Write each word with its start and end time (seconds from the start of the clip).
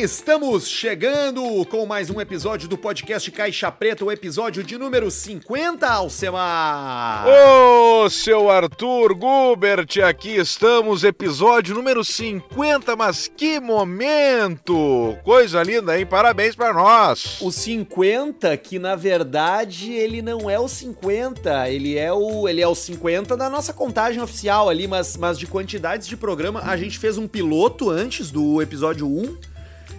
estamos 0.00 0.68
chegando 0.68 1.42
com 1.64 1.84
mais 1.84 2.08
um 2.08 2.20
episódio 2.20 2.68
do 2.68 2.78
podcast 2.78 3.28
Caixa 3.32 3.68
Preta, 3.72 4.04
o 4.04 4.12
episódio 4.12 4.62
de 4.62 4.78
número 4.78 5.10
50, 5.10 5.88
Alcemar! 5.88 7.26
Ô, 7.26 8.08
seu 8.08 8.48
Arthur 8.48 9.12
Gubert, 9.14 9.88
aqui 10.06 10.36
estamos, 10.36 11.02
episódio 11.02 11.74
número 11.74 12.04
50, 12.04 12.94
mas 12.94 13.26
que 13.26 13.58
momento! 13.58 15.18
Coisa 15.24 15.64
linda, 15.64 15.98
hein? 15.98 16.06
Parabéns 16.06 16.54
para 16.54 16.72
nós! 16.72 17.40
O 17.40 17.50
50, 17.50 18.56
que 18.58 18.78
na 18.78 18.94
verdade 18.94 19.92
ele 19.94 20.22
não 20.22 20.48
é 20.48 20.60
o 20.60 20.68
50, 20.68 21.68
ele 21.70 21.98
é 21.98 22.12
o, 22.12 22.48
ele 22.48 22.60
é 22.60 22.68
o 22.68 22.74
50 22.74 23.36
da 23.36 23.50
nossa 23.50 23.72
contagem 23.72 24.22
oficial 24.22 24.68
ali, 24.68 24.86
mas, 24.86 25.16
mas 25.16 25.36
de 25.36 25.48
quantidades 25.48 26.06
de 26.06 26.16
programa, 26.16 26.60
a 26.60 26.76
gente 26.76 27.00
fez 27.00 27.18
um 27.18 27.26
piloto 27.26 27.90
antes 27.90 28.30
do 28.30 28.62
episódio 28.62 29.04
1 29.04 29.57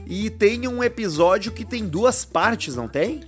e 0.10 0.30
tem 0.30 0.68
um 0.68 0.84
episódio 0.84 1.52
que 1.52 1.64
tem 1.64 1.86
duas 1.88 2.26
partes, 2.26 2.76
não 2.76 2.88
tem? 2.88 3.22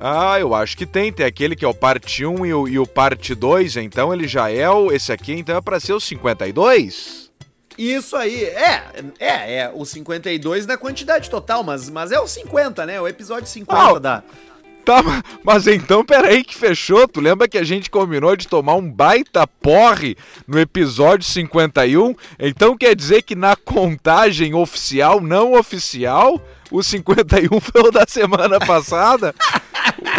Ah, 0.00 0.40
eu 0.40 0.52
acho 0.54 0.76
que 0.76 0.86
tem. 0.86 1.12
Tem 1.12 1.24
aquele 1.24 1.54
que 1.54 1.64
é 1.64 1.68
o 1.68 1.74
parte 1.74 2.24
1 2.26 2.46
e 2.46 2.54
o, 2.54 2.66
e 2.66 2.78
o 2.78 2.86
parte 2.86 3.34
2, 3.34 3.76
então 3.76 4.12
ele 4.12 4.26
já 4.26 4.50
é 4.50 4.68
o. 4.68 4.90
Esse 4.90 5.12
aqui 5.12 5.32
então 5.32 5.56
é 5.56 5.60
pra 5.60 5.78
ser 5.78 5.92
o 5.92 6.00
52? 6.00 7.30
Isso 7.78 8.16
aí, 8.16 8.44
é, 8.44 8.84
é, 9.18 9.56
é 9.58 9.72
o 9.72 9.84
52 9.84 10.66
na 10.66 10.76
quantidade 10.76 11.30
total, 11.30 11.62
mas, 11.62 11.88
mas 11.88 12.10
é 12.12 12.20
o 12.20 12.26
50, 12.26 12.84
né? 12.84 13.00
O 13.00 13.06
episódio 13.08 13.46
50 13.46 13.80
Ah, 13.80 13.98
da. 13.98 14.22
Tá, 14.84 15.00
mas 15.44 15.68
então 15.68 16.04
peraí 16.04 16.42
que 16.42 16.54
fechou. 16.54 17.06
Tu 17.06 17.20
lembra 17.20 17.48
que 17.48 17.58
a 17.58 17.62
gente 17.62 17.88
combinou 17.90 18.36
de 18.36 18.48
tomar 18.48 18.74
um 18.74 18.90
baita 18.90 19.46
porre 19.46 20.16
no 20.46 20.58
episódio 20.58 21.24
51? 21.26 22.14
Então 22.38 22.76
quer 22.76 22.96
dizer 22.96 23.22
que 23.22 23.36
na 23.36 23.54
contagem 23.54 24.54
oficial, 24.54 25.20
não 25.20 25.54
oficial, 25.54 26.40
o 26.70 26.82
51 26.82 27.48
foi 27.60 27.82
o 27.82 27.90
da 27.92 28.04
semana 28.08 28.58
passada? 28.58 29.34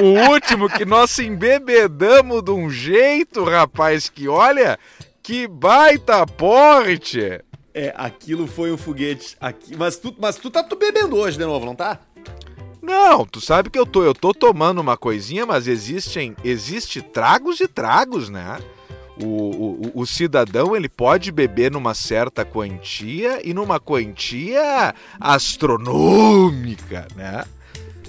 o 0.01 0.31
último 0.31 0.69
que 0.69 0.85
nós 0.85 1.11
se 1.11 1.25
embebedamos 1.25 2.43
de 2.43 2.51
um 2.51 2.69
jeito, 2.69 3.43
rapaz, 3.43 4.09
que 4.09 4.27
olha, 4.27 4.79
que 5.21 5.47
baita 5.47 6.25
porre, 6.25 6.97
tchê. 6.97 7.41
É, 7.73 7.91
aquilo 7.97 8.45
foi 8.45 8.71
um 8.71 8.77
foguete. 8.77 9.35
Aqui, 9.41 9.75
mas, 9.75 9.97
tu, 9.97 10.15
mas 10.19 10.35
tu 10.35 10.51
tá 10.51 10.63
tu 10.63 10.75
bebendo 10.75 11.17
hoje 11.17 11.37
de 11.37 11.45
novo, 11.45 11.65
não 11.65 11.75
tá? 11.75 11.99
Não, 12.83 13.25
tu 13.25 13.39
sabe 13.39 13.69
que 13.69 13.79
eu 13.79 13.85
tô, 13.85 14.03
eu 14.03 14.13
tô 14.13 14.33
tomando 14.33 14.81
uma 14.81 14.97
coisinha, 14.97 15.45
mas 15.45 15.67
existem, 15.67 16.35
existe 16.43 17.01
tragos 17.01 17.61
e 17.61 17.67
tragos, 17.67 18.27
né? 18.27 18.59
O, 19.17 19.25
o, 19.25 19.91
o 20.01 20.05
cidadão 20.05 20.75
ele 20.75 20.89
pode 20.89 21.31
beber 21.31 21.71
numa 21.71 21.93
certa 21.93 22.43
quantia 22.43 23.39
e 23.47 23.53
numa 23.53 23.79
quantia 23.79 24.93
astronômica, 25.17 27.07
né? 27.15 27.45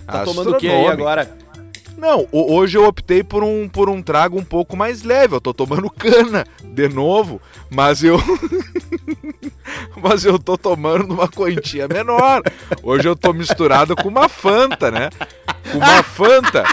Tá 0.07 0.25
tomando 0.25 0.53
o 0.53 0.57
que 0.59 0.69
aí 0.69 0.87
agora? 0.89 1.44
Não, 1.97 2.27
ho- 2.33 2.55
hoje 2.55 2.77
eu 2.77 2.85
optei 2.87 3.23
por 3.23 3.43
um, 3.43 3.69
por 3.69 3.89
um 3.89 4.03
trago 4.03 4.39
um 4.39 4.45
pouco 4.45 4.77
mais 4.77 5.03
leve. 5.03 5.35
Eu 5.37 5.41
tô 5.41 5.55
tomando 5.55 5.89
cana 5.91 6.45
de 6.63 6.89
novo, 6.89 7.41
mas 7.71 8.03
eu. 8.03 8.19
mas 10.03 10.25
eu 10.25 10.39
tô 10.39 10.57
tomando 10.59 11.07
numa 11.07 11.29
quantia 11.29 11.87
menor. 11.89 12.43
Hoje 12.83 13.09
eu 13.09 13.17
tô 13.17 13.33
misturado 13.33 13.95
com 13.97 14.09
uma 14.09 14.29
Fanta, 14.29 14.91
né? 14.91 15.11
Com 15.71 15.79
uma 15.79 16.03
Fanta. 16.03 16.65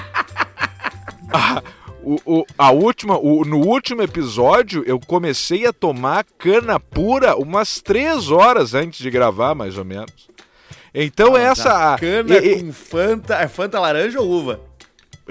Ah, 1.34 1.62
o, 2.04 2.18
o- 2.26 2.46
a 2.58 2.72
última, 2.72 3.18
o- 3.18 3.46
no 3.46 3.60
último 3.60 4.02
episódio, 4.02 4.84
eu 4.86 5.00
comecei 5.00 5.66
a 5.66 5.72
tomar 5.74 6.26
cana 6.38 6.80
pura 6.80 7.36
umas 7.38 7.80
três 7.80 8.30
horas 8.30 8.74
antes 8.74 9.00
de 9.00 9.10
gravar, 9.10 9.56
mais 9.56 9.78
ou 9.78 9.86
menos. 9.86 10.30
Então 10.94 11.38
essa. 11.38 11.96
Cana 11.98 12.36
e- 12.38 12.54
e- 12.58 12.64
com 12.64 12.74
Fanta. 12.74 13.36
É 13.36 13.48
Fanta 13.48 13.80
laranja 13.80 14.20
ou 14.20 14.28
uva? 14.30 14.60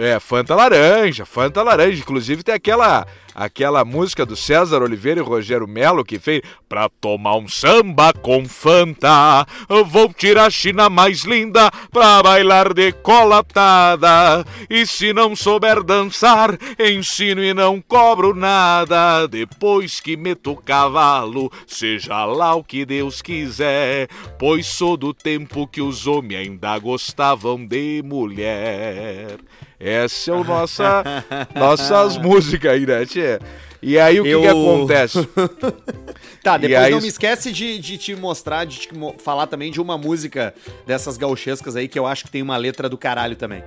É, 0.00 0.18
Fanta 0.18 0.54
Laranja, 0.54 1.26
Fanta 1.26 1.62
Laranja. 1.62 2.00
Inclusive 2.00 2.42
tem 2.42 2.54
aquela 2.54 3.06
aquela 3.34 3.84
música 3.84 4.26
do 4.26 4.34
César 4.34 4.82
Oliveira 4.82 5.20
e 5.20 5.22
Rogério 5.22 5.68
Melo 5.68 6.04
que 6.04 6.18
fez 6.18 6.42
Pra 6.68 6.88
tomar 6.88 7.36
um 7.36 7.48
samba 7.48 8.12
com 8.12 8.46
Fanta, 8.46 9.44
vou 9.86 10.14
tirar 10.14 10.44
a 10.44 10.50
China 10.50 10.88
mais 10.88 11.24
linda 11.24 11.68
pra 11.90 12.22
bailar 12.22 12.72
decolatada. 12.72 14.44
E 14.68 14.86
se 14.86 15.12
não 15.12 15.34
souber 15.34 15.82
dançar, 15.82 16.56
ensino 16.78 17.42
e 17.42 17.52
não 17.52 17.80
cobro 17.80 18.36
nada. 18.36 19.26
Depois 19.26 19.98
que 19.98 20.16
meto 20.16 20.52
o 20.52 20.56
cavalo, 20.56 21.50
seja 21.66 22.24
lá 22.24 22.54
o 22.54 22.62
que 22.62 22.84
Deus 22.84 23.20
quiser, 23.20 24.06
pois 24.38 24.68
sou 24.68 24.96
do 24.96 25.12
tempo 25.12 25.66
que 25.66 25.82
os 25.82 26.06
homens 26.06 26.42
ainda 26.42 26.78
gostavam 26.78 27.66
de 27.66 28.00
mulher. 28.04 29.38
Essa 29.80 30.30
é 30.30 30.34
o 30.34 30.44
nossa, 30.44 31.02
nossas 31.54 32.18
músicas 32.22 32.72
aí, 32.72 32.86
né, 32.86 33.06
tchê? 33.06 33.38
E 33.82 33.98
aí 33.98 34.20
o 34.20 34.24
que, 34.24 34.28
Eu- 34.28 34.42
que 34.42 34.48
acontece? 34.48 35.28
Tá, 36.42 36.56
depois 36.56 36.80
aí 36.80 36.90
não 36.90 37.02
me 37.02 37.08
esquece 37.08 37.52
de, 37.52 37.78
de 37.78 37.98
te 37.98 38.16
mostrar, 38.16 38.64
de 38.64 38.78
te 38.78 38.88
falar 39.18 39.46
também 39.46 39.70
de 39.70 39.78
uma 39.78 39.98
música 39.98 40.54
dessas 40.86 41.18
gauchescas 41.18 41.76
aí 41.76 41.86
que 41.86 41.98
eu 41.98 42.06
acho 42.06 42.24
que 42.24 42.30
tem 42.30 42.40
uma 42.40 42.56
letra 42.56 42.88
do 42.88 42.96
caralho 42.96 43.36
também. 43.36 43.62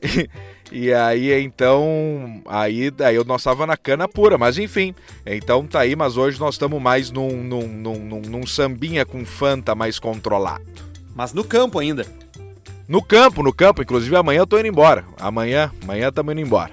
E 0.70 0.92
aí, 0.92 1.32
então, 1.42 2.42
aí 2.46 2.90
daí 2.90 3.16
nós 3.24 3.42
tava 3.42 3.66
na 3.66 3.74
cana 3.74 4.06
pura, 4.06 4.36
mas 4.36 4.58
enfim. 4.58 4.94
Então 5.24 5.66
tá 5.66 5.80
aí, 5.80 5.96
mas 5.96 6.18
hoje 6.18 6.38
nós 6.38 6.56
estamos 6.56 6.80
mais 6.80 7.10
num, 7.10 7.42
num, 7.42 7.66
num, 7.66 7.98
num, 7.98 8.20
num 8.20 8.46
sambinha 8.46 9.06
com 9.06 9.24
Fanta 9.24 9.74
mais 9.74 9.98
controlado. 9.98 10.62
Mas 11.14 11.32
no 11.32 11.42
campo 11.42 11.78
ainda. 11.78 12.04
No 12.88 13.02
campo, 13.02 13.42
no 13.42 13.52
campo, 13.52 13.82
inclusive 13.82 14.16
amanhã 14.16 14.40
eu 14.40 14.46
tô 14.46 14.58
indo 14.58 14.68
embora. 14.68 15.04
Amanhã, 15.20 15.70
amanhã 15.82 16.08
estamos 16.08 16.32
indo 16.32 16.40
embora. 16.40 16.72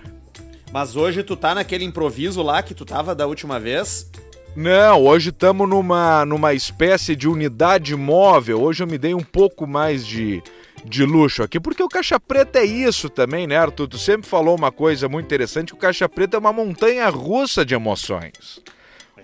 Mas 0.72 0.96
hoje 0.96 1.24
tu 1.24 1.36
tá 1.36 1.54
naquele 1.54 1.84
improviso 1.84 2.42
lá 2.42 2.64
que 2.64 2.74
tu 2.74 2.86
tava 2.86 3.14
da 3.14 3.28
última 3.28 3.60
vez. 3.60 4.10
Não, 4.56 5.04
hoje 5.04 5.30
estamos 5.32 5.68
numa, 5.68 6.26
numa 6.26 6.54
espécie 6.54 7.16
de 7.18 7.28
unidade 7.28 7.94
móvel. 7.96 8.62
Hoje 8.62 8.82
eu 8.84 8.88
me 8.88 8.98
dei 8.98 9.14
um 9.14 9.24
pouco 9.24 9.68
mais 9.68 10.08
de, 10.08 10.42
de 10.86 11.04
luxo 11.04 11.44
aqui, 11.44 11.60
porque 11.60 11.84
o 11.84 11.90
Caixa 11.90 12.18
Preta 12.18 12.60
é 12.60 12.66
isso 12.66 13.10
também, 13.10 13.46
né, 13.46 13.58
Arthur? 13.58 13.88
Tu 13.90 13.98
sempre 13.98 14.26
falou 14.28 14.56
uma 14.56 14.72
coisa 14.72 15.10
muito 15.10 15.26
interessante, 15.26 15.68
que 15.68 15.74
o 15.74 15.78
Caixa 15.78 16.08
Preta 16.08 16.38
é 16.38 16.40
uma 16.40 16.54
montanha 16.54 17.10
russa 17.10 17.66
de 17.66 17.76
emoções. 17.76 18.62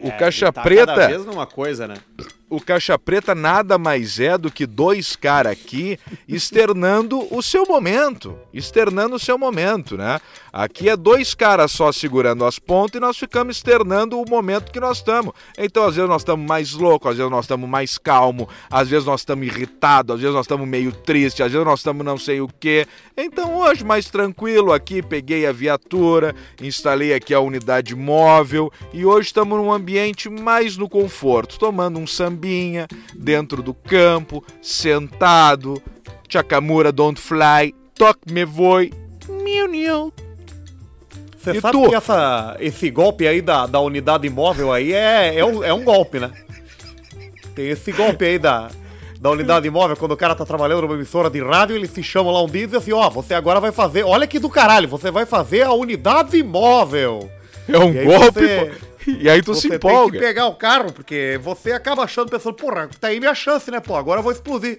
O 0.02 0.08
É, 0.08 0.12
Caixa 0.12 0.48
ele 0.48 0.52
tá 0.52 0.62
Preta... 0.62 0.86
Cada 0.88 1.08
vez 1.08 1.26
numa 1.26 1.48
coisa, 1.48 1.88
né? 1.88 1.96
O 2.52 2.60
Caixa 2.60 3.00
Preta 3.00 3.34
nada 3.34 3.78
mais 3.78 4.20
é 4.20 4.38
do 4.38 4.52
que 4.52 4.66
dois 4.66 5.16
caras 5.16 5.54
aqui 5.54 5.98
externando 6.28 7.26
o 7.34 7.42
seu 7.42 7.66
momento. 7.66 8.38
Externando 8.54 9.14
o 9.14 9.20
seu 9.20 9.38
momento, 9.38 9.96
né? 9.96 10.20
Aqui 10.52 10.90
é 10.90 10.98
dois 10.98 11.34
caras 11.34 11.72
só 11.72 11.94
segurando 11.94 12.44
as 12.44 12.60
pontas 12.60 12.98
e 12.98 13.00
nós 13.00 13.18
ficamos 13.18 13.56
externando 13.56 14.20
o 14.20 14.30
momento 14.30 14.70
que 14.70 14.82
nós 14.82 14.98
estamos. 14.98 15.34
Então, 15.58 15.86
às 15.86 15.96
vezes, 15.96 16.10
nós 16.10 16.24
estamos 16.24 16.46
mais 16.46 16.74
loucos, 16.74 17.12
às 17.12 17.18
vezes, 17.18 17.32
nós 17.32 17.46
estamos 17.46 17.70
mais 17.70 17.98
calmos, 17.98 18.48
às 18.70 18.90
vezes, 18.90 19.06
nós 19.06 19.22
estamos 19.22 19.48
irritados, 19.48 20.16
às 20.16 20.22
vezes, 20.22 20.36
nós 20.36 20.44
estamos 20.46 20.68
meio 20.68 20.92
tristes, 20.92 21.46
às 21.46 21.54
vezes, 21.54 21.66
nós 21.66 21.80
estamos 21.80 22.06
não 22.06 22.18
sei 22.18 22.42
o 22.42 22.50
quê. 22.60 22.86
Então, 23.16 23.56
hoje, 23.56 23.86
mais 23.86 24.10
tranquilo 24.10 24.74
aqui, 24.74 25.02
peguei 25.02 25.48
a 25.48 25.54
viatura, 25.54 26.36
instalei 26.62 27.14
aqui 27.14 27.34
a 27.34 27.40
unidade 27.40 27.96
móvel 27.96 28.70
e 28.92 29.06
hoje 29.06 29.28
estamos 29.28 29.58
num 29.58 29.72
ambiente 29.72 30.30
mais 30.30 30.76
no 30.76 30.90
conforto, 30.90 31.58
tomando 31.58 31.98
um 31.98 32.06
dentro 33.16 33.62
do 33.64 33.74
campo, 33.74 34.44
sentado, 34.62 35.82
Chakamura 36.28 36.92
don't 36.92 37.20
fly, 37.20 37.74
toque 37.96 38.32
me 38.32 38.46
voe, 38.46 38.92
miu 39.44 39.70
miu. 39.70 40.14
Você 41.38 41.60
sabe 41.60 41.74
tu? 41.78 41.90
que 41.90 41.96
essa, 41.96 42.56
esse 42.60 42.90
golpe 42.92 43.28
aí 43.28 43.42
da, 43.42 43.66
da 43.66 43.80
unidade 43.80 44.28
imóvel 44.28 44.72
aí 44.72 44.94
é, 44.94 45.40
é, 45.40 45.46
um, 45.46 45.64
é 45.64 45.74
um 45.74 45.84
golpe, 45.84 46.20
né? 46.20 46.32
Tem 47.56 47.68
esse 47.70 47.92
golpe 47.92 48.24
aí 48.24 48.38
da, 48.38 48.70
da 49.20 49.32
unidade 49.32 49.68
imóvel, 49.68 49.98
quando 49.98 50.12
o 50.12 50.18
cara 50.18 50.36
tá 50.36 50.46
trabalhando 50.46 50.84
numa 50.84 50.94
emissora 50.94 51.30
de 51.32 51.42
rádio, 51.44 51.76
eles 51.76 51.90
se 51.90 52.04
chamam 52.04 52.32
lá 52.32 52.44
um 52.44 52.48
dia 52.48 52.62
e 52.64 52.66
dizem 52.66 52.78
assim, 52.80 52.94
ó, 52.94 53.10
você 53.10 53.34
agora 53.34 53.60
vai 53.60 53.72
fazer, 53.72 54.04
olha 54.04 54.28
que 54.28 54.38
do 54.40 54.50
caralho, 54.50 54.88
você 54.88 55.10
vai 55.10 55.26
fazer 55.26 55.64
a 55.64 55.74
unidade 55.74 56.38
imóvel. 56.38 57.30
É 57.68 57.78
um 57.78 57.92
golpe, 58.06 58.40
você- 58.40 58.66
pô. 58.80 58.91
E 59.08 59.30
aí 59.30 59.42
tu 59.42 59.54
você 59.54 59.62
se 59.62 59.68
tem 59.70 59.78
empolga. 59.78 60.18
que 60.20 60.24
pegar 60.26 60.46
o 60.48 60.56
carro, 60.56 60.92
porque 60.94 61.40
você 61.44 61.72
acaba 61.72 62.04
achando, 62.04 62.30
pensando, 62.30 62.54
porra, 62.54 62.90
tá 63.00 63.08
aí 63.08 63.20
minha 63.20 63.34
chance, 63.36 63.70
né, 63.72 63.80
pô, 63.80 63.96
agora 63.96 64.20
eu 64.20 64.24
vou 64.24 64.32
explodir. 64.32 64.78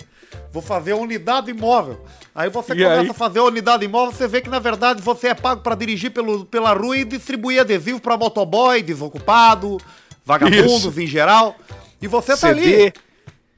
Vou 0.51 0.63
fazer 0.63 0.93
a 0.93 0.97
unidade 0.97 1.51
imóvel. 1.51 2.01
Aí 2.35 2.49
você 2.49 2.73
E 2.73 2.77
começa 2.77 3.01
aí? 3.03 3.09
a 3.11 3.15
fazer 3.15 3.39
a 3.41 3.45
unidade 3.45 3.85
imóvel, 3.85 4.13
você 4.17 4.27
vê 4.27 4.41
que 4.41 4.49
na 4.49 4.59
verdade 4.59 5.03
você 5.03 5.29
é 5.29 5.35
pago 5.35 5.61
pra 5.61 5.75
dirigir 5.75 6.11
pelo, 6.11 6.45
pela 6.47 6.73
rua 6.73 6.97
e 6.97 7.05
distribuir 7.05 7.61
adesivo 7.61 8.01
pra 8.01 8.17
motoboy, 8.17 8.81
desocupado, 8.83 9.79
vagabundos 10.25 10.85
Isso. 10.87 11.01
em 11.01 11.07
geral. 11.07 11.55
E 12.01 12.07
você 12.07 12.33
tá 12.33 12.37
CD. 12.49 12.85
ali. 12.85 12.93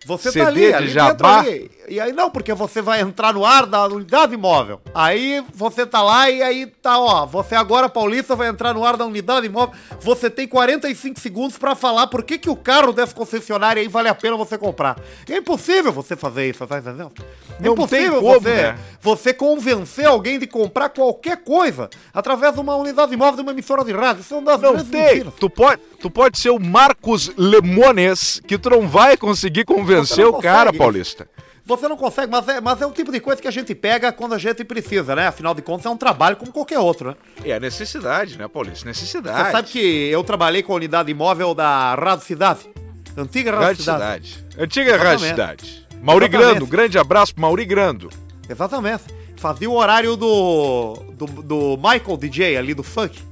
Você 0.07 0.31
CD 0.31 0.45
tá 0.45 0.49
ali, 0.49 0.67
de 0.67 0.75
ali 0.75 0.89
jabá. 0.89 1.41
ali. 1.41 1.71
E 1.89 2.01
aí 2.01 2.13
não, 2.13 2.31
porque 2.31 2.53
você 2.55 2.81
vai 2.81 3.01
entrar 3.01 3.33
no 3.33 3.45
ar 3.45 3.67
da 3.67 3.87
unidade 3.87 4.35
imóvel. 4.35 4.81
Aí 4.95 5.45
você 5.55 5.85
tá 5.87 6.03
lá 6.03 6.31
e 6.31 6.43
aí 6.43 6.67
tá, 6.67 6.99
ó. 6.99 7.27
Você 7.27 7.55
agora, 7.55 7.89
Paulista, 7.89 8.35
vai 8.35 8.49
entrar 8.49 8.75
no 8.75 8.85
ar 8.85 8.97
da 8.97 9.05
unidade 9.05 9.47
imóvel. 9.47 9.75
Você 10.01 10.31
tem 10.31 10.47
45 10.49 11.21
segundos 11.21 11.59
pra 11.59 11.75
falar 11.75 12.07
por 12.07 12.23
que, 12.23 12.39
que 12.39 12.51
o 12.51 12.57
carro 12.57 12.93
dessa 12.93 13.15
concessionária 13.15 13.81
aí 13.81 13.89
vale 13.89 14.09
a 14.09 14.15
pena 14.15 14.37
você 14.37 14.57
comprar. 14.57 14.99
É 15.29 15.37
impossível 15.37 15.93
você 15.93 16.17
fazer 16.17 16.49
isso, 16.49 16.67
tá 16.67 16.79
entendendo? 16.79 17.13
É 17.61 17.65
Não 17.65 17.73
impossível 17.75 18.13
tem 18.15 18.21
como, 18.21 18.41
você, 18.41 18.55
né? 18.55 18.79
você 19.01 19.33
convencer 19.35 20.07
alguém 20.07 20.39
de 20.39 20.47
comprar 20.47 20.89
qualquer 20.89 21.37
coisa 21.39 21.89
através 22.13 22.55
de 22.55 22.61
uma 22.61 22.75
unidade 22.77 23.15
imóvel 23.15 23.37
de 23.37 23.43
uma 23.43 23.53
emissora 23.53 23.85
de 23.85 23.93
rádio. 23.93 24.23
Isso 24.23 24.35
é 24.35 24.39
uma 24.39 24.59
das 24.59 24.61
Não 24.61 24.85
tem. 24.85 25.03
mentiras. 25.03 25.35
Tu 25.39 25.49
pode, 25.51 25.81
tu 26.01 26.11
pode 26.11 26.39
ser 26.39 26.51
o 26.51 26.59
Marcos 26.59 27.31
Lemones, 27.37 28.41
que 28.47 28.59
tu 28.59 28.71
não 28.71 28.89
vai 28.89 29.17
conseguir 29.17 29.65
convencer 29.65 30.25
Você 30.25 30.25
o 30.25 30.33
cara. 30.41 30.73
Paulista. 30.73 31.29
Você 31.67 31.89
não 31.89 31.97
consegue, 31.97 32.31
mas 32.31 32.47
é, 32.47 32.61
mas 32.61 32.83
é 32.83 32.87
o 32.87 32.91
tipo 32.91 33.11
de 33.11 33.21
coisa 33.21 33.41
que 33.41 33.49
a 33.49 33.51
gente 33.51 33.75
pega 33.75 34.13
quando 34.13 34.35
a 34.35 34.39
gente 34.39 34.63
precisa, 34.65 35.15
né? 35.17 35.29
Afinal 35.29 35.55
de 35.55 35.63
contas, 35.63 35.87
é 35.87 35.89
um 35.89 35.97
trabalho 35.97 36.37
como 36.37 36.53
qualquer 36.53 36.79
outro, 36.79 37.09
né? 37.11 37.17
É 37.43 37.55
a 37.55 37.61
necessidade, 37.61 38.37
né, 38.37 38.47
Paulista? 38.49 38.81
Você 38.81 38.87
Necessidade. 38.87 39.51
sabe 39.51 39.69
que 39.69 39.79
eu 40.11 40.23
trabalhei 40.23 40.63
com 40.63 40.75
a 40.75 40.77
unidade 40.77 41.11
imóvel 41.11 41.55
da 41.55 41.95
Rádio 41.95 42.27
Cidade. 42.27 42.69
Antiga 43.17 43.51
Rádio, 43.53 43.67
Rádio 43.67 43.83
Cidade. 43.85 44.29
Cidade. 44.29 44.63
Antiga 44.63 44.97
Rádio. 44.99 45.27
Cidade. 45.27 45.84
Mauri 46.05 46.27
Exatamente. 46.27 46.51
Grando, 46.53 46.67
grande 46.67 46.99
abraço 46.99 47.35
pro 47.35 47.41
Mauri 47.41 47.65
Grando. 47.65 48.11
Exatamente. 48.47 49.05
Fazia 49.37 49.71
o 49.71 49.75
horário 49.75 50.17
do, 50.17 50.95
do, 51.13 51.27
do 51.43 51.77
Michael 51.79 52.17
DJ 52.19 52.59
ali 52.59 52.75
do 52.75 52.83
funk. 52.83 53.23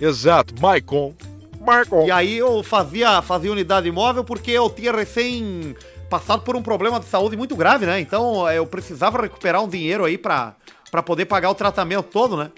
Exato, 0.00 0.52
Maicon. 0.60 1.14
Maicon. 1.60 2.06
E 2.06 2.10
aí 2.10 2.36
eu 2.36 2.60
fazia, 2.64 3.22
fazia 3.22 3.52
unidade 3.52 3.86
imóvel 3.86 4.24
porque 4.24 4.50
eu 4.50 4.68
tinha 4.68 4.92
recém 4.92 5.76
passado 6.10 6.42
por 6.42 6.56
um 6.56 6.62
problema 6.62 6.98
de 6.98 7.06
saúde 7.06 7.36
muito 7.36 7.54
grave, 7.54 7.86
né? 7.86 8.00
Então 8.00 8.50
eu 8.50 8.66
precisava 8.66 9.22
recuperar 9.22 9.62
um 9.62 9.68
dinheiro 9.68 10.04
aí 10.04 10.18
pra, 10.18 10.56
pra 10.90 11.04
poder 11.04 11.26
pagar 11.26 11.50
o 11.50 11.54
tratamento 11.54 12.06
todo, 12.06 12.36
né? 12.36 12.50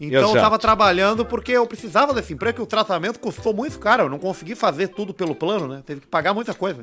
Então 0.00 0.20
eu 0.20 0.28
Exato. 0.28 0.40
tava 0.40 0.58
trabalhando 0.60 1.24
porque 1.24 1.50
eu 1.50 1.66
precisava 1.66 2.14
desse 2.14 2.32
emprego, 2.32 2.58
que 2.58 2.62
o 2.62 2.66
tratamento 2.66 3.18
custou 3.18 3.52
muito 3.52 3.80
caro. 3.80 4.04
Eu 4.04 4.08
não 4.08 4.18
consegui 4.18 4.54
fazer 4.54 4.88
tudo 4.88 5.12
pelo 5.12 5.34
plano, 5.34 5.66
né? 5.66 5.82
Teve 5.84 6.02
que 6.02 6.06
pagar 6.06 6.32
muita 6.32 6.54
coisa. 6.54 6.80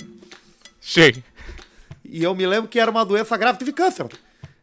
Sim. 0.81 1.23
E 2.15 2.23
eu 2.23 2.33
me 2.33 2.47
lembro 2.47 2.69
que 2.69 2.79
era 2.79 2.89
uma 2.89 3.03
doença 3.03 3.35
grave, 3.35 3.57
tive 3.57 3.73
câncer. 3.73 4.07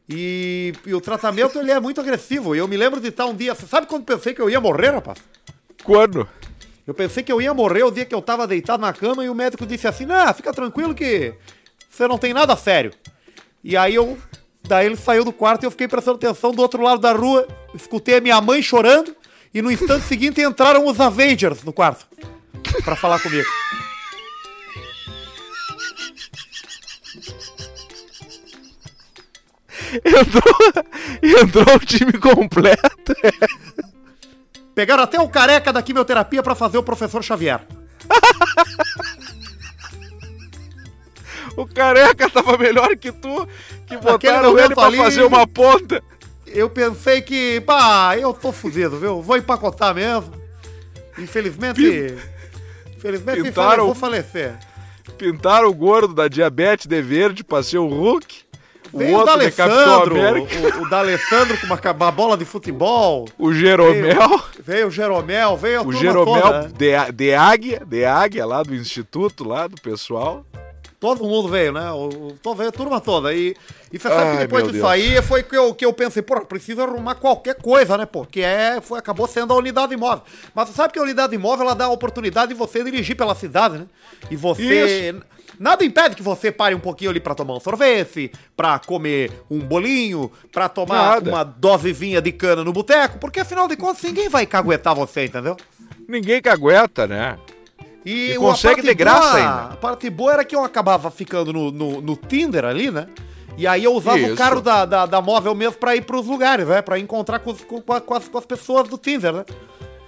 E, 0.08 0.72
e 0.86 0.94
o 0.94 1.02
tratamento 1.02 1.58
ele 1.58 1.70
é 1.70 1.78
muito 1.78 2.00
agressivo. 2.00 2.56
E 2.56 2.58
eu 2.58 2.66
me 2.66 2.78
lembro 2.78 2.98
de 2.98 3.08
estar 3.08 3.26
um 3.26 3.34
dia. 3.34 3.54
Você 3.54 3.66
sabe 3.66 3.86
quando 3.86 4.06
pensei 4.06 4.32
que 4.32 4.40
eu 4.40 4.48
ia 4.48 4.58
morrer, 4.58 4.88
rapaz? 4.88 5.18
Quando? 5.84 6.26
Eu 6.86 6.94
pensei 6.94 7.22
que 7.22 7.30
eu 7.30 7.42
ia 7.42 7.52
morrer 7.52 7.82
o 7.82 7.90
dia 7.90 8.06
que 8.06 8.14
eu 8.14 8.22
tava 8.22 8.46
deitado 8.46 8.80
na 8.80 8.90
cama 8.94 9.22
e 9.22 9.28
o 9.28 9.34
médico 9.34 9.66
disse 9.66 9.86
assim: 9.86 10.06
Ah, 10.08 10.32
fica 10.32 10.50
tranquilo 10.50 10.94
que 10.94 11.34
você 11.90 12.08
não 12.08 12.16
tem 12.16 12.32
nada 12.32 12.56
sério. 12.56 12.90
E 13.62 13.76
aí 13.76 13.96
eu. 13.96 14.16
Daí 14.62 14.86
ele 14.86 14.96
saiu 14.96 15.22
do 15.22 15.32
quarto 15.32 15.64
e 15.64 15.66
eu 15.66 15.70
fiquei 15.70 15.86
prestando 15.86 16.16
atenção 16.16 16.52
do 16.52 16.62
outro 16.62 16.82
lado 16.82 17.02
da 17.02 17.12
rua. 17.12 17.46
Escutei 17.74 18.16
a 18.16 18.20
minha 18.22 18.40
mãe 18.40 18.62
chorando. 18.62 19.14
E 19.52 19.60
no 19.60 19.70
instante 19.70 20.06
seguinte 20.06 20.40
entraram 20.40 20.86
os 20.86 20.98
Avengers 20.98 21.62
no 21.64 21.72
quarto. 21.72 22.06
Pra 22.82 22.96
falar 22.96 23.20
comigo. 23.20 23.46
Entrou, 30.04 30.84
entrou 31.42 31.76
o 31.76 31.78
time 31.80 32.12
completo. 32.12 33.14
Pegaram 34.74 35.02
até 35.02 35.20
o 35.20 35.28
careca 35.28 35.72
da 35.72 35.82
quimioterapia 35.82 36.42
pra 36.42 36.54
fazer 36.54 36.78
o 36.78 36.82
professor 36.82 37.22
Xavier. 37.22 37.60
O 41.56 41.66
careca 41.66 42.30
tava 42.30 42.56
melhor 42.56 42.96
que 42.96 43.12
tu, 43.12 43.46
que 43.86 43.96
botaram 43.98 44.58
ele 44.58 44.74
pra 44.74 44.86
ali- 44.86 44.96
fazer 44.96 45.22
uma 45.24 45.46
ponta. 45.46 46.02
Eu 46.46 46.70
pensei 46.70 47.20
que, 47.20 47.60
pá, 47.62 48.16
eu 48.18 48.32
tô 48.32 48.52
fudido, 48.52 48.98
viu? 48.98 49.20
Vou 49.22 49.36
empacotar 49.36 49.94
mesmo. 49.94 50.32
Infelizmente. 51.18 52.14
Infelizmente, 52.96 53.42
Pintaram- 53.42 53.86
vou 53.86 53.94
falecer. 53.94 54.54
Pintaram 55.18 55.68
o 55.68 55.74
gordo 55.74 56.14
da 56.14 56.28
diabetes 56.28 56.86
de 56.86 57.02
verde 57.02 57.44
pra 57.44 57.62
ser 57.62 57.78
o 57.78 57.86
Hulk. 57.88 58.41
O 58.92 58.98
Veio 58.98 59.16
o 59.16 59.20
outro 59.20 59.38
de 59.38 59.50
Capitão 59.52 60.04
D'Alessandro, 60.06 60.78
o, 60.78 60.82
o 60.82 60.90
D'Alessandro 60.90 61.58
com 61.58 61.66
uma, 61.66 61.80
uma 61.94 62.10
bola 62.12 62.36
de 62.36 62.44
futebol. 62.44 63.26
O 63.38 63.52
Jeromel. 63.52 64.40
Veio 64.60 64.88
o 64.88 64.90
Jeromel, 64.90 65.56
veio 65.56 65.78
a 65.78 65.80
O 65.80 65.84
turma 65.84 66.00
Jeromel 66.00 66.42
toda, 66.42 66.68
de, 66.68 67.12
de 67.12 67.34
Águia, 67.34 67.82
de 67.86 68.04
Águia, 68.04 68.44
lá 68.44 68.62
do 68.62 68.74
instituto, 68.74 69.44
lá 69.48 69.66
do 69.66 69.80
pessoal. 69.80 70.44
Todo 71.00 71.24
mundo 71.24 71.48
veio, 71.48 71.72
né? 71.72 71.90
O, 71.90 72.04
o, 72.28 72.38
todo- 72.40 72.56
veio 72.58 72.68
a 72.68 72.72
turma 72.72 73.00
toda. 73.00 73.34
E, 73.34 73.56
e 73.92 73.98
você 73.98 74.08
sabe 74.08 74.22
Ai, 74.22 74.32
que 74.32 74.38
depois 74.42 74.62
disso 74.64 74.74
Deus. 74.74 74.86
aí 74.88 75.20
foi 75.22 75.42
que 75.42 75.56
eu, 75.56 75.74
que 75.74 75.84
eu 75.84 75.92
pensei, 75.92 76.22
pô, 76.22 76.40
preciso 76.42 76.80
arrumar 76.80 77.16
qualquer 77.16 77.56
coisa, 77.56 77.98
né, 77.98 78.06
pô? 78.06 78.24
Que 78.24 78.40
é, 78.42 78.80
foi, 78.80 79.00
acabou 79.00 79.26
sendo 79.26 79.52
a 79.52 79.56
unidade 79.56 79.94
imóvel. 79.94 80.22
Mas 80.54 80.68
você 80.68 80.74
sabe 80.74 80.92
que 80.92 81.00
a 81.00 81.02
unidade 81.02 81.34
imóvel, 81.34 81.66
ela 81.66 81.74
dá 81.74 81.86
a 81.86 81.90
oportunidade 81.90 82.52
de 82.52 82.58
você 82.58 82.84
dirigir 82.84 83.16
pela 83.16 83.34
cidade, 83.34 83.78
né? 83.78 83.86
E 84.30 84.36
você... 84.36 85.12
Nada 85.62 85.84
impede 85.84 86.16
que 86.16 86.22
você 86.22 86.50
pare 86.50 86.74
um 86.74 86.80
pouquinho 86.80 87.10
ali 87.10 87.20
pra 87.20 87.36
tomar 87.36 87.54
um 87.54 87.60
sorvete, 87.60 88.32
pra 88.56 88.80
comer 88.80 89.30
um 89.48 89.60
bolinho, 89.60 90.30
pra 90.50 90.68
tomar 90.68 91.10
Nada. 91.14 91.30
uma 91.30 91.44
dosezinha 91.44 92.20
de 92.20 92.32
cana 92.32 92.64
no 92.64 92.72
boteco, 92.72 93.18
porque 93.18 93.38
afinal 93.38 93.68
de 93.68 93.76
contas 93.76 94.02
ninguém 94.02 94.28
vai 94.28 94.44
caguetar 94.44 94.92
você, 94.94 95.26
entendeu? 95.26 95.56
Ninguém 96.08 96.42
cagueta, 96.42 97.06
né? 97.06 97.38
E, 98.04 98.32
E 98.32 98.34
consegue 98.34 98.82
de 98.82 98.92
graça 98.92 99.20
boa- 99.20 99.36
ainda. 99.36 99.74
A 99.74 99.76
parte 99.76 100.10
boa 100.10 100.32
era 100.32 100.44
que 100.44 100.56
eu 100.56 100.64
acabava 100.64 101.08
ficando 101.12 101.52
no, 101.52 101.70
no, 101.70 102.00
no 102.00 102.16
Tinder 102.16 102.64
ali, 102.64 102.90
né? 102.90 103.06
E 103.56 103.64
aí 103.64 103.84
eu 103.84 103.94
usava 103.94 104.18
Isso. 104.18 104.32
o 104.32 104.36
carro 104.36 104.60
da, 104.60 104.84
da, 104.84 105.06
da 105.06 105.20
móvel 105.22 105.54
mesmo 105.54 105.76
pra 105.78 105.94
ir 105.94 106.02
pros 106.02 106.26
lugares, 106.26 106.66
né? 106.66 106.82
Pra 106.82 106.98
encontrar 106.98 107.38
com, 107.38 107.54
com, 107.54 107.80
com 107.80 108.14
as, 108.14 108.26
com 108.28 108.38
as 108.38 108.44
pessoas 108.46 108.88
do 108.88 108.98
Tinder, 108.98 109.32
né? 109.32 109.44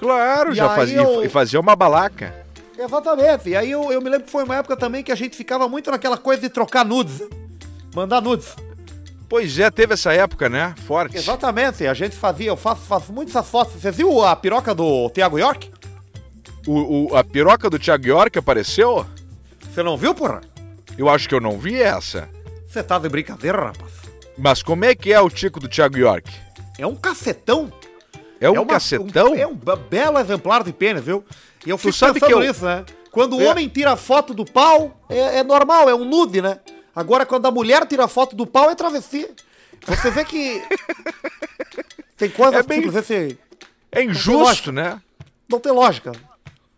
Claro, 0.00 0.50
E 0.52 0.56
já 0.56 0.68
fazia, 0.70 0.96
eu- 1.02 1.24
e 1.24 1.28
fazia 1.28 1.60
uma 1.60 1.76
balaca. 1.76 2.43
Exatamente. 2.84 3.48
E 3.50 3.56
aí 3.56 3.70
eu, 3.70 3.90
eu 3.92 4.00
me 4.00 4.08
lembro 4.10 4.26
que 4.26 4.30
foi 4.32 4.44
uma 4.44 4.56
época 4.56 4.76
também 4.76 5.02
que 5.02 5.10
a 5.12 5.14
gente 5.14 5.36
ficava 5.36 5.68
muito 5.68 5.90
naquela 5.90 6.16
coisa 6.18 6.42
de 6.42 6.48
trocar 6.48 6.84
nudes. 6.84 7.22
Mandar 7.94 8.20
nudes. 8.20 8.54
Pois 9.28 9.58
é, 9.58 9.70
teve 9.70 9.94
essa 9.94 10.12
época, 10.12 10.48
né? 10.48 10.74
Forte. 10.86 11.16
Exatamente. 11.16 11.86
A 11.86 11.94
gente 11.94 12.14
fazia, 12.14 12.48
eu 12.48 12.56
faço, 12.56 12.82
faço 12.82 13.12
muitas 13.12 13.48
fotos. 13.48 13.80
Você 13.80 13.90
viu 13.90 14.22
a 14.24 14.36
piroca 14.36 14.74
do 14.74 15.08
Thiago 15.10 15.38
York? 15.38 15.70
O, 16.66 17.12
o- 17.12 17.16
a 17.16 17.24
piroca 17.24 17.68
do 17.68 17.78
Thiago 17.78 18.06
York 18.06 18.38
apareceu? 18.38 19.06
Você 19.72 19.82
não 19.82 19.96
viu, 19.96 20.14
porra? 20.14 20.40
Eu 20.96 21.08
acho 21.08 21.28
que 21.28 21.34
eu 21.34 21.40
não 21.40 21.58
vi 21.58 21.80
essa. 21.82 22.28
Você 22.68 22.82
tá 22.82 22.98
de 22.98 23.08
brincadeira, 23.08 23.58
rapaz. 23.66 23.92
Mas 24.36 24.62
como 24.62 24.84
é 24.84 24.94
que 24.94 25.12
é 25.12 25.20
o 25.20 25.30
tico 25.30 25.58
do 25.60 25.68
Thiago 25.68 25.96
York? 25.98 26.30
É 26.78 26.86
um 26.86 26.94
cacetão. 26.94 27.72
É 28.46 28.50
um 28.50 28.54
uma- 28.62 28.66
cacetão? 28.66 29.32
um- 29.32 29.34
é 29.36 29.46
um 29.46 29.54
be- 29.54 29.76
belo 29.90 30.18
exemplar 30.18 30.62
de 30.62 30.72
pênis, 30.72 31.02
viu? 31.04 31.24
E 31.66 31.70
eu 31.70 31.78
fico 31.78 31.92
sabe 31.92 32.14
pensando 32.20 32.28
que 32.28 32.34
eu- 32.34 32.40
nisso, 32.40 32.64
né? 32.64 32.84
Quando 33.10 33.36
o 33.36 33.40
É. 33.42 33.48
homem 33.50 33.68
tira 33.68 33.96
foto 33.96 34.34
do 34.34 34.44
pau, 34.44 35.00
é, 35.08 35.38
é 35.38 35.42
normal, 35.44 35.88
é 35.88 35.94
um 35.94 36.04
nude, 36.04 36.42
né? 36.42 36.58
Agora, 36.94 37.24
quando 37.24 37.46
a 37.46 37.50
mulher 37.50 37.86
tira 37.86 38.06
foto 38.08 38.34
do 38.36 38.46
pau, 38.46 38.70
é 38.70 38.74
travesti. 38.74 39.28
Você 39.86 40.10
vê 40.10 40.24
que. 40.24 40.62
Tem 42.16 42.30
coisas 42.30 42.60
É 42.60 42.62
bem- 42.62 42.82
simplesmente 42.82 43.38
É 43.90 44.02
injusto, 44.02 44.70
né? 44.72 45.00
não 45.48 45.60
tem 45.60 45.72
lógica. 45.72 46.12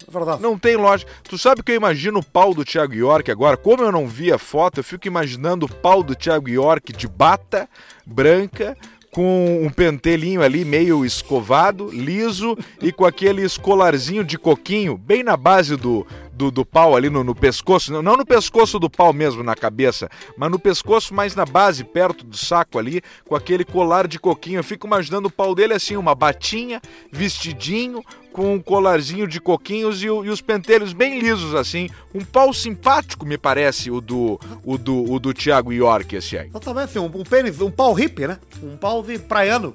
É 0.06 0.10
verdade. 0.10 0.40
Não 0.42 0.58
tem 0.58 0.76
lógica. 0.76 1.10
Tu 1.24 1.36
sabe 1.38 1.62
que 1.62 1.72
eu 1.72 1.76
imagino 1.76 2.20
o 2.20 2.24
pau 2.24 2.54
do 2.54 2.64
Thiago 2.64 2.94
York 2.94 3.30
agora? 3.30 3.56
Como 3.56 3.82
eu 3.82 3.90
não 3.92 4.06
vi 4.06 4.32
a 4.32 4.38
foto, 4.38 4.78
eu 4.80 4.84
fico 4.84 5.06
imaginando 5.06 5.66
o 5.66 5.68
pau 5.68 6.02
do 6.02 6.14
Thiago 6.14 6.48
York 6.48 6.92
de 6.92 7.08
bata 7.08 7.68
branca, 8.04 8.76
com 9.16 9.64
um 9.64 9.70
pentelinho 9.70 10.42
ali 10.42 10.62
meio 10.62 11.02
escovado, 11.02 11.88
liso 11.90 12.54
e 12.82 12.92
com 12.92 13.06
aquele 13.06 13.40
escolarzinho 13.40 14.22
de 14.22 14.36
coquinho 14.36 14.98
bem 14.98 15.22
na 15.22 15.38
base 15.38 15.74
do, 15.74 16.06
do, 16.36 16.50
do 16.50 16.64
pau 16.64 16.94
ali 16.94 17.08
no, 17.08 17.24
no 17.24 17.34
pescoço. 17.34 17.92
Não, 17.92 18.02
não 18.02 18.16
no 18.16 18.26
pescoço 18.26 18.78
do 18.78 18.90
pau 18.90 19.12
mesmo, 19.12 19.42
na 19.42 19.54
cabeça, 19.54 20.08
mas 20.36 20.50
no 20.50 20.58
pescoço 20.58 21.14
mais 21.14 21.34
na 21.34 21.46
base, 21.46 21.82
perto 21.82 22.24
do 22.24 22.36
saco 22.36 22.78
ali, 22.78 23.02
com 23.26 23.34
aquele 23.34 23.64
colar 23.64 24.06
de 24.06 24.18
coquinho. 24.18 24.58
Eu 24.58 24.64
fico 24.64 24.86
imaginando 24.86 25.28
o 25.28 25.30
pau 25.30 25.54
dele 25.54 25.72
assim, 25.72 25.96
uma 25.96 26.14
batinha, 26.14 26.80
vestidinho, 27.10 28.04
com 28.32 28.54
um 28.54 28.60
colarzinho 28.60 29.26
de 29.26 29.40
coquinhos 29.40 30.02
e, 30.02 30.06
e 30.06 30.10
os 30.10 30.42
pentelhos 30.42 30.92
bem 30.92 31.18
lisos 31.18 31.54
assim. 31.54 31.88
Um 32.14 32.22
pau 32.22 32.52
simpático, 32.52 33.24
me 33.24 33.38
parece, 33.38 33.90
o 33.90 34.00
do, 34.00 34.38
o 34.62 34.76
do, 34.76 35.10
o 35.10 35.18
do 35.18 35.32
Thiago 35.32 35.72
York, 35.72 36.16
esse 36.16 36.36
aí. 36.36 36.48
Exatamente, 36.48 36.90
assim, 36.90 36.98
um, 36.98 37.06
um 37.06 37.24
pênis, 37.24 37.60
um 37.60 37.70
pau 37.70 37.94
hippie, 37.94 38.26
né? 38.26 38.38
Um 38.62 38.76
pau 38.76 39.02
de 39.02 39.18
praiano. 39.18 39.74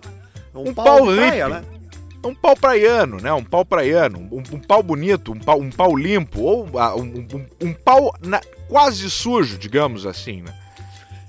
Um 0.54 0.74
pau 0.74 1.08
de 1.08 1.16
praia, 1.16 1.48
hippie. 1.48 1.62
né? 1.62 1.81
Um 2.24 2.36
pau 2.36 2.56
praiano, 2.56 3.18
né? 3.18 3.34
Um 3.34 3.44
pau 3.44 3.66
praiano, 3.66 4.20
um, 4.32 4.44
um 4.56 4.60
pau 4.60 4.84
bonito, 4.84 5.32
um 5.32 5.40
pau, 5.40 5.60
um 5.60 5.70
pau 5.72 5.96
limpo, 5.96 6.42
ou 6.42 6.80
ah, 6.80 6.96
um, 6.96 7.02
um- 7.34 7.48
um 7.70 7.74
pau 7.74 8.14
na- 8.22 8.42
quase 8.68 9.10
sujo, 9.10 9.58
digamos 9.58 10.06
assim, 10.06 10.42
né? 10.42 10.54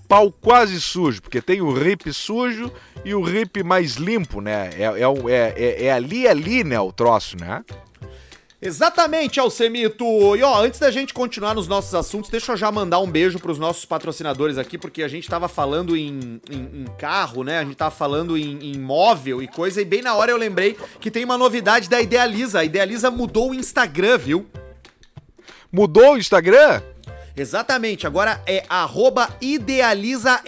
Pau 0.07 0.31
quase 0.31 0.79
sujo, 0.81 1.23
porque 1.23 1.41
tem 1.41 1.63
o 1.63 1.73
rip 1.73 2.13
sujo 2.13 2.71
e 3.05 3.15
o 3.15 3.23
rip 3.23 3.63
mais 3.63 3.95
limpo, 3.95 4.43
né? 4.43 4.69
É, 4.77 4.83
é, 4.83 5.03
é, 5.31 5.55
é- 5.57 5.85
é 5.87 5.93
ali, 5.93 6.29
ali, 6.29 6.63
né, 6.63 6.79
o 6.79 6.93
troço, 6.93 7.37
né? 7.41 7.65
Exatamente, 8.65 9.41
Alcemito! 9.41 10.37
E 10.37 10.43
ó, 10.45 10.63
antes 10.63 10.79
da 10.79 10.89
gente 10.89 11.13
continuar 11.13 11.53
nos 11.53 11.67
nossos 11.67 11.93
assuntos, 11.97 12.31
deixa 12.31 12.53
eu 12.53 12.57
já 12.57 12.71
mandar 12.71 13.01
um 13.01 13.11
beijo 13.11 13.41
pros 13.41 13.59
nossos 13.59 13.85
patrocinadores 13.85 14.57
aqui, 14.57 14.79
porque 14.79 15.03
a 15.03 15.09
gente 15.09 15.29
tava 15.29 15.49
falando 15.49 15.97
em, 15.97 16.41
em, 16.49 16.83
em 16.83 16.85
carro, 16.97 17.43
né? 17.43 17.59
A 17.59 17.65
gente 17.65 17.75
tava 17.75 17.91
falando 17.91 18.39
em, 18.39 18.73
em 18.73 18.79
móvel 18.79 19.43
e 19.43 19.49
coisa, 19.49 19.83
e 19.83 19.85
bem 19.85 20.01
na 20.01 20.15
hora 20.15 20.31
eu 20.31 20.37
lembrei 20.37 20.77
que 21.01 21.11
tem 21.11 21.25
uma 21.25 21.37
novidade 21.37 21.89
da 21.89 22.01
Idealiza. 22.01 22.61
A 22.61 22.65
Idealiza 22.65 23.11
mudou 23.11 23.51
o 23.51 23.55
Instagram, 23.55 24.17
viu? 24.17 24.47
Mudou 25.73 26.13
o 26.13 26.17
Instagram? 26.17 26.81
Exatamente, 27.37 28.07
agora 28.07 28.43
é 28.47 28.65
idealizaRS. 29.41 30.43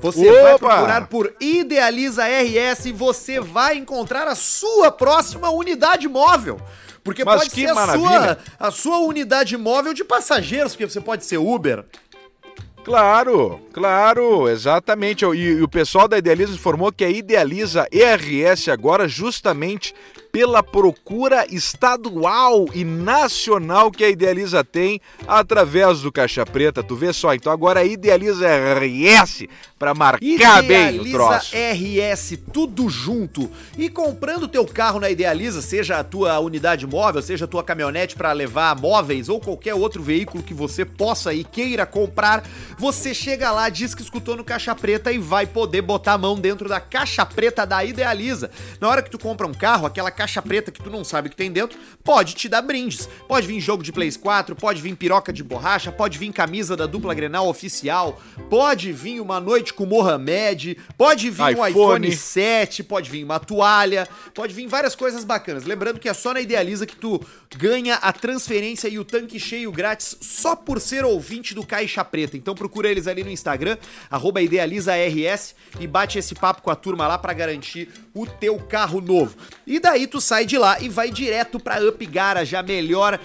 Você 0.00 0.30
Opa! 0.30 0.42
vai 0.42 0.58
procurar 0.58 1.06
por 1.06 1.32
idealizaRS 1.40 2.86
e 2.86 2.92
você 2.92 3.40
vai 3.40 3.76
encontrar 3.76 4.26
a 4.26 4.34
sua 4.34 4.90
próxima 4.90 5.50
unidade 5.50 6.08
móvel. 6.08 6.60
Porque 7.04 7.24
Mas 7.24 7.42
pode 7.42 7.52
ser 7.52 7.70
a 7.70 7.96
sua, 7.96 8.38
a 8.58 8.70
sua 8.72 8.98
unidade 8.98 9.56
móvel 9.56 9.94
de 9.94 10.02
passageiros, 10.02 10.72
porque 10.72 10.88
você 10.88 11.00
pode 11.00 11.24
ser 11.24 11.38
Uber. 11.38 11.84
Claro, 12.86 13.60
claro, 13.72 14.48
exatamente. 14.48 15.24
E, 15.24 15.38
e, 15.38 15.62
o 15.62 15.68
pessoal 15.68 16.06
da 16.06 16.18
Idealiza 16.18 16.52
informou 16.52 16.92
que 16.92 17.04
a 17.04 17.10
Idealiza 17.10 17.86
ERS 17.92 18.68
agora 18.68 19.08
justamente 19.08 19.92
pela 20.32 20.62
procura 20.62 21.46
estadual 21.50 22.66
e 22.74 22.84
nacional 22.84 23.90
que 23.90 24.04
a 24.04 24.08
Idealiza 24.08 24.62
tem 24.62 25.00
através 25.26 26.00
do 26.00 26.12
Caixa 26.12 26.44
Preta. 26.44 26.82
Tu 26.82 26.94
vê 26.94 27.12
só, 27.12 27.34
então 27.34 27.52
agora 27.52 27.80
a 27.80 27.84
Idealiza 27.84 28.46
RS 28.46 29.46
para 29.78 29.94
marcar 29.94 30.24
Idealiza 30.24 30.62
bem 30.62 31.00
o 31.00 31.10
troço. 31.10 31.54
RS, 31.54 32.38
tudo 32.52 32.88
junto. 32.88 33.50
E 33.76 33.88
comprando 33.88 34.48
teu 34.48 34.64
carro 34.66 35.00
na 35.00 35.10
Idealiza, 35.10 35.60
seja 35.62 35.98
a 35.98 36.04
tua 36.04 36.38
unidade 36.38 36.86
móvel, 36.86 37.22
seja 37.22 37.44
a 37.44 37.48
tua 37.48 37.64
caminhonete 37.64 38.14
para 38.14 38.32
levar 38.32 38.78
móveis 38.78 39.28
ou 39.28 39.40
qualquer 39.40 39.74
outro 39.74 40.02
veículo 40.02 40.42
que 40.42 40.54
você 40.54 40.84
possa 40.84 41.32
e 41.32 41.44
queira 41.44 41.86
comprar, 41.86 42.44
você 42.78 43.14
chega 43.14 43.50
lá, 43.50 43.68
diz 43.68 43.94
que 43.94 44.02
escutou 44.02 44.36
no 44.36 44.44
Caixa 44.44 44.74
Preta 44.74 45.12
e 45.12 45.18
vai 45.18 45.46
poder 45.46 45.82
botar 45.82 46.14
a 46.14 46.18
mão 46.18 46.36
dentro 46.38 46.68
da 46.68 46.80
Caixa 46.80 47.24
Preta 47.24 47.66
da 47.66 47.84
Idealiza. 47.84 48.50
Na 48.80 48.88
hora 48.88 49.02
que 49.02 49.10
tu 49.10 49.18
compra 49.18 49.46
um 49.46 49.54
carro, 49.54 49.86
aquela 49.86 50.10
caixa 50.10 50.25
caixa 50.26 50.42
preta 50.42 50.72
que 50.72 50.82
tu 50.82 50.90
não 50.90 51.04
sabe 51.04 51.28
o 51.28 51.30
que 51.30 51.36
tem 51.36 51.50
dentro, 51.50 51.78
pode 52.02 52.34
te 52.34 52.48
dar 52.48 52.60
brindes. 52.60 53.08
Pode 53.28 53.46
vir 53.46 53.60
jogo 53.60 53.82
de 53.82 53.92
Plays 53.92 54.16
4, 54.16 54.56
pode 54.56 54.82
vir 54.82 54.96
piroca 54.96 55.32
de 55.32 55.42
borracha, 55.42 55.92
pode 55.92 56.18
vir 56.18 56.32
camisa 56.32 56.76
da 56.76 56.84
dupla 56.84 57.14
Grenal 57.14 57.48
oficial, 57.48 58.20
pode 58.50 58.92
vir 58.92 59.20
uma 59.20 59.38
noite 59.38 59.72
com 59.72 59.86
Mohamed, 59.86 60.76
pode 60.98 61.30
vir 61.30 61.52
iPhone. 61.52 61.60
um 61.60 61.68
iPhone 61.68 62.12
7, 62.12 62.82
pode 62.82 63.08
vir 63.08 63.22
uma 63.22 63.38
toalha, 63.38 64.08
pode 64.34 64.52
vir 64.52 64.66
várias 64.66 64.96
coisas 64.96 65.22
bacanas. 65.22 65.64
Lembrando 65.64 66.00
que 66.00 66.08
é 66.08 66.14
só 66.14 66.34
na 66.34 66.40
Idealiza 66.40 66.86
que 66.86 66.96
tu 66.96 67.24
ganha 67.56 67.94
a 67.94 68.12
transferência 68.12 68.88
e 68.88 68.98
o 68.98 69.04
tanque 69.04 69.38
cheio 69.38 69.70
grátis 69.70 70.16
só 70.20 70.56
por 70.56 70.80
ser 70.80 71.04
ouvinte 71.04 71.54
do 71.54 71.64
Caixa 71.64 72.04
Preta. 72.04 72.36
Então 72.36 72.54
procura 72.54 72.90
eles 72.90 73.06
ali 73.06 73.22
no 73.22 73.30
Instagram, 73.30 73.78
idealizars 74.42 75.54
e 75.78 75.86
bate 75.86 76.18
esse 76.18 76.34
papo 76.34 76.62
com 76.62 76.70
a 76.70 76.76
turma 76.76 77.06
lá 77.06 77.16
para 77.16 77.32
garantir 77.32 77.88
o 78.12 78.26
teu 78.26 78.58
carro 78.58 79.00
novo. 79.00 79.36
E 79.66 79.78
daí 79.78 80.05
tu 80.06 80.20
sai 80.20 80.46
de 80.46 80.58
lá 80.58 80.80
e 80.80 80.88
vai 80.88 81.10
direto 81.10 81.58
pra 81.58 81.82
Up 81.82 82.04
Garage, 82.06 82.56
a 82.56 82.62
melhor 82.62 83.18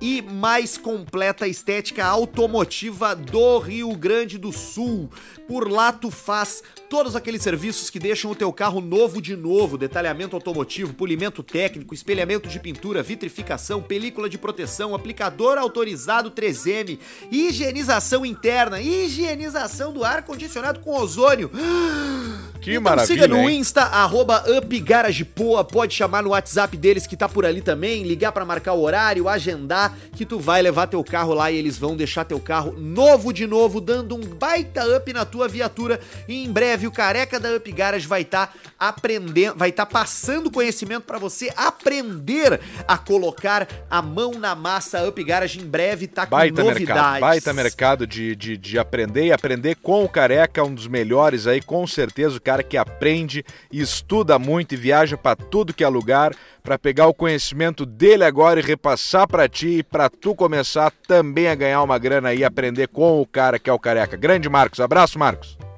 e 0.00 0.20
mais 0.20 0.76
completa 0.76 1.48
estética 1.48 2.04
automotiva 2.04 3.14
do 3.14 3.58
Rio 3.58 3.96
Grande 3.96 4.36
do 4.36 4.52
Sul. 4.52 5.08
Por 5.46 5.70
lá 5.70 5.92
tu 5.92 6.10
faz 6.10 6.62
todos 6.88 7.14
aqueles 7.14 7.42
serviços 7.42 7.90
que 7.90 7.98
deixam 7.98 8.30
o 8.30 8.34
teu 8.34 8.52
carro 8.52 8.80
novo 8.80 9.20
de 9.20 9.36
novo, 9.36 9.76
detalhamento 9.76 10.36
automotivo, 10.36 10.94
polimento 10.94 11.42
técnico, 11.42 11.94
espelhamento 11.94 12.48
de 12.48 12.58
pintura, 12.58 13.02
vitrificação, 13.02 13.82
película 13.82 14.28
de 14.28 14.38
proteção, 14.38 14.94
aplicador 14.94 15.58
autorizado 15.58 16.30
3M, 16.30 16.98
higienização 17.30 18.24
interna, 18.24 18.80
higienização 18.80 19.92
do 19.92 20.04
ar 20.04 20.22
condicionado 20.22 20.80
com 20.80 20.94
ozônio. 20.94 21.50
Que 22.64 22.70
então 22.70 22.82
maravilha. 22.82 23.22
Siga 23.22 23.28
no? 23.28 23.50
Insta, 23.50 23.82
arroba 23.82 24.42
UpGaragePoa, 24.48 25.64
pode 25.64 25.94
chamar 25.94 26.22
no 26.22 26.30
WhatsApp 26.30 26.74
deles 26.78 27.06
que 27.06 27.14
tá 27.14 27.28
por 27.28 27.44
ali 27.44 27.60
também, 27.60 28.04
ligar 28.04 28.32
para 28.32 28.42
marcar 28.42 28.72
o 28.72 28.80
horário, 28.80 29.28
agendar, 29.28 29.94
que 30.16 30.24
tu 30.24 30.38
vai 30.38 30.62
levar 30.62 30.86
teu 30.86 31.04
carro 31.04 31.34
lá 31.34 31.52
e 31.52 31.58
eles 31.58 31.76
vão 31.76 31.94
deixar 31.94 32.24
teu 32.24 32.40
carro 32.40 32.72
novo 32.78 33.34
de 33.34 33.46
novo, 33.46 33.82
dando 33.82 34.14
um 34.14 34.20
baita 34.20 34.96
up 34.96 35.12
na 35.12 35.26
tua 35.34 35.48
viatura. 35.48 35.98
E 36.28 36.44
em 36.44 36.52
breve 36.52 36.86
o 36.86 36.92
careca 36.92 37.40
da 37.40 37.56
Up 37.56 37.72
Garage 37.72 38.06
vai 38.06 38.22
estar 38.22 38.46
tá 38.46 38.52
aprendendo, 38.78 39.56
vai 39.56 39.70
estar 39.70 39.84
tá 39.84 39.92
passando 39.92 40.48
conhecimento 40.48 41.02
para 41.02 41.18
você 41.18 41.52
aprender 41.56 42.60
a 42.86 42.96
colocar 42.96 43.66
a 43.90 44.00
mão 44.00 44.38
na 44.38 44.54
massa. 44.54 45.06
Up 45.08 45.24
Garage 45.24 45.60
em 45.60 45.66
breve 45.66 46.06
tá 46.06 46.24
com 46.24 46.30
baita 46.30 46.62
novidades. 46.62 46.94
Mercado, 46.94 47.20
baita 47.20 47.52
mercado 47.52 48.06
de, 48.06 48.36
de, 48.36 48.56
de 48.56 48.78
aprender 48.78 49.26
e 49.26 49.32
aprender 49.32 49.74
com 49.74 50.04
o 50.04 50.08
careca, 50.08 50.62
um 50.62 50.72
dos 50.72 50.86
melhores 50.86 51.48
aí, 51.48 51.60
com 51.60 51.84
certeza 51.84 52.36
o 52.36 52.40
cara 52.40 52.62
que 52.62 52.76
aprende, 52.76 53.44
estuda 53.72 54.38
muito 54.38 54.74
e 54.74 54.76
viaja 54.76 55.16
para 55.16 55.34
tudo 55.34 55.74
que 55.74 55.82
é 55.82 55.88
lugar 55.88 56.32
para 56.64 56.78
pegar 56.78 57.08
o 57.08 57.12
conhecimento 57.12 57.84
dele 57.84 58.24
agora 58.24 58.58
e 58.58 58.62
repassar 58.62 59.28
para 59.28 59.46
ti, 59.46 59.82
para 59.82 60.08
tu 60.08 60.34
começar 60.34 60.90
também 61.06 61.46
a 61.46 61.54
ganhar 61.54 61.82
uma 61.82 61.98
grana 61.98 62.32
e 62.32 62.42
aprender 62.42 62.88
com 62.88 63.20
o 63.20 63.26
cara 63.26 63.58
que 63.58 63.68
é 63.68 63.72
o 63.72 63.78
careca. 63.78 64.16
Grande 64.16 64.48
Marcos, 64.48 64.80
abraço 64.80 65.18
Marcos. 65.18 65.23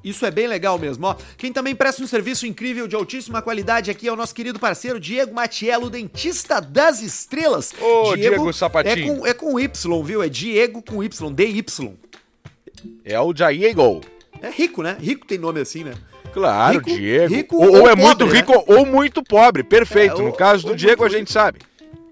Isso 0.07 0.25
é 0.25 0.31
bem 0.31 0.47
legal 0.47 0.79
mesmo, 0.79 1.05
ó. 1.05 1.17
Quem 1.37 1.53
também 1.53 1.75
presta 1.75 2.01
um 2.01 2.07
serviço 2.07 2.47
incrível 2.47 2.87
de 2.87 2.95
altíssima 2.95 3.43
qualidade 3.43 3.91
aqui 3.91 4.07
é 4.07 4.13
o 4.13 4.15
nosso 4.15 4.33
querido 4.33 4.57
parceiro 4.57 5.01
Diego 5.01 5.35
Matiello, 5.35 5.91
dentista 5.91 6.61
das 6.61 7.03
estrelas. 7.03 7.75
Ô, 7.81 8.15
Diego, 8.15 8.37
Diego 8.37 8.53
Sapatinho. 8.53 8.95
É 8.95 9.17
com, 9.17 9.27
é 9.27 9.35
com 9.35 9.59
Y, 9.59 10.05
viu? 10.05 10.23
É 10.23 10.29
Diego 10.29 10.81
com 10.81 11.03
Y, 11.03 11.33
D-Y. 11.33 11.95
É 13.05 13.19
o 13.19 13.33
Diego. 13.33 14.01
É 14.41 14.49
rico, 14.49 14.81
né? 14.81 14.97
Rico 15.01 15.27
tem 15.27 15.39
nome 15.39 15.61
assim, 15.61 15.83
né? 15.83 15.95
Claro, 16.33 16.75
rico, 16.79 16.91
Diego. 16.91 17.35
Rico 17.35 17.57
ou, 17.57 17.71
ou, 17.71 17.89
é 17.89 17.97
pobre, 17.97 18.05
muito 18.05 18.27
rico 18.27 18.53
né? 18.53 18.65
ou 18.67 18.87
muito 18.87 19.23
pobre. 19.25 19.65
Perfeito. 19.65 20.21
É, 20.21 20.25
no 20.25 20.33
caso 20.33 20.67
do 20.67 20.77
Diego, 20.77 21.05
a 21.05 21.09
gente 21.09 21.33
sabe. 21.33 21.59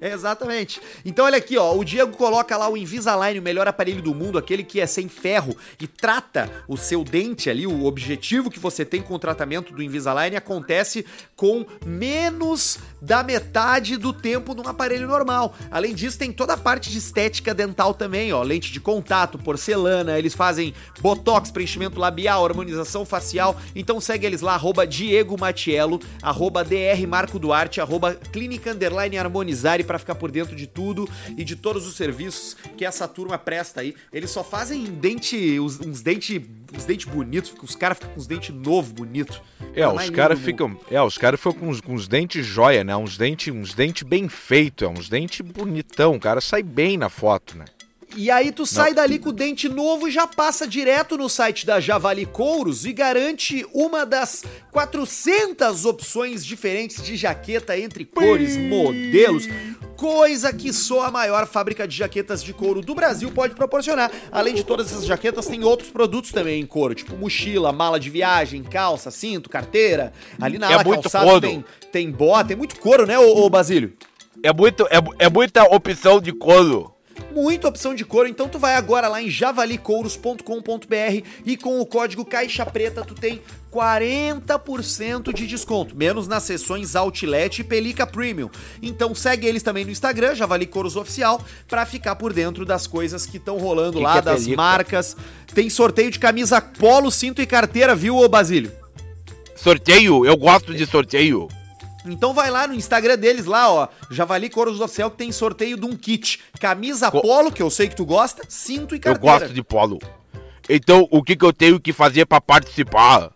Exatamente. 0.04 0.80
Então 1.04 1.25
olha 1.25 1.38
aqui, 1.38 1.56
ó, 1.56 1.75
o 1.75 1.82
Diego 1.82 2.14
coloca 2.16 2.56
lá 2.56 2.68
o 2.68 2.76
Invisalign, 2.76 3.38
o 3.38 3.42
melhor 3.42 3.66
aparelho 3.66 4.02
do 4.02 4.14
mundo, 4.14 4.37
aquele 4.37 4.62
que 4.62 4.78
é 4.78 4.87
sem 4.87 5.08
ferro 5.08 5.56
e 5.80 5.87
trata 5.87 6.50
o 6.68 6.76
seu 6.76 7.02
dente 7.02 7.49
ali, 7.49 7.66
o 7.66 7.84
objetivo 7.87 8.50
que 8.50 8.58
você 8.58 8.84
tem 8.84 9.00
com 9.00 9.14
o 9.14 9.18
tratamento 9.18 9.73
do 9.73 9.82
Invisalign 9.82 10.37
acontece 10.37 11.06
com 11.34 11.64
menos 11.87 12.78
da 13.00 13.23
metade 13.23 13.96
do 13.96 14.12
tempo 14.12 14.54
num 14.54 14.68
aparelho 14.68 15.06
normal. 15.06 15.54
Além 15.70 15.94
disso, 15.94 16.18
tem 16.18 16.30
toda 16.32 16.52
a 16.52 16.58
parte 16.58 16.90
de 16.90 16.99
estética 16.99 17.54
dental 17.54 17.94
também, 17.94 18.30
ó, 18.32 18.42
lente 18.42 18.70
de 18.73 18.80
contato, 18.80 19.38
porcelana, 19.38 20.18
eles 20.18 20.34
fazem 20.34 20.75
botox, 21.00 21.50
preenchimento 21.50 21.99
labial, 21.99 22.44
harmonização 22.44 23.06
facial. 23.06 23.56
Então 23.75 24.00
segue 24.00 24.26
eles 24.26 24.42
lá 24.42 24.54
arroba 24.54 24.87
Diego 24.87 25.38
Matiello, 25.38 25.99
arroba 26.23 26.62
DR 26.62 27.06
Marco 27.08 27.38
Duarte, 27.38 27.80
arroba 27.80 28.14
Clínica 28.14 28.70
Underline 28.70 29.16
Harmonizare 29.16 29.82
para 29.94 29.98
ficar 30.00 30.14
por 30.16 30.30
dentro 30.30 30.56
de 30.56 30.66
tudo 30.66 31.08
e 31.36 31.44
de 31.44 31.54
todos 31.54 31.86
os 31.86 31.94
serviços 31.94 32.56
que 32.76 32.84
essa 32.84 33.06
turma 33.06 33.38
presta 33.38 33.80
aí. 33.80 33.94
Eles 34.12 34.30
só 34.30 34.42
fazem 34.42 34.84
dente, 34.84 35.60
uns, 35.60 35.78
uns 35.78 36.02
dentes 36.02 36.42
uns 36.76 36.84
dente 36.84 37.06
bonitos, 37.06 37.54
os 37.62 37.76
caras 37.76 37.98
ficam 37.98 38.12
com 38.12 38.20
os 38.20 38.26
dentes 38.26 38.52
novos, 38.52 38.90
bonito. 38.90 39.40
É, 39.74 39.86
os 39.86 40.10
caras 40.10 40.40
ficam. 40.40 40.76
É, 40.90 41.00
os 41.00 41.16
caras 41.16 41.38
ficam 41.38 41.52
com, 41.52 41.80
com 41.80 41.94
os 41.94 42.08
dentes 42.08 42.44
joia, 42.44 42.82
né? 42.82 42.96
Uns 42.96 43.16
dentes 43.16 43.54
uns 43.54 43.74
dente 43.74 44.04
bem 44.04 44.28
feitos, 44.28 44.84
é 44.84 44.90
uns 44.90 45.08
dentes 45.08 45.40
bonitão. 45.40 46.16
O 46.16 46.20
cara 46.20 46.40
sai 46.40 46.64
bem 46.64 46.98
na 46.98 47.08
foto, 47.08 47.56
né? 47.56 47.66
E 48.16 48.30
aí 48.30 48.52
tu 48.52 48.64
sai 48.64 48.90
Não. 48.90 48.96
dali 48.96 49.18
com 49.18 49.30
o 49.30 49.32
dente 49.32 49.68
novo 49.68 50.06
e 50.06 50.10
já 50.10 50.26
passa 50.26 50.66
direto 50.66 51.16
no 51.16 51.28
site 51.28 51.66
da 51.66 51.80
Javali 51.80 52.24
Couros 52.24 52.84
e 52.84 52.92
garante 52.92 53.66
uma 53.72 54.06
das 54.06 54.44
400 54.70 55.84
opções 55.84 56.46
diferentes 56.46 57.02
de 57.02 57.16
jaqueta 57.16 57.76
entre 57.76 58.04
cores, 58.04 58.56
modelos, 58.56 59.48
coisa 59.96 60.52
que 60.52 60.72
só 60.72 61.06
a 61.06 61.10
maior 61.10 61.46
fábrica 61.46 61.86
de 61.86 61.96
jaquetas 61.96 62.42
de 62.42 62.52
couro 62.52 62.80
do 62.80 62.94
Brasil 62.94 63.30
pode 63.30 63.54
proporcionar. 63.54 64.10
Além 64.30 64.54
de 64.54 64.64
todas 64.64 64.92
essas 64.92 65.06
jaquetas, 65.06 65.46
tem 65.46 65.64
outros 65.64 65.90
produtos 65.90 66.32
também 66.32 66.60
em 66.60 66.66
couro, 66.66 66.94
tipo 66.94 67.16
mochila, 67.16 67.72
mala 67.72 67.98
de 67.98 68.10
viagem, 68.10 68.62
calça, 68.62 69.10
cinto, 69.10 69.48
carteira. 69.48 70.12
Ali 70.40 70.58
na 70.58 70.70
é 70.70 70.74
ala 70.74 70.84
calçada 70.84 71.40
tem, 71.40 71.64
tem 71.92 72.10
bota, 72.10 72.48
tem 72.48 72.56
muito 72.56 72.78
couro, 72.78 73.06
né, 73.06 73.18
ô, 73.18 73.44
ô 73.44 73.50
Basílio? 73.50 73.94
É, 74.42 74.52
muito, 74.52 74.86
é, 74.86 75.26
é 75.26 75.30
muita 75.30 75.62
opção 75.64 76.20
de 76.20 76.32
couro 76.32 76.94
muita 77.32 77.68
opção 77.68 77.94
de 77.94 78.04
couro, 78.04 78.28
então 78.28 78.48
tu 78.48 78.58
vai 78.58 78.76
agora 78.76 79.08
lá 79.08 79.20
em 79.22 79.28
javalicouros.com.br 79.28 81.26
e 81.44 81.56
com 81.56 81.80
o 81.80 81.86
código 81.86 82.24
Caixa 82.24 82.64
Preta 82.64 83.04
tu 83.04 83.14
tem 83.14 83.42
40% 83.75 85.33
de 85.33 85.47
desconto, 85.47 85.97
menos 85.97 86.26
nas 86.28 86.43
sessões 86.43 86.95
Outlet 86.97 87.61
e 87.61 87.64
Pelica 87.64 88.07
Premium. 88.07 88.49
Então 88.83 89.14
segue 89.14 89.47
eles 89.47 89.62
também 89.62 89.85
no 89.85 89.90
Instagram, 89.90 90.35
Javali 90.35 90.66
Couros 90.66 90.97
Oficial, 90.97 91.40
para 91.69 91.85
ficar 91.85 92.16
por 92.16 92.33
dentro 92.33 92.64
das 92.64 92.87
coisas 92.87 93.26
que 93.26 93.37
estão 93.37 93.59
rolando 93.59 93.99
que 93.99 94.04
lá, 94.04 94.12
que 94.14 94.19
é 94.19 94.23
das 94.23 94.43
pelica? 94.43 94.57
marcas. 94.57 95.16
Tem 95.54 95.69
sorteio 95.71 96.11
de 96.11 96.19
camisa 96.19 96.61
polo, 96.61 97.11
cinto 97.11 97.43
e 97.43 97.47
carteira, 97.47 97.95
viu, 97.95 98.16
ô 98.16 98.28
Basílio? 98.28 98.73
Sorteio? 99.57 100.25
Eu 100.26 100.37
gosto 100.37 100.75
de 100.75 100.87
sorteio. 100.87 101.49
Então 102.07 102.35
vai 102.35 102.50
lá 102.50 102.66
no 102.66 102.75
Instagram 102.75 103.16
deles, 103.16 103.47
lá, 103.47 103.71
ó, 103.73 103.88
Javali 104.11 104.50
Coros 104.50 104.78
do 104.78 104.87
Céu, 104.87 105.11
que 105.11 105.16
tem 105.16 105.33
sorteio 105.33 105.78
de 105.78 105.87
um 105.87 105.97
kit. 105.97 106.38
Camisa 106.61 107.11
polo, 107.11 107.50
que 107.50 107.62
eu 107.62 107.71
sei 107.71 107.88
que 107.88 107.97
tu 107.97 108.04
gosta, 108.04 108.43
cinto 108.47 108.95
e 108.95 108.99
Eu 108.99 109.00
carteira. 109.00 109.38
gosto 109.38 109.54
de 109.54 109.62
polo. 109.62 109.99
Então, 110.69 111.09
o 111.11 111.23
que, 111.23 111.35
que 111.35 111.45
eu 111.45 111.52
tenho 111.52 111.81
que 111.81 111.93
fazer 111.95 112.26
pra 112.26 112.40
participar? 112.43 113.31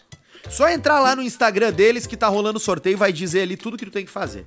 Só 0.48 0.68
entrar 0.68 1.00
lá 1.00 1.14
no 1.14 1.22
Instagram 1.22 1.72
deles 1.72 2.06
que 2.06 2.16
tá 2.16 2.26
rolando 2.28 2.56
o 2.58 2.60
sorteio 2.60 2.96
vai 2.96 3.12
dizer 3.12 3.42
ali 3.42 3.56
tudo 3.56 3.76
que 3.76 3.84
tu 3.84 3.90
tem 3.90 4.04
que 4.04 4.10
fazer. 4.10 4.46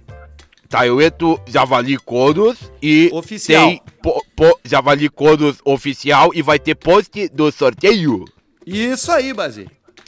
Tá, 0.68 0.88
eu 0.88 1.02
entro 1.02 1.40
Javali 1.46 1.98
Coros 1.98 2.58
e 2.82 3.10
Oficial. 3.14 3.68
tem 3.68 3.82
po, 4.02 4.26
po- 4.36 4.60
Javali 4.64 5.10
Coros 5.10 5.58
oficial 5.66 6.32
e 6.34 6.42
vai 6.42 6.58
ter 6.58 6.76
post 6.76 7.28
do 7.30 7.52
sorteio. 7.52 8.26
Isso 8.66 9.12
aí, 9.12 9.34
Basílio. 9.34 9.70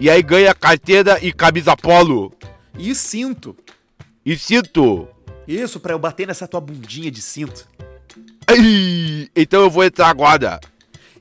e 0.00 0.10
aí 0.10 0.22
ganha 0.22 0.54
carteira 0.54 1.18
e 1.22 1.32
camisa 1.32 1.76
polo. 1.76 2.32
E 2.78 2.94
cinto. 2.94 3.54
E 4.24 4.36
cinto. 4.38 5.06
Isso, 5.46 5.78
pra 5.80 5.92
eu 5.92 5.98
bater 5.98 6.26
nessa 6.26 6.48
tua 6.48 6.60
bundinha 6.60 7.10
de 7.10 7.20
cinto. 7.22 7.66
Então 9.36 9.60
eu 9.62 9.70
vou 9.70 9.84
entrar 9.84 10.08
agora. 10.08 10.58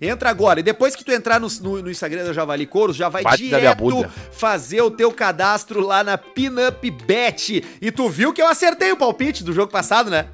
Entra 0.08 0.30
agora. 0.30 0.60
E 0.60 0.64
depois 0.64 0.96
que 0.96 1.04
tu 1.04 1.12
entrar 1.12 1.40
no, 1.40 1.48
no- 1.62 1.82
no 1.82 1.92
Instagram 1.92 2.24
da 2.26 2.34
Javali 2.34 2.66
Couros, 2.66 2.96
já 2.96 3.10
vai 3.10 3.24
Bate 3.24 3.44
direto 3.44 3.84
fazer 4.32 4.82
o 4.82 4.92
teu 4.92 5.12
cadastro 5.12 5.82
lá 5.82 6.04
na 6.04 6.18
Pinup 6.18 6.90
Bet. 7.06 7.64
E 7.82 7.92
tu 7.92 8.10
viu 8.10 8.32
que 8.34 8.42
eu 8.42 8.48
acertei 8.48 8.92
o 8.92 8.98
palpite 8.98 9.44
do 9.44 9.52
jogo 9.54 9.72
passado, 9.72 10.10
né? 10.10 10.28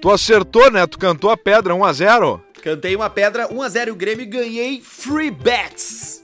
Tu 0.00 0.10
acertou, 0.10 0.70
né? 0.70 0.86
Tu 0.86 0.98
cantou 0.98 1.30
a 1.30 1.36
pedra 1.36 1.72
1x0. 1.74 2.40
Cantei 2.62 2.94
uma 2.96 3.08
pedra 3.08 3.48
1x0 3.48 3.92
o 3.92 3.94
Grêmio 3.94 4.22
e 4.24 4.26
ganhei 4.26 4.80
free 4.82 5.30
bets. 5.30 6.22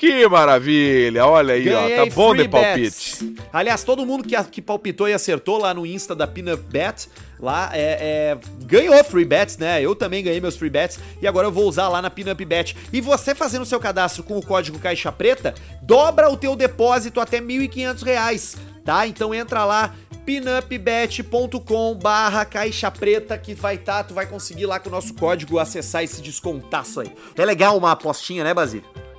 Que 0.00 0.26
maravilha. 0.26 1.26
Olha 1.26 1.52
aí, 1.52 1.68
ó. 1.70 2.06
Tá 2.06 2.14
bom 2.14 2.34
de 2.34 2.48
palpite. 2.48 2.80
bets. 2.80 3.24
Aliás, 3.52 3.84
todo 3.84 4.06
mundo 4.06 4.24
que, 4.24 4.34
que 4.44 4.62
palpitou 4.62 5.06
e 5.06 5.12
acertou 5.12 5.58
lá 5.58 5.74
no 5.74 5.84
Insta 5.84 6.14
da 6.14 6.26
Pinup 6.26 6.62
Bet, 6.70 7.06
lá 7.38 7.68
é, 7.74 7.98
é, 8.00 8.38
ganhou 8.64 9.04
free 9.04 9.26
bets, 9.26 9.58
né? 9.58 9.82
Eu 9.82 9.94
também 9.94 10.24
ganhei 10.24 10.40
meus 10.40 10.56
free 10.56 10.70
bets 10.70 10.98
e 11.20 11.28
agora 11.28 11.48
eu 11.48 11.52
vou 11.52 11.68
usar 11.68 11.86
lá 11.88 12.00
na 12.00 12.08
Pinup 12.08 12.42
Bet. 12.46 12.74
E 12.90 12.98
você 12.98 13.34
fazendo 13.34 13.60
o 13.60 13.66
seu 13.66 13.78
cadastro 13.78 14.22
com 14.22 14.38
o 14.38 14.42
código 14.42 14.78
Caixa 14.78 15.12
Preta, 15.12 15.54
dobra 15.82 16.30
o 16.30 16.36
teu 16.36 16.56
depósito 16.56 17.20
até 17.20 17.38
1.500 17.38 18.02
reais, 18.02 18.56
tá? 18.82 19.06
Então 19.06 19.34
entra 19.34 19.66
lá 19.66 19.94
pinupbet.com 20.24 21.94
barra 21.96 22.46
caixa 22.46 22.90
preta 22.90 23.36
que 23.36 23.52
vai 23.52 23.76
tá, 23.76 24.02
tu 24.02 24.14
vai 24.14 24.24
conseguir 24.24 24.64
lá 24.64 24.80
com 24.80 24.88
o 24.88 24.92
nosso 24.92 25.12
código 25.12 25.58
acessar 25.58 26.02
esse 26.02 26.22
descontaço 26.22 27.00
aí. 27.00 27.12
É 27.36 27.44
legal 27.44 27.76
uma 27.76 27.92
apostinha, 27.92 28.42
né, 28.44 28.54
Basílio? 28.54 29.09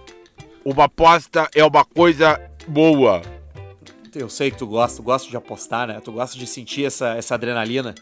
Uma 0.63 0.85
aposta 0.85 1.49
é 1.55 1.63
uma 1.63 1.83
coisa 1.83 2.39
boa. 2.67 3.21
Eu 4.13 4.29
sei 4.29 4.51
que 4.51 4.57
tu 4.57 4.67
gosta, 4.67 4.97
tu 4.97 5.03
gosta 5.03 5.29
de 5.29 5.37
apostar, 5.37 5.87
né? 5.87 5.99
Tu 6.03 6.11
gosta 6.11 6.37
de 6.37 6.45
sentir 6.45 6.85
essa, 6.85 7.15
essa 7.15 7.35
adrenalina. 7.35 7.95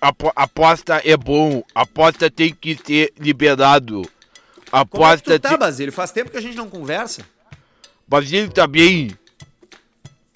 Apo- 0.00 0.32
aposta 0.34 1.00
é 1.04 1.16
bom. 1.16 1.62
Aposta 1.74 2.30
tem 2.30 2.52
que 2.54 2.76
ser 2.84 3.12
liberado. 3.18 4.02
Como 4.02 4.04
é 4.04 4.70
que 4.70 4.76
Aposta 4.76 5.38
tu 5.38 5.42
tá. 5.42 5.56
Basílio? 5.56 5.92
Faz 5.92 6.10
tempo 6.10 6.30
que 6.30 6.36
a 6.36 6.40
gente 6.40 6.56
não 6.56 6.68
conversa. 6.68 7.22
Basílio 8.08 8.50
tá 8.50 8.66
bem. 8.66 9.16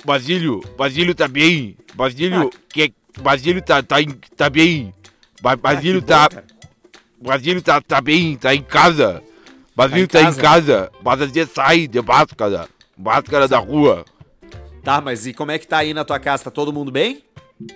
Basílio, 0.04 0.60
Basílio 0.76 1.14
tá 1.14 1.26
bem. 1.26 1.76
Basílio, 1.94 2.50
Ah. 2.54 2.58
que 2.68 2.92
Basílio 3.20 3.60
tá, 3.60 3.82
tá, 3.82 3.96
tá 4.36 4.48
bem. 4.48 4.94
Ba- 5.42 5.56
Basílio 5.56 6.00
Ah, 6.06 6.28
tá. 6.28 6.28
bom. 6.28 6.42
Basílio 7.28 7.60
tá, 7.62 7.80
tá 7.80 8.00
bem, 8.00 8.36
tá 8.36 8.54
em 8.54 8.62
casa. 8.62 9.22
Basílio 9.78 10.08
Tá 10.08 10.20
tá 10.24 10.28
em 10.28 10.34
casa. 10.34 10.90
Gente 11.32 11.46
sai 11.54 11.86
de 11.86 12.02
máscara. 12.02 12.68
Máscara 12.96 13.46
da 13.46 13.58
rua. 13.58 14.04
Tá, 14.82 15.00
mas 15.00 15.24
e 15.24 15.32
como 15.32 15.52
é 15.52 15.58
que 15.58 15.68
tá 15.68 15.78
aí 15.78 15.94
na 15.94 16.04
tua 16.04 16.18
casa? 16.18 16.42
Tá 16.42 16.50
todo 16.50 16.72
mundo 16.72 16.90
bem? 16.90 17.22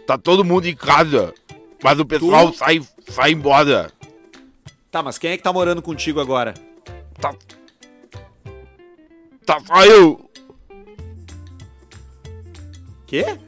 Tá 0.04 0.18
todo 0.18 0.44
mundo 0.44 0.66
em 0.66 0.74
casa. 0.74 1.32
Mas 1.80 2.00
o 2.00 2.04
pessoal 2.04 2.50
Tu? 2.50 2.58
sai, 2.58 2.82
sai 3.08 3.30
embora. 3.30 3.92
Tá, 4.90 5.00
mas 5.00 5.16
quem 5.16 5.30
é 5.30 5.36
que 5.36 5.44
tá 5.44 5.52
morando 5.52 5.80
contigo 5.80 6.20
agora? 6.20 6.54
Tá. 7.20 7.32
Tá 9.46 9.60
só 9.64 9.84
eu. 9.84 10.28
Quê? 13.06 13.38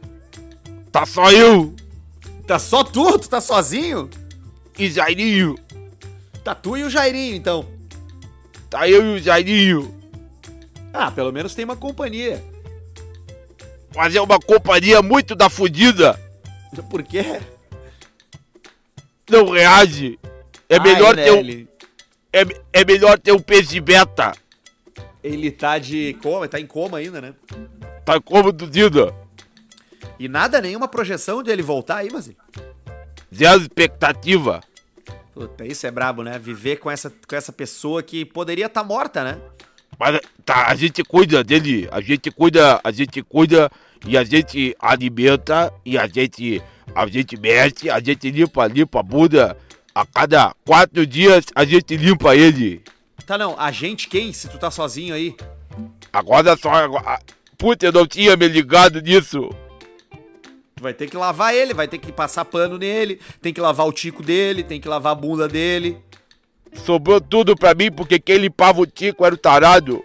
Tá 0.93 1.05
só 1.05 1.33
eu. 1.33 1.75
Tá 2.47 2.61
só 2.61 2.85
tu? 2.85 3.19
Tu 3.19 3.29
tá 3.29 3.40
sozinho? 3.40 4.09
E 4.79 4.88
Jairinho. 4.88 5.57
Tá 6.45 6.55
tu 6.55 6.77
e 6.77 6.85
o 6.85 6.90
Jairinho, 6.90 7.35
então. 7.35 7.74
Tá 8.75 8.89
eu 8.89 9.05
e 9.07 9.15
o 9.15 9.23
Jairinho. 9.23 9.95
Ah, 10.93 11.09
pelo 11.09 11.31
menos 11.31 11.55
tem 11.55 11.65
uma 11.65 11.77
companhia. 11.77 12.43
Mas 13.95 14.17
é 14.17 14.21
uma 14.21 14.41
companhia 14.41 15.01
muito 15.01 15.37
da 15.37 15.49
fudida. 15.49 16.19
Por 16.91 17.05
quê? 17.05 17.41
Não 19.31 19.49
reage. 19.51 20.19
É 20.69 20.75
Ah, 20.75 20.83
melhor 20.83 21.15
né, 21.15 21.23
ter 21.23 21.31
um, 21.31 21.67
é, 22.33 22.81
é 22.81 22.85
melhor 22.85 23.17
ter 23.17 23.31
um 23.31 23.39
peixe 23.39 23.79
beta. 23.81 24.33
ele 25.23 25.53
tá 25.53 25.79
de 25.79 26.17
coma, 26.21 26.49
tá 26.49 26.59
em 26.59 26.67
coma 26.67 26.99
ainda, 26.99 27.21
né? 27.21 27.33
Tá 28.05 28.21
como 28.21 28.51
duzida. 28.51 29.15
E 30.19 30.27
nada, 30.27 30.61
nenhuma 30.61 30.89
projeção 30.89 31.45
de 31.45 31.51
ele 31.53 31.63
voltar 31.63 31.99
aí, 31.99 32.09
mas... 32.13 32.29
Zero 33.33 33.61
expectativa. 33.63 34.61
Puta, 35.35 35.66
isso 35.66 35.85
é 35.85 35.90
brabo, 35.90 36.23
né? 36.23 36.38
Viver 36.38 36.77
com 36.77 36.88
essa, 36.88 37.11
com 37.11 37.35
essa 37.35 37.53
pessoa 37.53 38.05
que 38.05 38.25
poderia 38.25 38.66
estar 38.66 38.85
morta, 38.85 39.25
né? 39.25 39.40
Mas 39.99 40.20
tá, 40.44 40.68
a 40.68 40.75
gente 40.77 41.03
cuida 41.03 41.42
dele. 41.42 41.88
A 41.90 42.01
gente 42.01 42.31
cuida, 42.31 42.81
a 42.85 42.92
gente 42.92 43.20
cuida 43.20 43.68
e 44.07 44.16
a 44.16 44.23
gente 44.23 44.77
alimenta 44.79 45.75
e 45.85 45.99
a 45.99 46.07
gente, 46.07 46.62
a 46.94 47.07
gente 47.09 47.37
mexe, 47.37 47.90
a 47.90 47.99
gente 47.99 48.31
limpa, 48.31 48.66
limpa 48.68 49.01
a 49.01 49.03
bunda. 49.03 49.57
A 49.92 50.07
cada 50.07 50.55
quatro 50.64 51.05
dias 51.05 51.47
a 51.55 51.64
gente 51.64 51.97
limpa 51.97 52.37
ele. 52.37 52.83
Tá, 53.27 53.37
não, 53.37 53.59
a 53.59 53.73
gente 53.73 54.09
quem? 54.09 54.33
Se 54.33 54.49
tu 54.49 54.59
tá 54.59 54.70
sozinho 54.70 55.14
aí? 55.14 55.35
Agora 56.12 56.57
só. 56.57 56.70
Agora, 56.73 57.18
puta, 57.59 57.87
eu 57.87 57.92
não 57.92 58.07
tinha 58.07 58.37
me 58.37 58.47
ligado 58.47 59.01
nisso. 59.01 59.51
Vai 60.85 60.92
ter 60.92 61.09
que 61.09 61.16
lavar 61.16 61.55
ele, 61.55 61.73
vai 61.73 61.88
ter 61.88 61.97
que 61.97 62.12
passar 62.12 62.44
pano 62.44 62.77
nele, 62.77 63.18
tem 63.40 63.55
que 63.55 63.61
lavar 63.61 63.87
o 63.87 63.92
tico 63.92 64.23
dele, 64.23 64.62
tem 64.62 64.79
que 64.79 64.87
lavar 64.87 65.12
a 65.12 65.14
bunda 65.14 65.49
dele. 65.49 65.97
Sobrou 66.75 67.23
tudo 67.23 67.57
pra 67.57 67.75
mim 67.75 67.90
porque 67.90 68.18
quem 68.18 68.37
limpava 68.37 68.83
o 68.83 68.87
tico 68.87 69.25
era 69.25 69.35
o 69.35 69.38
tarado. 69.38 70.05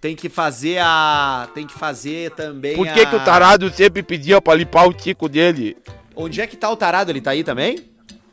Tem 0.00 0.16
que 0.16 0.30
fazer 0.30 0.78
a. 0.80 1.48
Tem 1.54 1.66
que 1.66 1.74
fazer 1.74 2.30
também 2.30 2.74
Por 2.76 2.86
que, 2.86 3.00
a... 3.00 3.06
que 3.06 3.14
o 3.14 3.20
tarado 3.20 3.70
sempre 3.70 4.02
pedia 4.02 4.40
pra 4.40 4.54
limpar 4.54 4.88
o 4.88 4.92
tico 4.94 5.28
dele? 5.28 5.76
Onde 6.16 6.40
é 6.40 6.46
que 6.46 6.56
tá 6.56 6.70
o 6.70 6.76
tarado? 6.76 7.10
Ele 7.10 7.20
tá 7.20 7.32
aí 7.32 7.44
também? 7.44 7.90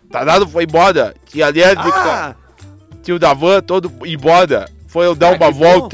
Tarado 0.10 0.48
foi 0.48 0.64
embora. 0.64 1.14
Tinha 1.26 1.50
lésbica, 1.50 1.92
Ah! 1.94 2.36
tinha 3.04 3.16
o 3.16 3.20
Davan 3.20 3.62
todo 3.62 3.92
embora. 4.06 4.70
Foi 4.88 5.06
eu 5.06 5.16
dar 5.16 5.34
Ah, 5.34 5.36
uma 5.36 5.52
que 5.52 5.60
bom. 5.60 5.90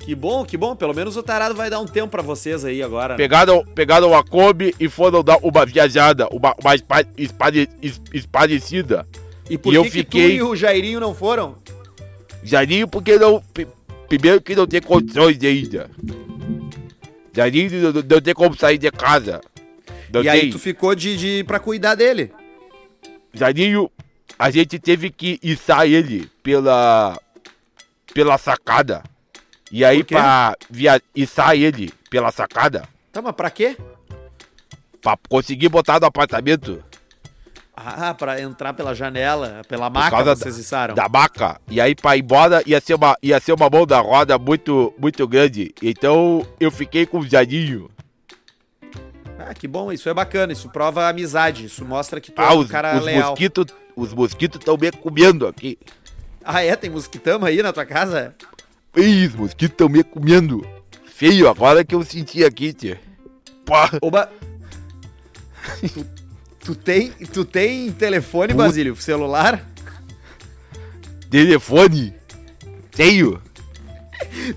Que 0.00 0.14
bom, 0.14 0.44
que 0.44 0.56
bom. 0.56 0.74
Pelo 0.74 0.94
menos 0.94 1.16
o 1.16 1.22
tarado 1.22 1.54
vai 1.54 1.68
dar 1.70 1.78
um 1.80 1.86
tempo 1.86 2.08
pra 2.08 2.22
vocês 2.22 2.64
aí 2.64 2.82
agora. 2.82 3.14
né? 3.14 3.18
Pegaram, 3.18 3.64
pegaram 3.74 4.14
a 4.14 4.24
Kombi 4.24 4.74
e 4.80 4.88
foram 4.88 5.22
dar 5.22 5.38
uma 5.42 5.64
viajada, 5.66 6.26
uma, 6.32 6.54
uma 6.60 6.74
espa- 6.74 7.04
espare- 7.16 7.68
es- 7.82 8.00
esparecida. 8.12 9.06
E 9.48 9.58
por 9.58 9.72
e 9.72 9.76
eu 9.76 9.82
que, 9.84 9.90
que 9.90 9.98
fiquei- 9.98 10.28
tu 10.30 10.34
e 10.36 10.42
o 10.42 10.56
Jairinho 10.56 10.98
não 11.00 11.14
foram? 11.14 11.56
Jairinho 12.42 12.88
porque 12.88 13.18
não. 13.18 13.42
pri- 13.52 13.68
Primeiro 14.08 14.40
que 14.40 14.56
não 14.56 14.66
tem 14.66 14.80
condições 14.82 15.38
ainda. 15.44 15.88
Jairinho 17.32 17.92
não, 17.92 18.02
não 18.02 18.20
tem 18.20 18.34
como 18.34 18.56
sair 18.56 18.78
de 18.78 18.90
casa. 18.90 19.40
Não 20.12 20.22
e 20.22 20.28
aí 20.28 20.40
tem. 20.40 20.50
tu 20.50 20.58
ficou 20.58 20.94
de, 20.94 21.16
de 21.16 21.44
pra 21.44 21.60
cuidar 21.60 21.94
dele. 21.94 22.32
Jairinho, 23.32 23.88
a 24.36 24.50
gente 24.50 24.78
teve 24.80 25.10
que 25.10 25.38
içar 25.42 25.86
ele 25.86 26.28
pela. 26.42 27.16
pela 28.12 28.36
sacada. 28.38 29.04
E 29.70 29.84
aí 29.84 30.02
pra 30.02 30.56
via, 30.68 31.00
içar 31.14 31.54
ele 31.54 31.92
pela 32.10 32.30
sacada, 32.32 32.82
Tá, 33.12 33.22
mas 33.22 33.34
pra 33.34 33.50
quê? 33.50 33.76
pra 35.00 35.16
conseguir 35.28 35.68
botar 35.68 35.98
no 36.00 36.06
apartamento 36.06 36.82
Ah, 37.76 38.12
pra 38.12 38.40
entrar 38.40 38.74
pela 38.74 38.94
janela, 38.94 39.62
pela 39.68 39.90
por 39.90 39.98
maca 39.98 40.10
causa 40.10 40.34
vocês 40.36 40.56
da, 40.56 40.60
içaram. 40.60 40.94
da 40.94 41.08
maca. 41.08 41.58
E 41.68 41.80
aí 41.80 41.94
pra 41.94 42.14
ir 42.16 42.20
embora 42.20 42.62
ia 42.66 42.78
ser 42.80 42.94
uma, 42.94 43.16
ia 43.22 43.40
ser 43.40 43.52
uma 43.52 43.70
mão 43.70 43.86
da 43.86 43.98
roda 44.00 44.38
muito, 44.38 44.92
muito 44.98 45.26
grande. 45.26 45.72
Então 45.82 46.46
eu 46.60 46.70
fiquei 46.70 47.06
com 47.06 47.20
o 47.20 47.26
Jairinho. 47.26 47.90
Ah, 49.38 49.54
que 49.54 49.66
bom, 49.66 49.90
isso 49.90 50.08
é 50.10 50.12
bacana, 50.14 50.52
isso 50.52 50.68
prova 50.68 51.08
amizade, 51.08 51.64
isso 51.64 51.82
mostra 51.84 52.20
que 52.20 52.30
tu 52.30 52.42
Ah, 52.42 52.52
é 52.52 52.54
um 52.54 52.58
os, 52.58 52.70
cara 52.70 52.98
os 52.98 53.04
leal. 53.04 53.30
mosquitos. 53.30 53.66
Os 53.96 54.12
mosquitos 54.12 54.58
estão 54.60 54.76
me 54.76 54.90
comendo 54.92 55.46
aqui. 55.46 55.78
Ah, 56.44 56.62
é? 56.62 56.74
Tem 56.76 56.88
mosquitama 56.90 57.48
aí 57.48 57.62
na 57.62 57.72
tua 57.72 57.84
casa? 57.86 58.34
Ih, 58.96 59.26
os 59.26 59.34
mosquitos 59.34 59.72
estão 59.74 59.88
me 59.88 60.02
comendo. 60.02 60.66
Feio, 61.06 61.48
agora 61.48 61.84
que 61.84 61.94
eu 61.94 62.02
senti 62.04 62.44
aqui, 62.44 62.72
tia. 62.72 63.00
Pá. 63.64 63.90
Oba! 64.00 64.30
tu, 65.94 66.06
tu 66.64 66.74
tem, 66.74 67.10
tu 67.10 67.44
tem 67.44 67.92
telefone, 67.92 68.52
Puta. 68.52 68.64
Basílio? 68.64 68.96
Celular? 68.96 69.64
Telefone. 71.30 72.14
Tenho. 72.90 73.40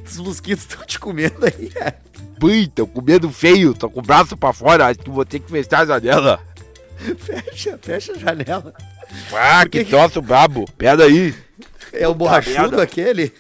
Os 0.06 0.18
mosquitos 0.18 0.66
estão 0.66 0.86
te 0.86 1.00
comendo 1.00 1.46
aí. 1.46 1.72
é. 1.76 1.94
Pui, 2.40 2.68
tô 2.68 2.86
com 2.88 3.02
medo 3.02 3.30
feio, 3.30 3.74
tô 3.74 3.90
com 3.90 4.00
o 4.00 4.04
braço 4.04 4.36
pra 4.36 4.52
fora, 4.52 4.88
acho 4.88 5.00
que 5.00 5.10
vou 5.10 5.24
ter 5.24 5.40
que 5.40 5.50
fechar 5.50 5.82
a 5.82 5.86
janela. 5.86 6.40
Fecha, 7.18 7.78
fecha 7.82 8.14
a 8.14 8.18
janela. 8.18 8.74
Ah, 9.34 9.66
que, 9.66 9.84
que 9.84 9.90
troço 9.92 10.22
brabo. 10.22 10.66
Pera 10.78 11.04
aí. 11.06 11.34
É 11.92 12.08
o 12.08 12.14
borrachudo 12.16 12.82
aquele? 12.82 13.32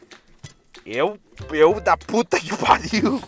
Eu, 0.85 1.17
eu 1.51 1.79
da 1.79 1.95
puta 1.95 2.39
que 2.39 2.55
pariu. 2.57 3.21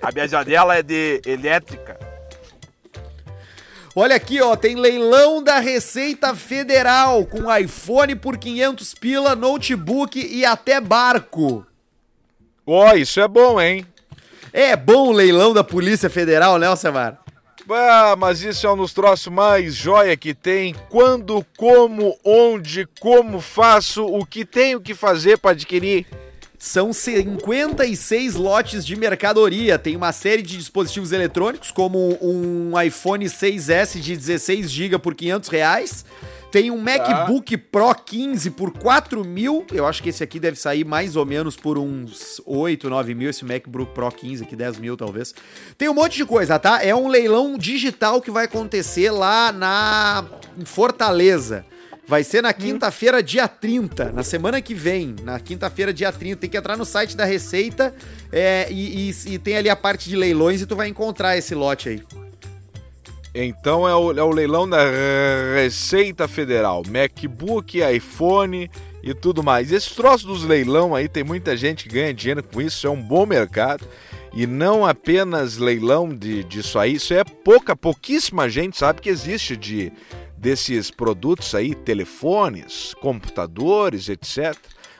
A 0.00 0.10
minha 0.12 0.26
janela 0.26 0.76
é 0.76 0.82
de 0.82 1.20
elétrica. 1.26 1.98
Olha 3.94 4.16
aqui, 4.16 4.40
ó, 4.40 4.54
tem 4.54 4.76
leilão 4.76 5.42
da 5.42 5.58
Receita 5.58 6.34
Federal 6.34 7.26
com 7.26 7.54
iPhone 7.54 8.14
por 8.14 8.38
500 8.38 8.94
pila, 8.94 9.34
notebook 9.34 10.18
e 10.18 10.44
até 10.44 10.80
barco. 10.80 11.66
Ó, 12.64 12.90
oh, 12.90 12.96
isso 12.96 13.20
é 13.20 13.26
bom, 13.26 13.60
hein? 13.60 13.84
É 14.52 14.76
bom 14.76 15.08
o 15.08 15.12
leilão 15.12 15.52
da 15.52 15.64
Polícia 15.64 16.08
Federal, 16.08 16.58
né, 16.58 16.66
Alcemar? 16.66 17.18
Ah, 17.70 18.16
mas 18.16 18.42
isso 18.42 18.66
é 18.66 18.72
um 18.72 18.76
dos 18.76 18.92
troços 18.92 19.32
mais 19.32 19.74
joia 19.74 20.16
que 20.16 20.34
tem. 20.34 20.74
Quando, 20.88 21.44
como, 21.56 22.16
onde, 22.24 22.86
como 23.00 23.40
faço, 23.40 24.04
o 24.04 24.24
que 24.24 24.44
tenho 24.44 24.80
que 24.80 24.94
fazer 24.94 25.38
para 25.38 25.52
adquirir. 25.52 26.06
São 26.58 26.92
56 26.92 28.34
lotes 28.34 28.84
de 28.84 28.96
mercadoria. 28.96 29.78
Tem 29.78 29.94
uma 29.94 30.12
série 30.12 30.42
de 30.42 30.56
dispositivos 30.56 31.12
eletrônicos, 31.12 31.70
como 31.70 32.18
um 32.20 32.80
iPhone 32.80 33.24
6S 33.24 34.00
de 34.00 34.16
16 34.16 34.68
GB 34.68 34.98
por 34.98 35.14
500 35.14 35.48
reais. 35.48 36.04
Tem 36.50 36.70
um 36.70 36.78
MacBook 36.78 37.56
tá. 37.56 37.64
Pro 37.70 37.94
15 37.94 38.50
por 38.52 38.72
4 38.72 39.24
mil. 39.24 39.64
Eu 39.72 39.86
acho 39.86 40.02
que 40.02 40.08
esse 40.08 40.24
aqui 40.24 40.40
deve 40.40 40.58
sair 40.58 40.84
mais 40.84 41.14
ou 41.14 41.26
menos 41.26 41.56
por 41.56 41.78
uns 41.78 42.40
8, 42.44 42.88
9 42.88 43.14
mil. 43.14 43.30
Esse 43.30 43.44
MacBook 43.44 43.92
Pro 43.92 44.10
15 44.10 44.44
aqui, 44.44 44.56
10 44.56 44.78
mil 44.78 44.96
talvez. 44.96 45.34
Tem 45.76 45.88
um 45.88 45.94
monte 45.94 46.16
de 46.16 46.24
coisa, 46.24 46.58
tá? 46.58 46.82
É 46.82 46.94
um 46.94 47.06
leilão 47.06 47.56
digital 47.58 48.20
que 48.20 48.30
vai 48.30 48.46
acontecer 48.46 49.10
lá 49.10 49.52
na 49.52 50.24
em 50.58 50.64
Fortaleza. 50.64 51.64
Vai 52.08 52.24
ser 52.24 52.42
na 52.42 52.54
quinta-feira, 52.54 53.22
dia 53.22 53.46
30, 53.46 54.12
na 54.12 54.22
semana 54.22 54.62
que 54.62 54.74
vem. 54.74 55.14
Na 55.22 55.38
quinta-feira, 55.38 55.92
dia 55.92 56.10
30. 56.10 56.36
Tem 56.36 56.48
que 56.48 56.56
entrar 56.56 56.74
no 56.74 56.86
site 56.86 57.14
da 57.14 57.26
Receita 57.26 57.94
é, 58.32 58.66
e, 58.70 59.10
e, 59.10 59.34
e, 59.34 59.38
tem 59.38 59.58
ali 59.58 59.68
a 59.68 59.76
parte 59.76 60.08
de 60.08 60.16
leilões 60.16 60.62
e 60.62 60.66
tu 60.66 60.74
vai 60.74 60.88
encontrar 60.88 61.36
esse 61.36 61.54
lote 61.54 61.90
aí. 61.90 62.02
Então 63.34 63.86
é 63.86 63.94
o, 63.94 64.10
é 64.18 64.22
o 64.22 64.30
leilão 64.30 64.66
da 64.66 64.78
Receita 65.54 66.26
Federal. 66.26 66.82
MacBook, 66.88 67.78
iPhone 67.78 68.70
e 69.02 69.12
tudo 69.12 69.42
mais. 69.42 69.70
Esse 69.70 69.94
troço 69.94 70.26
dos 70.26 70.44
leilão 70.44 70.94
aí, 70.94 71.10
tem 71.10 71.22
muita 71.22 71.54
gente 71.58 71.84
que 71.84 71.94
ganha 71.94 72.14
dinheiro 72.14 72.42
com 72.42 72.62
isso, 72.62 72.86
é 72.86 72.90
um 72.90 73.02
bom 73.02 73.26
mercado. 73.26 73.86
E 74.32 74.46
não 74.46 74.86
apenas 74.86 75.58
leilão 75.58 76.08
de, 76.08 76.42
disso 76.44 76.78
aí, 76.78 76.94
isso 76.94 77.12
é 77.12 77.22
pouca, 77.22 77.76
pouquíssima 77.76 78.48
gente 78.48 78.78
sabe 78.78 79.02
que 79.02 79.10
existe 79.10 79.56
de 79.56 79.92
desses 80.38 80.90
produtos 80.90 81.54
aí, 81.54 81.74
telefones, 81.74 82.94
computadores, 83.00 84.08
etc. 84.08 84.56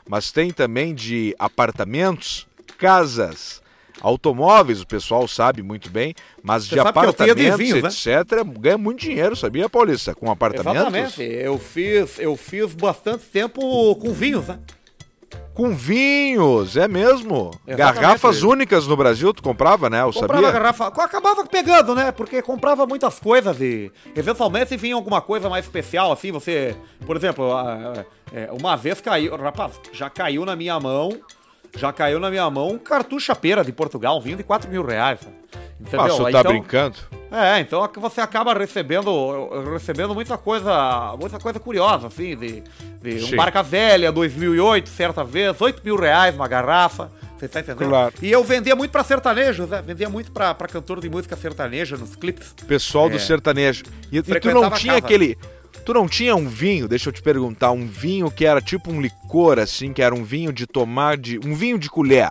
Mas 0.09 0.33
tem 0.33 0.51
também 0.51 0.95
de 0.95 1.35
apartamentos, 1.39 2.47
casas, 2.79 3.63
automóveis, 4.01 4.81
o 4.81 4.87
pessoal 4.87 5.27
sabe 5.27 5.63
muito 5.63 5.91
bem, 5.91 6.15
mas 6.43 6.67
Você 6.67 6.75
de 6.75 6.81
apartamentos, 6.81 7.37
de 7.37 7.57
vinhos, 7.57 8.07
etc., 8.07 8.45
né? 8.45 8.55
ganha 8.59 8.79
muito 8.79 9.01
dinheiro, 9.01 9.37
sabia, 9.37 9.69
Paulista? 9.69 10.15
Com 10.15 10.31
apartamentos? 10.31 10.81
Exatamente. 10.81 11.23
Eu 11.23 11.59
fiz, 11.59 12.19
eu 12.19 12.37
fiz 12.37 12.75
bastante 12.75 13.25
tempo 13.25 13.61
com 13.97 14.13
vinhos, 14.13 14.47
né? 14.47 14.59
Com 15.59 15.75
vinhos, 15.75 16.77
é 16.77 16.87
mesmo. 16.87 17.51
Exatamente. 17.67 18.01
Garrafas 18.01 18.43
únicas 18.45 18.87
no 18.87 18.97
Brasil, 18.97 19.35
tu 19.35 19.43
comprava, 19.43 19.91
né? 19.91 20.03
Eu 20.03 20.13
comprava 20.13 20.35
sabia? 20.35 20.53
garrafa. 20.53 20.87
Acabava 20.87 21.45
pegando, 21.45 21.97
né? 21.97 22.13
Porque 22.13 22.41
comprava 22.41 22.87
muitas 22.87 23.19
coisas 23.19 23.61
e 23.61 23.91
eventualmente 24.15 24.77
vinha 24.77 24.95
alguma 24.95 25.21
coisa 25.21 25.51
mais 25.51 25.65
especial, 25.65 26.13
assim, 26.13 26.31
você. 26.31 26.77
Por 27.05 27.17
exemplo, 27.17 27.51
é, 28.33 28.49
uma 28.53 28.77
vez 28.77 29.01
caiu. 29.01 29.35
Rapaz, 29.35 29.73
já 29.93 30.09
caiu 30.09 30.45
na 30.45 30.55
minha 30.55 30.79
mão. 30.79 31.11
Já 31.77 31.93
caiu 31.93 32.19
na 32.19 32.31
minha 32.31 32.49
mão 32.51 32.69
um 32.69 32.79
cartucho 32.79 33.35
pera 33.37 33.65
de 33.65 33.73
Portugal, 33.73 34.19
um 34.19 34.21
vinho 34.21 34.37
de 34.37 34.43
4 34.43 34.71
mil 34.71 34.85
reais. 34.85 35.21
Entendeu? 35.81 36.01
Ah, 36.01 36.09
você 36.09 36.23
tá 36.33 36.41
então, 36.41 36.53
brincando? 36.53 36.97
É, 37.31 37.61
então 37.61 37.85
é 37.85 38.01
você 38.01 38.21
acaba 38.21 38.53
recebendo 38.55 39.49
recebendo 39.73 40.15
muita 40.15 40.37
coisa 40.37 41.15
muita 41.21 41.39
coisa 41.39 41.61
curiosa, 41.61 42.07
assim, 42.09 42.37
de, 42.37 42.63
de 43.03 43.35
um 43.35 43.37
barca 43.37 43.63
velha, 43.63 44.11
2008, 44.11 44.89
certa 44.89 45.23
vez, 45.23 45.61
8 45.61 45.83
mil 45.85 45.97
reais 45.97 46.35
uma 46.35 46.49
garrafa, 46.49 47.11
você 47.39 47.47
tá 47.47 47.61
entendendo? 47.61 47.89
Claro. 47.89 48.15
E 48.21 48.33
eu 48.33 48.43
vendia 48.43 48.75
muito 48.75 48.91
pra 48.91 49.05
sertanejos, 49.05 49.69
né? 49.69 49.81
Vendia 49.81 50.09
muito 50.09 50.33
pra, 50.33 50.53
pra 50.55 50.67
cantor 50.67 51.01
de 51.01 51.09
música 51.09 51.37
sertaneja 51.37 51.97
nos 51.97 52.17
clipes. 52.17 52.53
Pessoal 52.67 53.07
é. 53.07 53.11
do 53.11 53.19
sertanejo. 53.21 53.85
E, 54.11 54.19
e 54.19 54.23
tu 54.23 54.51
não 54.51 54.71
tinha 54.71 54.97
aquele... 54.97 55.39
Tu 55.89 55.95
não 55.95 56.07
tinha 56.07 56.37
um 56.37 56.47
vinho, 56.47 56.87
deixa 56.87 57.09
eu 57.09 57.13
te 57.15 57.23
perguntar, 57.23 57.71
um 57.71 57.87
vinho 57.87 58.31
que 58.31 58.45
era 58.45 58.61
tipo 58.61 58.93
um 58.93 59.01
licor, 59.01 59.59
assim, 59.59 59.91
que 59.91 60.03
era 60.03 60.15
um 60.15 60.23
vinho 60.23 60.53
de 60.53 60.67
tomar 60.67 61.17
de... 61.17 61.39
Um 61.39 61.55
vinho 61.55 61.79
de 61.79 61.89
colher 61.89 62.31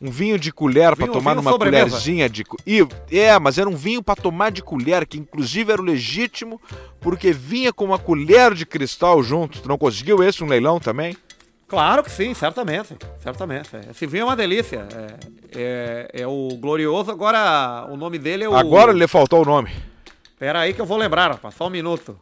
um 0.00 0.10
vinho 0.10 0.38
de 0.38 0.52
colher 0.52 0.94
para 0.94 1.08
tomar 1.08 1.34
numa 1.34 1.58
colherzinha 1.58 2.28
de 2.28 2.44
e 2.66 2.86
é, 3.10 3.36
mas 3.38 3.58
era 3.58 3.68
um 3.68 3.74
vinho 3.74 4.02
para 4.02 4.20
tomar 4.20 4.50
de 4.50 4.62
colher 4.62 5.06
que 5.06 5.18
inclusive 5.18 5.72
era 5.72 5.80
o 5.80 5.84
legítimo 5.84 6.60
porque 7.00 7.32
vinha 7.32 7.72
com 7.72 7.84
uma 7.86 7.98
colher 7.98 8.54
de 8.54 8.66
cristal 8.66 9.22
junto. 9.22 9.60
Tu 9.62 9.68
não 9.68 9.78
conseguiu 9.78 10.22
esse 10.22 10.44
um 10.44 10.46
leilão 10.46 10.78
também? 10.78 11.16
Claro 11.66 12.04
que 12.04 12.10
sim, 12.10 12.34
certamente, 12.34 12.96
certamente. 13.18 13.70
Esse 13.90 14.06
vinho 14.06 14.22
é 14.22 14.24
uma 14.26 14.36
delícia. 14.36 14.86
É, 14.92 16.10
é, 16.12 16.22
é 16.22 16.26
o 16.26 16.48
glorioso. 16.60 17.10
Agora 17.10 17.86
o 17.90 17.96
nome 17.96 18.18
dele 18.18 18.44
é 18.44 18.48
o. 18.48 18.54
Agora 18.54 18.92
lhe 18.92 19.08
faltou 19.08 19.42
o 19.42 19.44
nome. 19.46 19.70
Pera 20.38 20.60
aí 20.60 20.74
que 20.74 20.80
eu 20.80 20.86
vou 20.86 20.98
lembrar, 20.98 21.30
rapaz. 21.30 21.54
Só 21.54 21.68
um 21.68 21.70
minuto. 21.70 22.18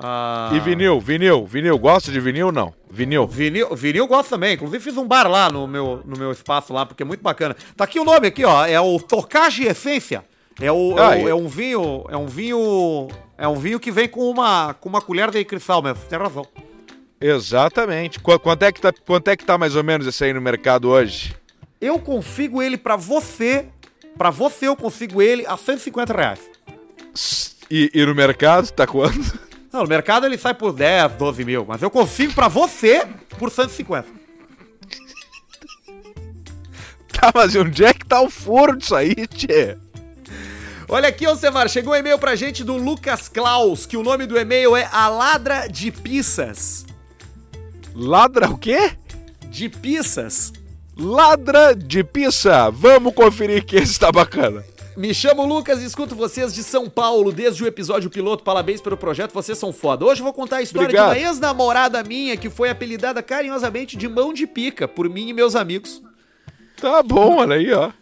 Ah... 0.00 0.50
E 0.54 0.60
vinil, 0.60 1.00
vinil, 1.00 1.44
vinil, 1.44 1.76
gosta 1.78 2.12
de 2.12 2.20
vinil 2.20 2.52
não? 2.52 2.72
Vinil. 2.88 3.26
Vinil, 3.26 3.74
vinil 3.74 4.06
gosto 4.06 4.30
também. 4.30 4.54
Inclusive 4.54 4.82
fiz 4.82 4.96
um 4.96 5.06
bar 5.06 5.28
lá 5.28 5.50
no 5.50 5.66
meu, 5.66 6.02
no 6.04 6.16
meu 6.16 6.30
espaço 6.30 6.72
lá, 6.72 6.86
porque 6.86 7.02
é 7.02 7.06
muito 7.06 7.22
bacana. 7.22 7.56
Tá 7.76 7.84
aqui 7.84 7.98
o 7.98 8.04
nome 8.04 8.28
aqui, 8.28 8.44
ó. 8.44 8.64
É 8.64 8.80
o 8.80 8.98
Tocage 9.00 9.64
Essência. 9.64 10.24
É, 10.60 10.70
o, 10.72 10.96
ah, 10.98 11.16
é, 11.16 11.24
o, 11.24 11.28
é, 11.28 11.34
um 11.34 11.46
vinho, 11.46 12.04
é 12.08 12.16
um 12.16 12.26
vinho, 12.26 13.08
é 13.36 13.46
um 13.46 13.54
vinho 13.54 13.78
que 13.78 13.92
vem 13.92 14.08
com 14.08 14.28
uma, 14.28 14.74
com 14.74 14.88
uma 14.88 15.00
colher 15.00 15.30
de 15.30 15.44
cristal 15.44 15.82
mesmo. 15.82 16.02
Tem 16.08 16.18
razão. 16.18 16.46
Exatamente. 17.20 18.20
Qu 18.20 18.38
quanto 18.38 18.62
é 18.64 18.72
que 18.72 18.80
tá, 18.80 18.92
quanto 18.92 19.28
é 19.28 19.36
que 19.36 19.44
tá 19.44 19.58
mais 19.58 19.76
ou 19.76 19.84
menos 19.84 20.06
esse 20.06 20.24
aí 20.24 20.32
no 20.32 20.40
mercado 20.40 20.88
hoje? 20.88 21.36
Eu 21.80 21.98
consigo 21.98 22.60
ele 22.60 22.76
para 22.76 22.96
você, 22.96 23.66
para 24.16 24.30
você 24.30 24.66
eu 24.66 24.76
consigo 24.76 25.22
ele 25.22 25.46
a 25.46 25.56
150 25.56 26.12
reais. 26.12 26.40
E, 27.70 27.90
e 27.94 28.04
no 28.04 28.14
mercado 28.14 28.70
tá 28.72 28.86
quanto? 28.86 29.47
Não, 29.72 29.82
no 29.82 29.88
mercado 29.88 30.26
ele 30.26 30.38
sai 30.38 30.54
por 30.54 30.72
10, 30.72 31.12
12 31.12 31.44
mil, 31.44 31.64
mas 31.66 31.82
eu 31.82 31.90
consigo 31.90 32.32
pra 32.32 32.48
você 32.48 33.06
por 33.38 33.50
150. 33.50 34.06
Tá, 37.12 37.32
mas 37.34 37.54
onde 37.56 37.84
é 37.84 37.92
que 37.92 38.06
tá 38.06 38.20
o 38.20 38.30
furo 38.30 38.76
disso 38.76 38.94
aí, 38.94 39.26
tchê? 39.26 39.76
Olha 40.88 41.08
aqui, 41.08 41.26
Alcemar, 41.26 41.68
chegou 41.68 41.92
um 41.92 41.96
e-mail 41.96 42.18
pra 42.18 42.36
gente 42.36 42.62
do 42.64 42.76
Lucas 42.76 43.28
Klaus, 43.28 43.84
que 43.84 43.96
o 43.96 44.02
nome 44.02 44.24
do 44.24 44.38
e-mail 44.38 44.76
é 44.76 44.88
A 44.90 45.08
Ladra 45.08 45.66
de 45.66 45.90
Pizzas. 45.90 46.86
Ladra 47.94 48.48
o 48.48 48.56
quê? 48.56 48.92
De 49.50 49.68
pizzas. 49.68 50.52
Ladra 50.96 51.74
de 51.74 52.04
pizza. 52.04 52.70
Vamos 52.70 53.12
conferir 53.12 53.64
que 53.64 53.74
esse 53.74 53.98
tá 53.98 54.12
bacana. 54.12 54.64
Me 54.98 55.14
chamo 55.14 55.46
Lucas 55.46 55.80
e 55.80 55.84
escuto 55.84 56.16
vocês 56.16 56.52
de 56.52 56.60
São 56.60 56.90
Paulo 56.90 57.30
desde 57.30 57.62
o 57.62 57.68
episódio 57.68 58.10
piloto. 58.10 58.42
Parabéns 58.42 58.80
pelo 58.80 58.96
projeto, 58.96 59.32
vocês 59.32 59.56
são 59.56 59.72
foda. 59.72 60.04
Hoje 60.04 60.20
eu 60.20 60.24
vou 60.24 60.32
contar 60.32 60.56
a 60.56 60.62
história 60.62 60.86
Obrigado. 60.86 61.14
de 61.14 61.20
uma 61.20 61.28
ex-namorada 61.28 62.02
minha 62.02 62.36
que 62.36 62.50
foi 62.50 62.68
apelidada 62.68 63.22
carinhosamente 63.22 63.96
de 63.96 64.08
mão 64.08 64.32
de 64.32 64.44
pica 64.44 64.88
por 64.88 65.08
mim 65.08 65.28
e 65.28 65.32
meus 65.32 65.54
amigos. 65.54 66.02
Tá 66.80 67.00
bom, 67.00 67.36
olha 67.36 67.54
aí, 67.54 67.72
ó. 67.72 67.92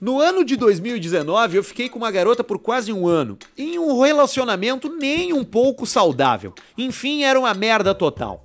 No 0.00 0.18
ano 0.18 0.42
de 0.46 0.56
2019, 0.56 1.58
eu 1.58 1.62
fiquei 1.62 1.90
com 1.90 1.98
uma 1.98 2.10
garota 2.10 2.42
por 2.42 2.58
quase 2.58 2.90
um 2.90 3.06
ano, 3.06 3.38
em 3.58 3.78
um 3.78 4.00
relacionamento 4.00 4.88
nem 4.88 5.34
um 5.34 5.44
pouco 5.44 5.84
saudável. 5.84 6.54
Enfim, 6.78 7.22
era 7.22 7.38
uma 7.38 7.52
merda 7.52 7.94
total. 7.94 8.42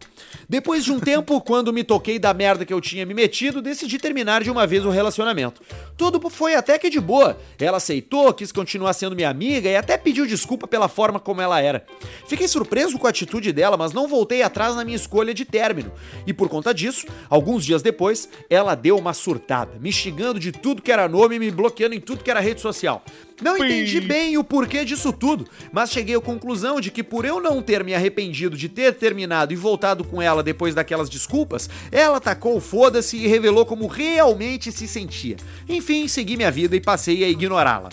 Depois 0.47 0.83
de 0.83 0.91
um 0.91 0.99
tempo, 0.99 1.39
quando 1.41 1.73
me 1.73 1.83
toquei 1.83 2.19
da 2.19 2.33
merda 2.33 2.65
que 2.65 2.73
eu 2.73 2.81
tinha 2.81 3.05
me 3.05 3.13
metido, 3.13 3.61
decidi 3.61 3.97
terminar 3.97 4.43
de 4.43 4.51
uma 4.51 4.67
vez 4.67 4.85
o 4.85 4.89
relacionamento. 4.89 5.61
Tudo 5.97 6.29
foi 6.29 6.55
até 6.55 6.77
que 6.77 6.89
de 6.89 6.99
boa. 6.99 7.37
Ela 7.59 7.77
aceitou, 7.77 8.33
quis 8.33 8.51
continuar 8.51 8.93
sendo 8.93 9.15
minha 9.15 9.29
amiga 9.29 9.69
e 9.69 9.75
até 9.75 9.97
pediu 9.97 10.25
desculpa 10.25 10.67
pela 10.67 10.87
forma 10.87 11.19
como 11.19 11.41
ela 11.41 11.61
era. 11.61 11.85
Fiquei 12.27 12.47
surpreso 12.47 12.97
com 12.97 13.07
a 13.07 13.09
atitude 13.09 13.51
dela, 13.51 13.77
mas 13.77 13.93
não 13.93 14.07
voltei 14.07 14.41
atrás 14.41 14.75
na 14.75 14.83
minha 14.83 14.95
escolha 14.95 15.33
de 15.33 15.45
término. 15.45 15.91
E 16.25 16.33
por 16.33 16.49
conta 16.49 16.73
disso, 16.73 17.05
alguns 17.29 17.65
dias 17.65 17.81
depois, 17.81 18.29
ela 18.49 18.75
deu 18.75 18.97
uma 18.97 19.13
surtada, 19.13 19.79
me 19.79 19.91
xingando 19.91 20.39
de 20.39 20.51
tudo 20.51 20.81
que 20.81 20.91
era 20.91 21.07
nome 21.07 21.35
e 21.35 21.39
me 21.39 21.51
bloqueando 21.51 21.95
em 21.95 21.99
tudo 21.99 22.23
que 22.23 22.31
era 22.31 22.39
rede 22.39 22.61
social. 22.61 23.03
Não 23.41 23.57
entendi 23.57 23.99
bem 23.99 24.37
o 24.37 24.43
porquê 24.43 24.85
disso 24.85 25.11
tudo, 25.11 25.47
mas 25.71 25.91
cheguei 25.91 26.15
à 26.15 26.21
conclusão 26.21 26.79
de 26.79 26.91
que 26.91 27.01
por 27.01 27.25
eu 27.25 27.41
não 27.41 27.61
ter 27.61 27.83
me 27.83 27.93
arrependido 27.93 28.55
de 28.55 28.69
ter 28.69 28.93
terminado 28.93 29.51
e 29.51 29.55
voltado 29.55 30.03
com 30.03 30.20
ela 30.21 30.43
depois 30.43 30.75
daquelas 30.75 31.09
desculpas, 31.09 31.69
ela 31.91 32.19
tacou 32.19 32.59
foda-se 32.59 33.17
e 33.17 33.27
revelou 33.27 33.65
como 33.65 33.87
realmente 33.87 34.71
se 34.71 34.87
sentia. 34.87 35.37
Enfim, 35.67 36.07
segui 36.07 36.37
minha 36.37 36.51
vida 36.51 36.75
e 36.75 36.81
passei 36.81 37.23
a 37.23 37.29
ignorá-la. 37.29 37.89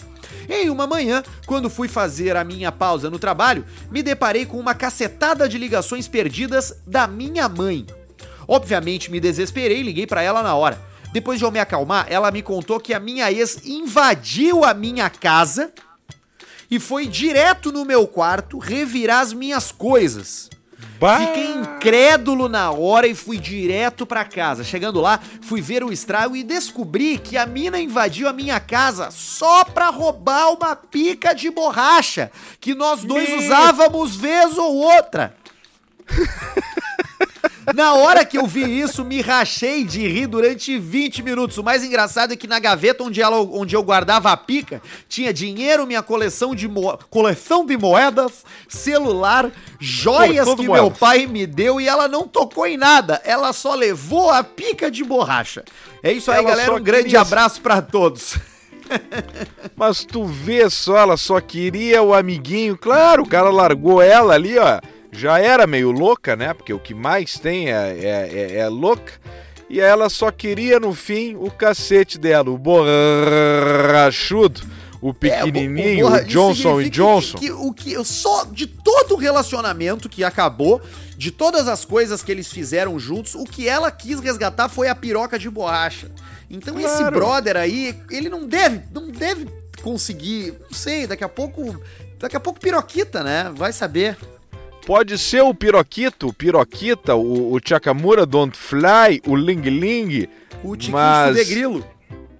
Em 0.48 0.70
uma 0.70 0.86
manhã, 0.86 1.22
quando 1.46 1.68
fui 1.68 1.88
fazer 1.88 2.36
a 2.36 2.44
minha 2.44 2.72
pausa 2.72 3.10
no 3.10 3.18
trabalho, 3.18 3.64
me 3.90 4.02
deparei 4.02 4.46
com 4.46 4.58
uma 4.58 4.74
cacetada 4.74 5.48
de 5.48 5.58
ligações 5.58 6.08
perdidas 6.08 6.74
da 6.86 7.06
minha 7.06 7.48
mãe. 7.48 7.86
Obviamente 8.46 9.10
me 9.10 9.20
desesperei 9.20 9.80
e 9.80 9.82
liguei 9.82 10.06
para 10.06 10.22
ela 10.22 10.42
na 10.42 10.54
hora. 10.54 10.80
Depois 11.12 11.38
de 11.38 11.44
eu 11.44 11.50
me 11.50 11.58
acalmar, 11.58 12.06
ela 12.08 12.30
me 12.30 12.42
contou 12.42 12.80
que 12.80 12.94
a 12.94 13.00
minha 13.00 13.30
ex 13.30 13.60
invadiu 13.64 14.64
a 14.64 14.72
minha 14.72 15.08
casa 15.10 15.72
e 16.70 16.78
foi 16.78 17.06
direto 17.06 17.72
no 17.72 17.84
meu 17.84 18.06
quarto 18.06 18.58
revirar 18.58 19.20
as 19.20 19.32
minhas 19.32 19.72
coisas. 19.72 20.50
Bah. 20.98 21.18
Fiquei 21.18 21.52
incrédulo 21.52 22.48
na 22.48 22.70
hora 22.72 23.06
e 23.06 23.14
fui 23.14 23.38
direto 23.38 24.04
para 24.04 24.24
casa. 24.24 24.64
Chegando 24.64 25.00
lá, 25.00 25.20
fui 25.40 25.60
ver 25.60 25.84
o 25.84 25.92
estrago 25.92 26.34
e 26.34 26.42
descobri 26.42 27.18
que 27.18 27.36
a 27.36 27.46
mina 27.46 27.78
invadiu 27.78 28.28
a 28.28 28.32
minha 28.32 28.58
casa 28.58 29.10
só 29.10 29.64
pra 29.64 29.90
roubar 29.90 30.52
uma 30.52 30.74
pica 30.74 31.32
de 31.32 31.50
borracha 31.50 32.32
que 32.60 32.74
nós 32.74 33.04
dois 33.04 33.28
Me... 33.28 33.46
usávamos 33.46 34.16
vez 34.16 34.58
ou 34.58 34.74
outra. 34.74 35.36
Na 37.74 37.94
hora 37.94 38.24
que 38.24 38.38
eu 38.38 38.46
vi 38.46 38.80
isso, 38.80 39.04
me 39.04 39.20
rachei 39.20 39.84
de 39.84 40.06
rir 40.06 40.26
durante 40.26 40.78
20 40.78 41.22
minutos. 41.22 41.58
O 41.58 41.62
mais 41.62 41.84
engraçado 41.84 42.32
é 42.32 42.36
que 42.36 42.46
na 42.46 42.58
gaveta 42.58 43.04
onde, 43.04 43.20
ela, 43.20 43.38
onde 43.40 43.76
eu 43.76 43.82
guardava 43.82 44.32
a 44.32 44.36
pica, 44.36 44.80
tinha 45.08 45.32
dinheiro, 45.32 45.86
minha 45.86 46.02
coleção 46.02 46.54
de, 46.54 46.66
mo 46.66 46.98
coleção 47.10 47.66
de 47.66 47.76
moedas, 47.76 48.44
celular, 48.68 49.50
joias 49.78 50.54
que 50.54 50.68
meu 50.68 50.90
pai 50.90 51.26
me 51.26 51.46
deu 51.46 51.80
e 51.80 51.86
ela 51.86 52.08
não 52.08 52.26
tocou 52.26 52.66
em 52.66 52.76
nada. 52.76 53.20
Ela 53.24 53.52
só 53.52 53.74
levou 53.74 54.30
a 54.30 54.42
pica 54.42 54.90
de 54.90 55.04
borracha. 55.04 55.64
É 56.02 56.12
isso 56.12 56.30
aí, 56.30 56.38
ela 56.38 56.48
galera. 56.48 56.74
Um 56.74 56.82
grande 56.82 57.04
queria... 57.04 57.20
abraço 57.20 57.60
para 57.60 57.82
todos. 57.82 58.36
Mas 59.76 60.04
tu 60.04 60.24
vê 60.24 60.70
só, 60.70 60.96
ela 60.96 61.16
só 61.18 61.40
queria 61.40 62.02
o 62.02 62.14
amiguinho. 62.14 62.78
Claro, 62.78 63.24
o 63.24 63.28
cara 63.28 63.50
largou 63.50 64.00
ela 64.00 64.34
ali, 64.34 64.58
ó 64.58 64.80
já 65.12 65.38
era 65.38 65.66
meio 65.66 65.90
louca, 65.90 66.36
né? 66.36 66.54
Porque 66.54 66.72
o 66.72 66.78
que 66.78 66.94
mais 66.94 67.38
tem 67.38 67.72
é, 67.72 67.72
é, 67.72 68.30
é, 68.32 68.56
é 68.58 68.68
louca. 68.68 69.12
E 69.70 69.80
ela 69.80 70.08
só 70.08 70.30
queria 70.30 70.80
no 70.80 70.94
fim 70.94 71.36
o 71.36 71.50
cacete 71.50 72.18
dela, 72.18 72.50
o 72.50 72.56
borrachudo, 72.56 74.62
o 75.00 75.12
pequenininho, 75.12 76.06
é, 76.06 76.10
o, 76.10 76.14
o, 76.14 76.16
o 76.16 76.24
Johnson 76.24 76.80
e 76.80 76.88
Johnson. 76.88 77.38
Que, 77.38 77.46
que, 77.46 77.52
o 77.52 77.72
que 77.72 78.04
só 78.04 78.44
de 78.44 78.66
todo 78.66 79.14
o 79.14 79.16
relacionamento 79.16 80.08
que 80.08 80.24
acabou, 80.24 80.80
de 81.16 81.30
todas 81.30 81.68
as 81.68 81.84
coisas 81.84 82.22
que 82.22 82.32
eles 82.32 82.48
fizeram 82.48 82.98
juntos, 82.98 83.34
o 83.34 83.44
que 83.44 83.68
ela 83.68 83.90
quis 83.90 84.20
resgatar 84.20 84.70
foi 84.70 84.88
a 84.88 84.94
piroca 84.94 85.38
de 85.38 85.50
borracha. 85.50 86.10
Então 86.50 86.74
claro. 86.74 86.88
esse 86.88 87.04
brother 87.10 87.56
aí, 87.56 87.94
ele 88.10 88.30
não 88.30 88.46
deve, 88.46 88.80
não 88.90 89.10
deve 89.10 89.46
conseguir, 89.82 90.54
não 90.60 90.72
sei, 90.72 91.06
daqui 91.06 91.22
a 91.22 91.28
pouco, 91.28 91.78
daqui 92.18 92.36
a 92.36 92.40
pouco 92.40 92.58
piroquita, 92.58 93.22
né? 93.22 93.52
Vai 93.54 93.72
saber. 93.72 94.16
Pode 94.88 95.18
ser 95.18 95.42
o 95.42 95.52
Piroquito, 95.52 96.28
o 96.28 96.32
Piroquita, 96.32 97.14
o, 97.14 97.52
o 97.52 97.60
Chakamura 97.62 98.24
Don't 98.24 98.56
Fly, 98.56 99.20
o 99.26 99.36
Ling 99.36 99.60
Ling. 99.60 100.26
O 100.64 100.74
Tiquinho 100.74 100.96
mas... 100.96 101.36
de 101.36 101.44
Grilo. 101.44 101.86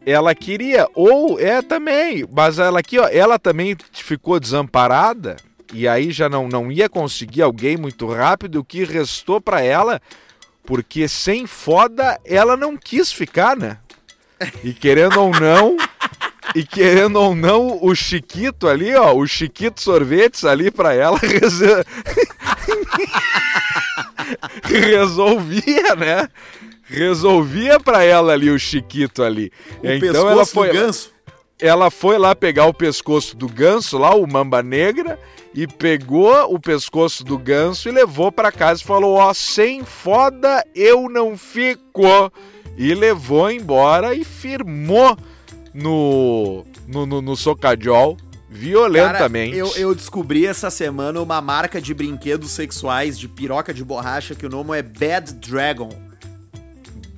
Ela 0.07 0.35
queria, 0.35 0.89
ou 0.95 1.39
é 1.39 1.61
também, 1.61 2.27
mas 2.33 2.59
ela 2.59 2.81
aqui, 2.81 2.99
ó, 2.99 3.07
ela 3.07 3.39
também 3.39 3.77
ficou 3.93 4.41
desamparada 4.41 5.37
e 5.75 5.87
aí 5.87 6.11
já 6.11 6.27
não, 6.27 6.49
não 6.49 6.73
ia 6.73 6.89
conseguir 6.89 7.43
alguém 7.43 7.77
muito 7.77 8.07
rápido. 8.07 8.61
O 8.61 8.65
que 8.65 8.83
restou 8.83 9.43
para 9.43 9.61
ela, 9.61 10.01
porque 10.65 11.07
sem 11.07 11.47
foda 11.47 12.19
ela 12.25 12.57
não 12.57 12.79
quis 12.79 13.13
ficar, 13.13 13.59
né? 13.59 13.77
E 14.65 14.73
querendo 14.73 15.21
ou 15.21 15.39
não, 15.39 15.77
e 16.55 16.65
querendo 16.65 17.17
ou 17.17 17.35
não, 17.35 17.79
o 17.83 17.95
Chiquito 17.95 18.69
ali, 18.69 18.95
ó, 18.95 19.15
o 19.15 19.27
Chiquito 19.27 19.81
Sorvetes 19.81 20.45
ali 20.45 20.71
pra 20.71 20.95
ela 20.95 21.19
resolvia, 24.65 25.95
né? 25.97 26.29
Resolvia 26.85 27.79
pra 27.79 28.03
ela 28.03 28.33
ali 28.33 28.51
o 28.51 28.59
Chiquito 28.59 29.23
ali. 29.23 29.53
O 29.83 29.87
então 29.87 30.29
ela 30.29 30.47
foi. 30.47 30.71
Ela 31.61 31.91
foi 31.91 32.19
lá 32.19 32.37
pegar 32.37 32.67
o 32.67 32.75
pescoço 32.75 33.37
do 33.37 33.49
ganso 33.49 33.99
lá, 33.99 34.15
o 34.15 34.25
Mamba 34.31 34.63
Negra, 34.63 35.19
e 35.53 35.67
pegou 35.67 36.55
o 36.55 36.61
pescoço 36.61 37.25
do 37.25 37.37
ganso 37.37 37.89
e 37.89 37.93
levou 37.93 38.31
para 38.31 38.53
casa 38.53 38.81
e 38.81 38.87
falou: 38.87 39.17
"Ó, 39.17 39.35
sem 39.35 39.85
foda 39.85 40.65
eu 40.75 41.09
não 41.09 41.37
fico". 41.37 42.33
E 42.77 42.95
levou 42.95 43.51
embora 43.51 44.15
e 44.15 44.23
firmou 44.25 45.17
no, 45.75 46.65
no, 46.87 47.07
no, 47.07 47.23
no 47.23 47.37
Socadiol 47.37 48.17
violentamente. 48.49 49.57
Cara, 49.57 49.69
eu, 49.69 49.77
eu, 49.77 49.95
descobri 49.95 50.47
essa 50.47 50.71
semana 50.71 51.21
uma 51.21 51.41
marca 51.41 51.81
de 51.81 51.93
brinquedos 51.93 52.51
sexuais 52.51 53.19
de 53.19 53.29
piroca 53.29 53.75
de 53.75 53.85
borracha 53.85 54.35
que 54.35 54.47
o 54.47 54.49
nome 54.49 54.79
é 54.79 54.83
Bad 54.83 55.35
Dragon. 55.35 55.91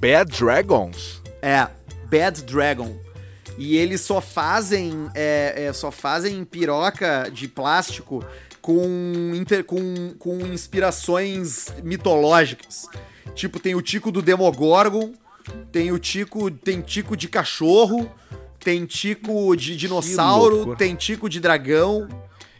Bad 0.00 0.32
Dragons? 0.38 1.22
É, 1.40 1.68
Bad 2.10 2.42
Dragon. 2.42 2.98
E 3.56 3.76
eles 3.76 4.00
só 4.00 4.20
fazem 4.20 5.10
é, 5.14 5.66
é, 5.66 5.72
só 5.72 5.90
fazem 5.90 6.44
piroca 6.44 7.30
de 7.32 7.46
plástico 7.46 8.24
com, 8.60 9.32
inter, 9.34 9.64
com, 9.64 10.14
com 10.18 10.38
inspirações 10.46 11.66
mitológicas. 11.82 12.88
Tipo, 13.34 13.60
tem 13.60 13.74
o 13.74 13.82
Tico 13.82 14.10
do 14.10 14.22
Demogorgon, 14.22 15.12
tem 15.72 15.92
o 15.92 15.98
Tico, 15.98 16.50
tem 16.50 16.80
Tico 16.80 17.16
de 17.16 17.28
cachorro, 17.28 18.10
tem 18.60 18.84
tico 18.84 19.56
de 19.56 19.74
dinossauro, 19.74 20.76
tem 20.76 20.94
tico 20.94 21.28
de 21.28 21.40
dragão. 21.40 22.06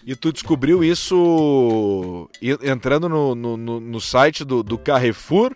E 0.05 0.17
tu 0.17 0.33
descobriu 0.33 0.83
isso 0.83 2.29
entrando 2.63 3.07
no, 3.09 3.35
no, 3.35 3.57
no, 3.57 3.81
no 3.81 4.01
site 4.01 4.45
do, 4.45 4.63
do 4.63 4.79
Carrefour? 4.79 5.55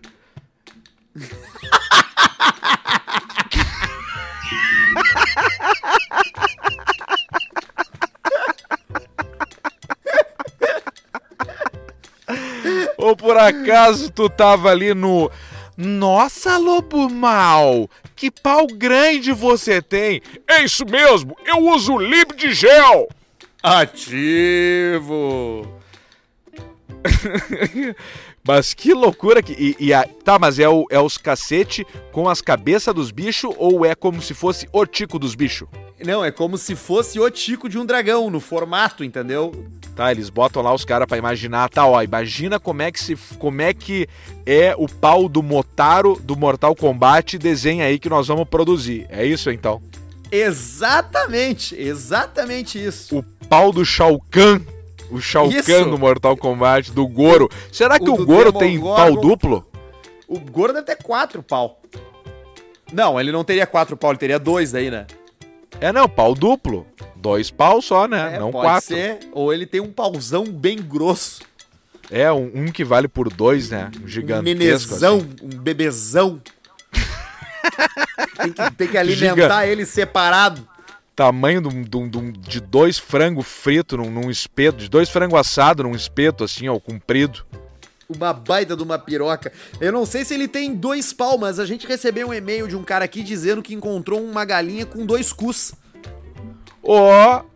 Ou 12.98 13.16
por 13.16 13.36
acaso 13.36 14.10
tu 14.10 14.28
tava 14.28 14.70
ali 14.70 14.92
no 14.94 15.30
nossa, 15.76 16.56
lobo 16.56 17.10
mal, 17.10 17.88
que 18.14 18.30
pau 18.30 18.66
grande 18.66 19.32
você 19.32 19.82
tem! 19.82 20.22
É 20.46 20.62
isso 20.62 20.84
mesmo, 20.84 21.36
eu 21.44 21.58
uso 21.58 21.98
lib 21.98 22.32
de 22.36 22.52
gel! 22.52 23.08
Ativo! 23.62 25.02
mas 28.46 28.74
que 28.74 28.92
loucura 28.92 29.42
que. 29.42 29.52
E, 29.52 29.76
e 29.86 29.94
a, 29.94 30.06
tá, 30.24 30.38
mas 30.38 30.58
é, 30.58 30.68
o, 30.68 30.86
é 30.90 31.00
os 31.00 31.16
cacete 31.18 31.86
com 32.12 32.28
as 32.28 32.40
cabeças 32.40 32.94
dos 32.94 33.10
bichos 33.10 33.54
ou 33.56 33.84
é 33.84 33.94
como 33.94 34.20
se 34.22 34.34
fosse 34.34 34.68
o 34.72 34.86
tico 34.86 35.18
dos 35.18 35.34
bichos? 35.34 35.68
Não, 36.04 36.22
é 36.22 36.30
como 36.30 36.58
se 36.58 36.76
fosse 36.76 37.18
o 37.18 37.30
tico 37.30 37.66
de 37.66 37.78
um 37.78 37.86
dragão, 37.86 38.28
no 38.28 38.38
formato, 38.38 39.02
entendeu? 39.02 39.52
Tá, 39.96 40.10
eles 40.10 40.28
botam 40.28 40.60
lá 40.60 40.74
os 40.74 40.84
caras 40.84 41.08
para 41.08 41.16
imaginar, 41.16 41.70
tá, 41.70 41.86
ó, 41.86 42.02
imagina 42.02 42.60
como 42.60 42.82
é 42.82 42.92
que 42.92 43.00
se 43.00 43.16
como 43.38 43.62
é 43.62 43.72
que 43.72 44.06
é 44.44 44.74
o 44.76 44.86
pau 44.86 45.28
do 45.28 45.42
Motaro 45.42 46.20
do 46.22 46.36
Mortal 46.36 46.74
Kombat, 46.74 47.38
desenha 47.38 47.86
aí 47.86 47.98
que 47.98 48.10
nós 48.10 48.26
vamos 48.26 48.46
produzir. 48.46 49.06
É 49.08 49.24
isso 49.24 49.50
então? 49.50 49.80
Exatamente, 50.30 51.74
exatamente 51.80 52.84
isso. 52.84 53.18
O 53.18 53.22
pau 53.48 53.72
do 53.72 53.84
Shao 53.84 54.20
Kahn, 54.30 54.60
o 55.10 55.20
Shao 55.20 55.48
Kahn 55.64 55.88
do 55.88 55.96
Mortal 55.96 56.36
Kombat, 56.36 56.92
do 56.92 57.06
Goro. 57.06 57.48
Será 57.72 57.98
que 57.98 58.10
o, 58.10 58.14
o 58.14 58.26
Goro 58.26 58.52
tem 58.52 58.78
pau 58.78 59.16
duplo? 59.16 59.64
O 60.28 60.38
Goro 60.38 60.72
deve 60.74 60.84
ter 60.84 60.96
quatro 60.96 61.42
pau. 61.42 61.80
Não, 62.92 63.18
ele 63.18 63.32
não 63.32 63.44
teria 63.44 63.66
quatro 63.66 63.96
pau, 63.96 64.10
ele 64.10 64.18
teria 64.18 64.38
dois 64.38 64.72
daí, 64.72 64.90
né? 64.90 65.06
É, 65.80 65.92
não, 65.92 66.08
pau 66.08 66.34
duplo. 66.34 66.86
Dois 67.16 67.50
pau 67.50 67.80
só, 67.80 68.06
né? 68.06 68.36
É, 68.36 68.38
não 68.38 68.50
pode 68.50 68.64
quatro. 68.64 68.94
Ser, 68.94 69.18
ou 69.32 69.52
ele 69.52 69.66
tem 69.66 69.80
um 69.80 69.90
pauzão 69.90 70.44
bem 70.44 70.78
grosso. 70.80 71.42
É, 72.10 72.30
um, 72.30 72.50
um 72.54 72.66
que 72.66 72.84
vale 72.84 73.08
por 73.08 73.32
dois, 73.32 73.70
né? 73.70 73.90
Um 74.02 74.06
gigantesco. 74.06 74.40
Um 74.40 74.42
nenezão, 74.42 75.16
assim. 75.16 75.36
um 75.42 75.48
bebezão. 75.60 76.40
tem, 78.36 78.52
que, 78.52 78.70
tem 78.72 78.88
que 78.88 78.98
alimentar 78.98 79.60
Giga... 79.60 79.66
ele 79.66 79.86
separado. 79.86 80.66
Tamanho 81.16 81.62
de, 81.62 82.08
de, 82.08 82.32
de 82.32 82.60
dois 82.60 82.98
frangos 82.98 83.46
fritos 83.46 83.98
num, 83.98 84.10
num, 84.10 84.30
espeto, 84.30 84.78
de 84.78 84.88
dois 84.88 85.08
frangos 85.08 85.38
assados 85.38 85.84
num 85.84 85.94
espeto, 85.94 86.44
assim, 86.44 86.68
ó, 86.68 86.78
comprido. 86.78 87.46
Uma 88.16 88.32
baita 88.32 88.76
de 88.76 88.82
uma 88.82 88.98
piroca. 88.98 89.52
Eu 89.80 89.92
não 89.92 90.06
sei 90.06 90.24
se 90.24 90.34
ele 90.34 90.48
tem 90.48 90.74
dois 90.74 91.12
palmas. 91.12 91.58
A 91.58 91.66
gente 91.66 91.86
recebeu 91.86 92.28
um 92.28 92.34
e-mail 92.34 92.68
de 92.68 92.76
um 92.76 92.84
cara 92.84 93.04
aqui 93.04 93.22
dizendo 93.22 93.62
que 93.62 93.74
encontrou 93.74 94.22
uma 94.22 94.44
galinha 94.44 94.86
com 94.86 95.04
dois 95.04 95.32
cus. 95.32 95.72
Ó, 96.82 97.38
oh, 97.40 97.54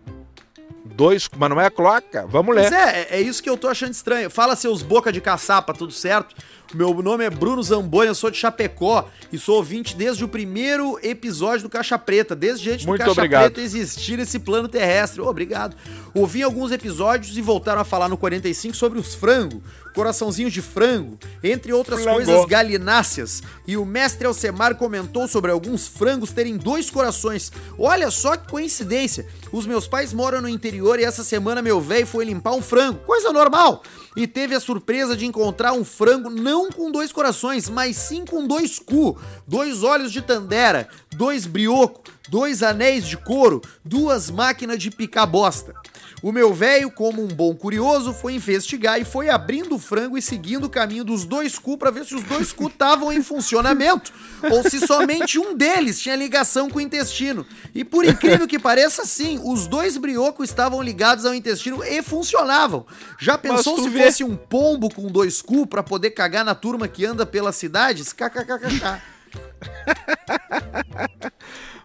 Dois, 0.98 1.28
mas 1.36 1.48
não 1.48 1.60
é 1.60 1.66
a 1.66 1.70
cloaca. 1.70 2.26
Vamos 2.26 2.56
ler. 2.56 2.62
Mas 2.62 2.72
é, 2.72 3.00
é, 3.02 3.06
é 3.18 3.20
isso 3.20 3.40
que 3.40 3.48
eu 3.48 3.56
tô 3.56 3.68
achando 3.68 3.92
estranho. 3.92 4.28
Fala 4.28 4.56
seus 4.56 4.82
boca 4.82 5.12
de 5.12 5.20
caçapa, 5.20 5.72
tudo 5.72 5.92
certo? 5.92 6.34
Meu 6.74 6.92
nome 7.02 7.24
é 7.24 7.30
Bruno 7.30 7.62
Zamboia, 7.62 8.08
eu 8.08 8.14
sou 8.14 8.30
de 8.30 8.36
Chapecó 8.36 9.08
e 9.32 9.38
sou 9.38 9.56
ouvinte 9.56 9.96
desde 9.96 10.22
o 10.22 10.28
primeiro 10.28 10.98
episódio 11.02 11.62
do 11.62 11.70
Caixa 11.70 11.98
Preta, 11.98 12.36
desde 12.36 12.70
antes 12.70 12.84
Muito 12.84 13.00
do 13.00 13.06
Caixa 13.06 13.12
obrigado. 13.20 13.42
Preta 13.44 13.60
existir 13.62 14.18
esse 14.18 14.38
plano 14.38 14.68
terrestre. 14.68 15.22
Ô, 15.22 15.28
obrigado. 15.28 15.74
Ouvi 16.14 16.42
alguns 16.42 16.70
episódios 16.70 17.38
e 17.38 17.40
voltaram 17.40 17.80
a 17.80 17.84
falar 17.84 18.08
no 18.08 18.18
45 18.18 18.76
sobre 18.76 18.98
os 18.98 19.14
frango, 19.14 19.62
coraçãozinho 19.94 20.50
de 20.50 20.60
frango, 20.60 21.18
entre 21.42 21.72
outras 21.72 22.02
Frango. 22.02 22.16
coisas 22.22 22.44
galináceas. 22.44 23.42
E 23.66 23.76
o 23.78 23.86
mestre 23.86 24.26
Alcemar 24.26 24.74
comentou 24.74 25.26
sobre 25.26 25.50
alguns 25.50 25.86
frangos 25.88 26.32
terem 26.32 26.58
dois 26.58 26.90
corações. 26.90 27.50
Olha 27.78 28.10
só 28.10 28.36
que 28.36 28.46
coincidência. 28.50 29.26
Os 29.50 29.64
meus 29.64 29.88
pais 29.88 30.12
moram 30.12 30.42
no 30.42 30.48
interior 30.48 31.00
e 31.00 31.04
essa 31.04 31.24
semana 31.24 31.62
meu 31.62 31.80
velho 31.80 32.06
foi 32.06 32.26
limpar 32.26 32.52
um 32.52 32.62
frango, 32.62 32.98
coisa 33.06 33.32
normal. 33.32 33.82
E 34.18 34.26
teve 34.26 34.52
a 34.52 34.58
surpresa 34.58 35.16
de 35.16 35.26
encontrar 35.26 35.72
um 35.74 35.84
frango 35.84 36.28
não 36.28 36.72
com 36.72 36.90
dois 36.90 37.12
corações, 37.12 37.68
mas 37.70 37.94
sim 37.94 38.24
com 38.24 38.44
dois 38.44 38.76
cu, 38.76 39.16
dois 39.46 39.84
olhos 39.84 40.10
de 40.10 40.20
tandera, 40.20 40.88
dois 41.14 41.46
brioco, 41.46 42.02
dois 42.28 42.60
anéis 42.64 43.06
de 43.06 43.16
couro, 43.16 43.62
duas 43.84 44.28
máquinas 44.28 44.82
de 44.82 44.90
picar 44.90 45.24
bosta. 45.24 45.72
O 46.20 46.32
meu 46.32 46.52
velho, 46.52 46.90
como 46.90 47.22
um 47.22 47.28
bom 47.28 47.54
curioso, 47.54 48.12
foi 48.12 48.34
investigar 48.34 49.00
e 49.00 49.04
foi 49.04 49.28
abrindo 49.28 49.76
o 49.76 49.78
frango 49.78 50.18
e 50.18 50.22
seguindo 50.22 50.64
o 50.64 50.70
caminho 50.70 51.04
dos 51.04 51.24
dois 51.24 51.56
cu 51.58 51.78
para 51.78 51.92
ver 51.92 52.04
se 52.04 52.14
os 52.14 52.24
dois 52.24 52.52
cu 52.52 52.66
estavam 52.66 53.12
em 53.12 53.22
funcionamento 53.22 54.12
ou 54.50 54.68
se 54.68 54.80
somente 54.84 55.38
um 55.38 55.56
deles 55.56 56.00
tinha 56.00 56.16
ligação 56.16 56.68
com 56.68 56.78
o 56.78 56.82
intestino. 56.82 57.46
E 57.72 57.84
por 57.84 58.04
incrível 58.04 58.48
que 58.48 58.58
pareça, 58.58 59.06
sim, 59.06 59.40
os 59.44 59.68
dois 59.68 59.96
briocos 59.96 60.48
estavam 60.50 60.82
ligados 60.82 61.24
ao 61.24 61.34
intestino 61.34 61.84
e 61.84 62.02
funcionavam. 62.02 62.84
Já 63.20 63.38
pensou 63.38 63.80
se 63.80 63.88
vê. 63.88 64.06
fosse 64.06 64.24
um 64.24 64.34
pombo 64.34 64.92
com 64.92 65.06
dois 65.06 65.40
cu 65.40 65.68
para 65.68 65.84
poder 65.84 66.10
cagar 66.10 66.44
na 66.44 66.54
turma 66.54 66.88
que 66.88 67.06
anda 67.06 67.24
pelas 67.24 67.54
cidades? 67.54 68.12
KKKKK. 68.12 69.00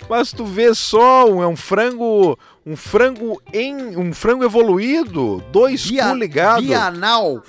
Mas 0.10 0.32
tu 0.32 0.46
vê 0.46 0.74
só, 0.74 1.26
um- 1.30 1.42
é 1.42 1.48
um 1.48 1.56
frango. 1.56 2.38
Um 2.66 2.76
frango 2.78 3.42
em. 3.52 3.98
Um 3.98 4.14
frango 4.14 4.44
evoluído. 4.44 5.44
Dois 5.52 5.86
Bia- 5.86 6.10
cu 6.10 6.16
ligado. 6.16 6.62
Bianal. 6.64 7.44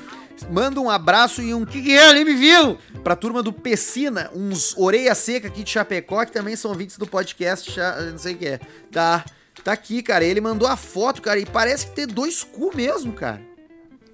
Manda 0.50 0.80
um 0.80 0.90
abraço 0.90 1.40
e 1.40 1.54
um 1.54 1.64
que 1.64 1.80
que 1.80 1.96
é, 1.96 2.12
nem 2.12 2.24
me 2.24 2.34
viu? 2.34 2.76
Pra 3.02 3.14
turma 3.16 3.42
do 3.42 3.52
Pessina, 3.52 4.30
uns 4.34 4.76
orelha 4.76 5.14
seca 5.14 5.46
aqui 5.48 5.62
de 5.62 5.70
Chapecó, 5.70 6.24
que 6.24 6.32
também 6.32 6.56
são 6.56 6.70
ouvintes 6.72 6.98
do 6.98 7.06
podcast, 7.06 7.72
não 8.10 8.18
sei 8.18 8.34
o 8.34 8.38
que 8.38 8.46
é. 8.48 8.60
Tá, 8.90 9.24
tá 9.62 9.72
aqui, 9.72 10.02
cara. 10.02 10.24
Ele 10.24 10.40
mandou 10.40 10.66
a 10.68 10.76
foto, 10.76 11.22
cara, 11.22 11.38
e 11.38 11.46
parece 11.46 11.86
que 11.86 11.92
tem 11.94 12.06
dois 12.06 12.42
cu 12.42 12.72
mesmo, 12.74 13.12
cara. 13.12 13.40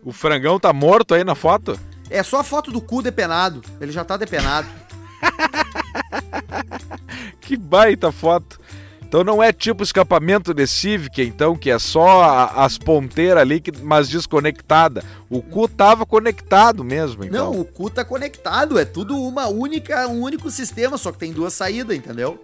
O 0.04 0.12
frangão 0.12 0.60
tá 0.60 0.72
morto 0.72 1.14
aí 1.14 1.24
na 1.24 1.34
foto? 1.34 1.80
É 2.10 2.22
só 2.22 2.40
a 2.40 2.44
foto 2.44 2.70
do 2.70 2.80
cu 2.80 3.02
depenado. 3.02 3.62
Ele 3.80 3.90
já 3.90 4.04
tá 4.04 4.16
depenado. 4.16 4.68
Que 7.40 7.56
baita 7.56 8.12
foto. 8.12 8.59
Então 9.10 9.24
não 9.24 9.42
é 9.42 9.52
tipo 9.52 9.82
escapamento 9.82 10.54
de 10.54 10.64
Civic, 10.68 11.20
então, 11.20 11.56
que 11.56 11.68
é 11.68 11.80
só 11.80 12.22
a- 12.22 12.64
as 12.64 12.78
ponteiras 12.78 13.38
ali, 13.42 13.60
que, 13.60 13.72
mas 13.82 14.08
desconectada. 14.08 15.02
O 15.28 15.42
cu 15.42 15.66
tava 15.66 16.06
conectado 16.06 16.84
mesmo, 16.84 17.24
então. 17.24 17.52
Não, 17.52 17.60
o 17.60 17.64
cu 17.64 17.90
tá 17.90 18.04
conectado. 18.04 18.78
É 18.78 18.84
tudo 18.84 19.16
uma 19.20 19.48
única, 19.48 20.06
um 20.06 20.20
único 20.22 20.48
sistema, 20.48 20.96
só 20.96 21.10
que 21.10 21.18
tem 21.18 21.32
duas 21.32 21.52
saídas, 21.52 21.96
entendeu? 21.96 22.40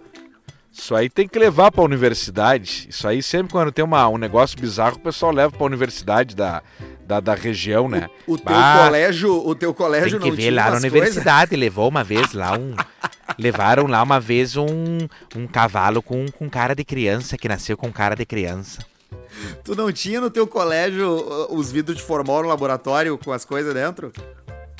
Isso 0.69 0.93
aí 0.93 1.09
tem 1.09 1.25
que 1.25 1.39
levar 1.39 1.71
pra 1.71 1.81
universidade. 1.85 2.87
Isso 2.89 3.07
aí 3.07 3.23
sempre 3.23 3.53
quando 3.53 3.71
tem 3.71 3.85
uma, 3.85 4.05
um 4.09 4.17
negócio 4.17 4.59
bizarro, 4.59 4.97
o 4.97 4.99
pessoal 4.99 5.31
leva 5.31 5.55
pra 5.55 5.65
universidade 5.65 6.35
da, 6.35 6.61
da, 7.07 7.21
da 7.21 7.33
região, 7.33 7.87
né? 7.87 8.09
O 8.27 8.37
teu 8.37 8.53
Bah, 8.53 8.83
colégio, 8.87 9.33
o 9.47 9.55
teu 9.55 9.73
colégio 9.73 10.19
Tem 10.19 10.19
que 10.19 10.29
não 10.31 10.35
ver 10.35 10.51
lá 10.51 10.69
na 10.71 10.77
universidade. 10.77 11.55
Levou 11.55 11.87
uma 11.87 12.03
vez 12.03 12.33
lá 12.33 12.57
um. 12.57 12.75
levaram 13.37 13.87
lá 13.87 14.01
uma 14.03 14.19
vez 14.19 14.55
um, 14.55 15.07
um 15.35 15.47
cavalo 15.47 16.01
com, 16.01 16.25
com 16.31 16.49
cara 16.49 16.75
de 16.75 16.83
criança, 16.83 17.37
que 17.37 17.47
nasceu 17.47 17.75
com 17.77 17.91
cara 17.91 18.15
de 18.15 18.25
criança. 18.25 18.85
Tu 19.63 19.75
não 19.75 19.91
tinha 19.91 20.19
no 20.19 20.29
teu 20.29 20.47
colégio 20.47 21.09
uh, 21.09 21.55
os 21.55 21.71
vidros 21.71 21.97
de 21.97 22.03
formol 22.03 22.41
no 22.41 22.49
laboratório 22.49 23.17
com 23.17 23.31
as 23.31 23.45
coisas 23.45 23.73
dentro? 23.73 24.11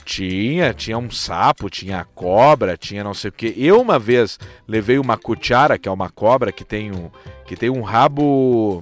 Tinha, 0.03 0.73
tinha 0.73 0.97
um 0.97 1.11
sapo, 1.11 1.69
tinha 1.69 2.05
cobra, 2.15 2.77
tinha 2.77 3.03
não 3.03 3.13
sei 3.13 3.29
o 3.29 3.33
que. 3.33 3.53
Eu 3.57 3.81
uma 3.81 3.99
vez 3.99 4.39
levei 4.67 4.97
uma 4.97 5.17
cuchara, 5.17 5.77
que 5.77 5.89
é 5.89 5.91
uma 5.91 6.09
cobra 6.09 6.51
que 6.51 6.63
tem 6.63 6.91
um, 6.91 7.11
que 7.45 7.55
tem 7.55 7.69
um 7.69 7.81
rabo. 7.81 8.81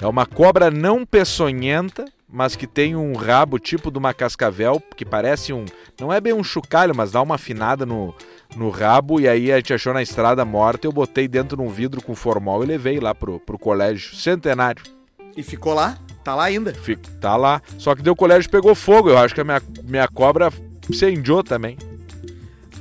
É 0.00 0.06
uma 0.06 0.26
cobra 0.26 0.70
não 0.70 1.04
peçonhenta, 1.06 2.04
mas 2.28 2.56
que 2.56 2.66
tem 2.66 2.94
um 2.94 3.14
rabo 3.14 3.58
tipo 3.58 3.90
de 3.90 3.98
uma 3.98 4.12
cascavel, 4.12 4.82
que 4.94 5.04
parece 5.04 5.52
um. 5.52 5.64
Não 5.98 6.12
é 6.12 6.20
bem 6.20 6.34
um 6.34 6.44
chocalho, 6.44 6.94
mas 6.94 7.10
dá 7.10 7.22
uma 7.22 7.36
afinada 7.36 7.86
no, 7.86 8.14
no 8.56 8.70
rabo. 8.70 9.20
E 9.20 9.28
aí 9.28 9.52
a 9.52 9.56
gente 9.56 9.72
achou 9.72 9.92
na 9.94 10.02
estrada 10.02 10.44
morta. 10.44 10.86
Eu 10.86 10.92
botei 10.92 11.26
dentro 11.28 11.56
de 11.56 11.62
um 11.62 11.68
vidro 11.68 12.02
com 12.02 12.14
formol 12.14 12.62
e 12.62 12.66
levei 12.66 12.98
lá 13.00 13.14
pro, 13.14 13.38
pro 13.40 13.58
colégio 13.58 14.14
centenário. 14.16 14.82
E 15.36 15.42
ficou 15.42 15.74
lá? 15.74 15.98
Tá 16.24 16.34
lá 16.34 16.44
ainda. 16.44 16.74
Fico, 16.74 17.02
tá 17.20 17.36
lá. 17.36 17.62
Só 17.78 17.94
que 17.94 18.02
deu 18.02 18.12
o 18.12 18.16
colégio 18.16 18.50
pegou 18.50 18.74
fogo. 18.74 19.08
Eu 19.10 19.18
acho 19.18 19.34
que 19.34 19.40
a 19.40 19.44
minha, 19.44 19.62
minha 19.84 20.08
cobra 20.08 20.52
incendiou 20.90 21.42
também. 21.42 21.78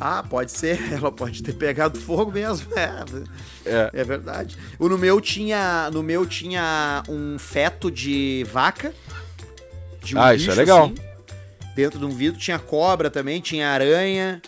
Ah, 0.02 0.24
pode 0.28 0.52
ser. 0.52 0.80
Ela 0.94 1.12
pode 1.12 1.44
ter 1.44 1.54
pegado 1.54 2.00
fogo 2.00 2.32
mesmo. 2.32 2.68
É, 2.76 3.90
É. 3.94 4.02
é 4.02 4.04
verdade. 4.04 4.58
O 4.80 4.88
no 4.90 4.98
meu 4.98 5.22
tinha, 5.22 5.90
no 5.92 6.02
meu 6.02 6.26
tinha 6.26 7.04
um 7.08 7.38
feto 7.38 7.92
de 7.92 8.46
vaca. 8.52 8.94
De 10.04 10.16
um 10.16 10.22
Ah, 10.22 10.34
isso 10.34 10.46
é 10.46 10.48
bicho, 10.48 10.60
legal. 10.60 10.86
assim, 10.86 10.96
dentro 11.76 12.00
de 12.00 12.06
um 12.06 12.10
vidro 12.10 12.40
tinha 12.40 12.58
cobra 12.58 13.10
também, 13.12 13.42
tinha 13.42 13.70
aranha 13.70 14.42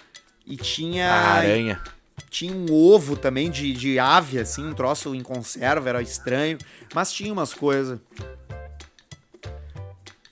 e 0.51 0.57
tinha 0.57 1.09
A 1.11 1.31
aranha. 1.35 1.81
tinha 2.29 2.53
um 2.53 2.71
ovo 2.71 3.15
também 3.15 3.49
de, 3.49 3.73
de 3.73 3.97
ave 3.97 4.39
assim, 4.39 4.65
um 4.65 4.73
troço 4.73 5.15
em 5.15 5.21
conserva, 5.23 5.89
era 5.89 6.01
estranho, 6.01 6.57
mas 6.93 7.11
tinha 7.11 7.31
umas 7.33 7.53
coisas. 7.53 7.99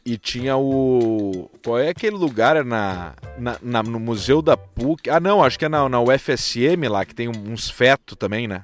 E 0.05 0.17
tinha 0.17 0.57
o. 0.57 1.49
Qual 1.63 1.77
é 1.77 1.89
aquele 1.89 2.15
lugar? 2.15 2.55
É 2.55 2.63
na, 2.63 3.13
na, 3.37 3.57
na- 3.61 3.83
no 3.83 3.99
Museu 3.99 4.41
da 4.41 4.57
PUC. 4.57 5.09
Ah, 5.09 5.19
não, 5.19 5.43
acho 5.43 5.59
que 5.59 5.65
é 5.65 5.69
na, 5.69 5.87
na 5.87 5.99
UFSM 6.01 6.87
lá, 6.89 7.05
que 7.05 7.13
tem 7.13 7.27
uns 7.27 7.69
feto 7.69 8.15
também, 8.15 8.47
né? 8.47 8.63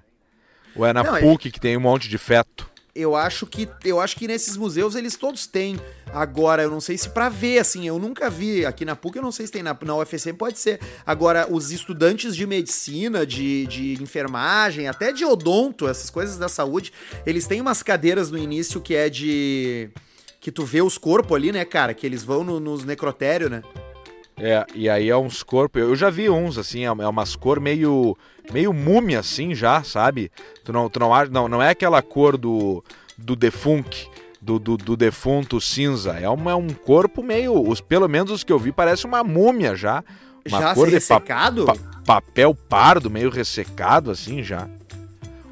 Ou 0.76 0.86
é 0.86 0.92
na 0.92 1.04
Não, 1.04 1.16
é- 1.16 1.22
PUC 1.22 1.52
que 1.52 1.60
tem 1.60 1.78
um 1.78 1.82
monte 1.82 2.10
de 2.10 2.18
feto? 2.18 2.68
Eu 2.96 3.14
acho 3.14 3.46
que 3.46 3.68
eu 3.84 4.00
acho 4.00 4.16
que 4.16 4.26
nesses 4.26 4.56
museus 4.56 4.96
eles 4.96 5.18
todos 5.18 5.46
têm. 5.46 5.78
Agora, 6.14 6.64
eu 6.64 6.72
não 6.72 6.80
sei 6.80 6.98
se 6.98 7.10
pra 7.10 7.28
ver, 7.28 7.60
assim, 7.60 7.86
eu 7.86 8.00
nunca 8.00 8.30
vi 8.30 8.66
aqui 8.66 8.86
na 8.86 8.96
PUC, 8.96 9.18
eu 9.18 9.22
não 9.22 9.34
sei 9.34 9.46
se 9.46 9.52
tem 9.52 9.62
na, 9.62 9.78
na 9.82 9.98
UFSM, 9.98 10.34
pode 10.38 10.58
ser. 10.58 10.80
Agora, 11.06 11.46
os 11.52 11.72
estudantes 11.72 12.34
de 12.34 12.48
medicina, 12.48 13.26
de, 13.26 13.68
de 13.68 14.02
enfermagem, 14.02 14.88
até 14.88 15.12
de 15.12 15.26
odonto, 15.26 15.90
essas 15.90 16.10
coisas 16.10 16.38
da 16.38 16.48
saúde, 16.48 16.94
eles 17.26 17.46
têm 17.46 17.60
umas 17.60 17.84
cadeiras 17.84 18.32
no 18.32 18.38
início 18.38 18.80
que 18.80 18.96
é 18.96 19.10
de. 19.10 19.90
Que 20.40 20.50
tu 20.52 20.64
vê 20.64 20.82
os 20.82 20.98
corpos 20.98 21.36
ali, 21.36 21.52
né, 21.52 21.66
cara? 21.66 21.94
Que 21.94 22.06
eles 22.06 22.24
vão 22.24 22.44
no- 22.46 22.60
nos 22.62 22.86
necrotérios, 22.86 23.50
né? 23.52 23.62
É, 24.38 24.66
e 24.76 24.90
aí 24.90 25.10
é 25.10 25.16
uns 25.18 25.42
corpos. 25.44 25.82
Eu 25.82 25.96
já 25.96 26.10
vi 26.10 26.30
uns, 26.30 26.58
assim, 26.58 26.82
é 26.82 26.88
é 26.88 27.08
umas 27.08 27.36
cor 27.36 27.60
meio. 27.60 28.18
meio 28.52 28.74
múmia, 28.74 29.20
assim, 29.20 29.56
já, 29.56 29.82
sabe? 29.84 30.32
Tu 30.64 30.74
não, 30.74 30.90
tu 30.90 31.00
não, 31.00 31.14
acha- 31.14 31.32
não, 31.32 31.48
não 31.48 31.62
é 31.62 31.70
aquela 31.70 32.02
cor 32.02 32.38
do. 32.38 32.84
do 33.18 33.36
defunk. 33.36 34.08
Do, 34.42 34.60
do, 34.60 34.78
do 34.78 34.96
defunto 34.96 35.60
cinza. 35.60 36.12
É, 36.20 36.30
uma, 36.30 36.52
é 36.52 36.56
um 36.56 36.68
corpo 36.70 37.24
meio. 37.24 37.68
Os, 37.68 37.82
pelo 37.82 38.08
menos 38.08 38.30
os 38.32 38.44
que 38.44 38.54
eu 38.54 38.60
vi, 38.60 38.72
parece 38.72 39.06
uma 39.06 39.24
múmia 39.24 39.76
já. 39.76 40.04
Uma 40.48 40.60
Já 40.62 40.76
cor 40.76 40.86
de 40.88 40.92
pa- 40.92 41.20
pa- 41.66 41.76
papel 42.06 42.54
pardo, 42.54 43.10
meio 43.10 43.32
ressecado, 43.32 44.12
assim 44.12 44.44
já. 44.44 44.68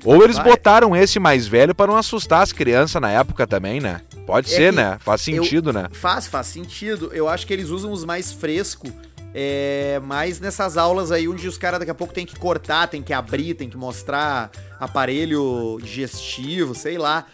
Ou 0.03 0.23
eles 0.23 0.35
Vai. 0.37 0.49
botaram 0.49 0.95
esse 0.95 1.19
mais 1.19 1.47
velho 1.47 1.73
para 1.73 1.87
não 1.91 1.97
assustar 1.97 2.41
as 2.41 2.51
crianças 2.51 3.01
na 3.01 3.09
época 3.09 3.47
também, 3.47 3.79
né? 3.79 4.01
Pode 4.25 4.51
É 4.53 4.55
ser, 4.55 4.73
né? 4.73 4.97
Faz 4.99 5.25
eu- 5.27 5.35
sentido, 5.43 5.71
né? 5.71 5.87
Faz, 5.91 6.27
faz 6.27 6.47
sentido. 6.47 7.09
Eu 7.13 7.27
acho 7.29 7.45
que 7.47 7.53
eles 7.53 7.69
usam 7.69 7.91
os 7.91 8.03
mais 8.03 8.31
frescos. 8.31 8.91
É, 9.35 9.99
mais 10.03 10.39
nessas 10.39 10.77
aulas 10.77 11.11
aí 11.11 11.27
onde 11.27 11.47
os 11.47 11.57
caras 11.57 11.79
daqui 11.79 11.89
a 11.89 11.95
pouco 11.95 12.13
tem 12.13 12.23
que 12.25 12.35
cortar, 12.37 12.87
tem 12.87 13.01
que 13.01 13.11
abrir, 13.13 13.55
tem 13.55 13.67
que 13.67 13.75
mostrar 13.77 14.51
aparelho 14.79 15.79
digestivo, 15.81 16.75
sei 16.75 16.97
lá. 16.97 17.25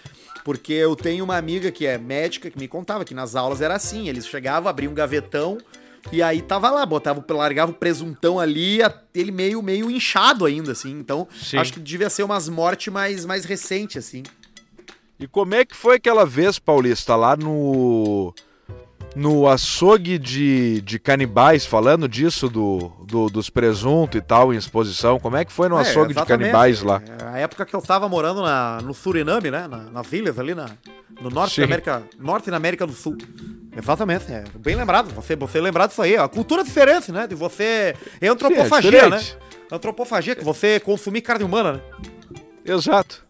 Porque 0.45 0.71
eu 0.71 0.95
tenho 0.95 1.25
uma 1.25 1.35
amiga 1.35 1.69
que 1.71 1.85
é 1.85 1.97
médica 1.97 2.49
que 2.49 2.57
me 2.57 2.67
contava 2.67 3.03
que 3.03 3.13
nas 3.13 3.35
aulas 3.35 3.59
era 3.61 3.75
assim, 3.75 4.07
eles 4.07 4.25
chegavam, 4.25 4.69
abriam 4.69 4.91
um 4.91 4.95
gavetão 4.95 5.57
e 6.11 6.23
aí 6.23 6.41
tava 6.41 6.71
lá, 6.71 6.85
botava, 6.85 7.23
largava 7.29 7.71
o 7.71 7.75
presuntão 7.75 8.39
ali, 8.39 8.79
ele 9.13 9.31
meio 9.31 9.61
meio 9.61 9.91
inchado 9.91 10.45
ainda 10.45 10.71
assim. 10.71 10.91
Então, 10.91 11.27
Sim. 11.41 11.57
acho 11.57 11.73
que 11.73 11.79
devia 11.79 12.09
ser 12.09 12.23
umas 12.23 12.49
mortes 12.49 12.91
mais 12.91 13.25
mais 13.25 13.45
recentes 13.45 13.97
assim. 13.97 14.23
E 15.19 15.27
como 15.27 15.53
é 15.53 15.65
que 15.65 15.75
foi 15.75 15.97
aquela 15.97 16.25
vez, 16.25 16.57
Paulista, 16.57 17.15
lá 17.15 17.35
no. 17.35 18.33
No 19.15 19.47
açougue 19.47 20.17
de, 20.19 20.81
de 20.81 20.99
canibais, 20.99 21.65
falando 21.65 22.07
disso, 22.07 22.47
do, 22.47 22.91
do- 23.05 23.27
dos 23.29 23.49
presuntos 23.49 24.17
e 24.17 24.21
tal, 24.21 24.53
em 24.53 24.57
exposição. 24.57 25.19
Como 25.19 25.35
é 25.35 25.43
que 25.43 25.51
foi 25.51 25.67
no 25.67 25.77
É, 25.77 25.81
açougue 25.81 26.13
de 26.13 26.23
canibais 26.25 26.81
lá? 26.83 27.01
É, 27.19 27.25
A 27.25 27.37
época 27.39 27.65
que 27.65 27.75
eu 27.75 27.81
tava 27.81 28.07
morando 28.07 28.41
na, 28.41 28.79
no 28.81 28.93
Suriname, 28.93 29.49
né? 29.51 29.67
Na, 29.67 29.77
na 29.77 30.01
Village 30.03 30.39
ali, 30.39 30.53
na, 30.53 30.69
No 31.19 31.29
norte 31.29 31.55
Sim. 31.55 31.61
da 31.61 31.65
América, 31.65 32.03
norte 32.19 32.51
da 32.51 32.57
América 32.57 32.85
do 32.87 32.93
Sul. 32.93 33.17
Exatamente, 33.75 34.31
é 34.31 34.43
bem 34.57 34.75
lembrado. 34.75 35.11
Você, 35.15 35.35
você 35.35 35.59
lembrar 35.59 35.87
disso 35.87 36.01
aí. 36.01 36.15
A 36.15 36.27
cultura 36.27 36.63
diferente, 36.63 37.11
né? 37.11 37.25
De 37.27 37.35
você. 37.35 37.95
É 38.21 38.27
antropofagia, 38.27 38.91
Sim, 38.91 38.97
é 39.07 39.09
né? 39.09 39.21
Antropofagia, 39.71 40.35
que 40.35 40.43
você 40.43 40.79
consumir 40.79 41.21
carne 41.21 41.43
humana, 41.43 41.73
né? 41.73 41.81
Exato. 42.65 43.23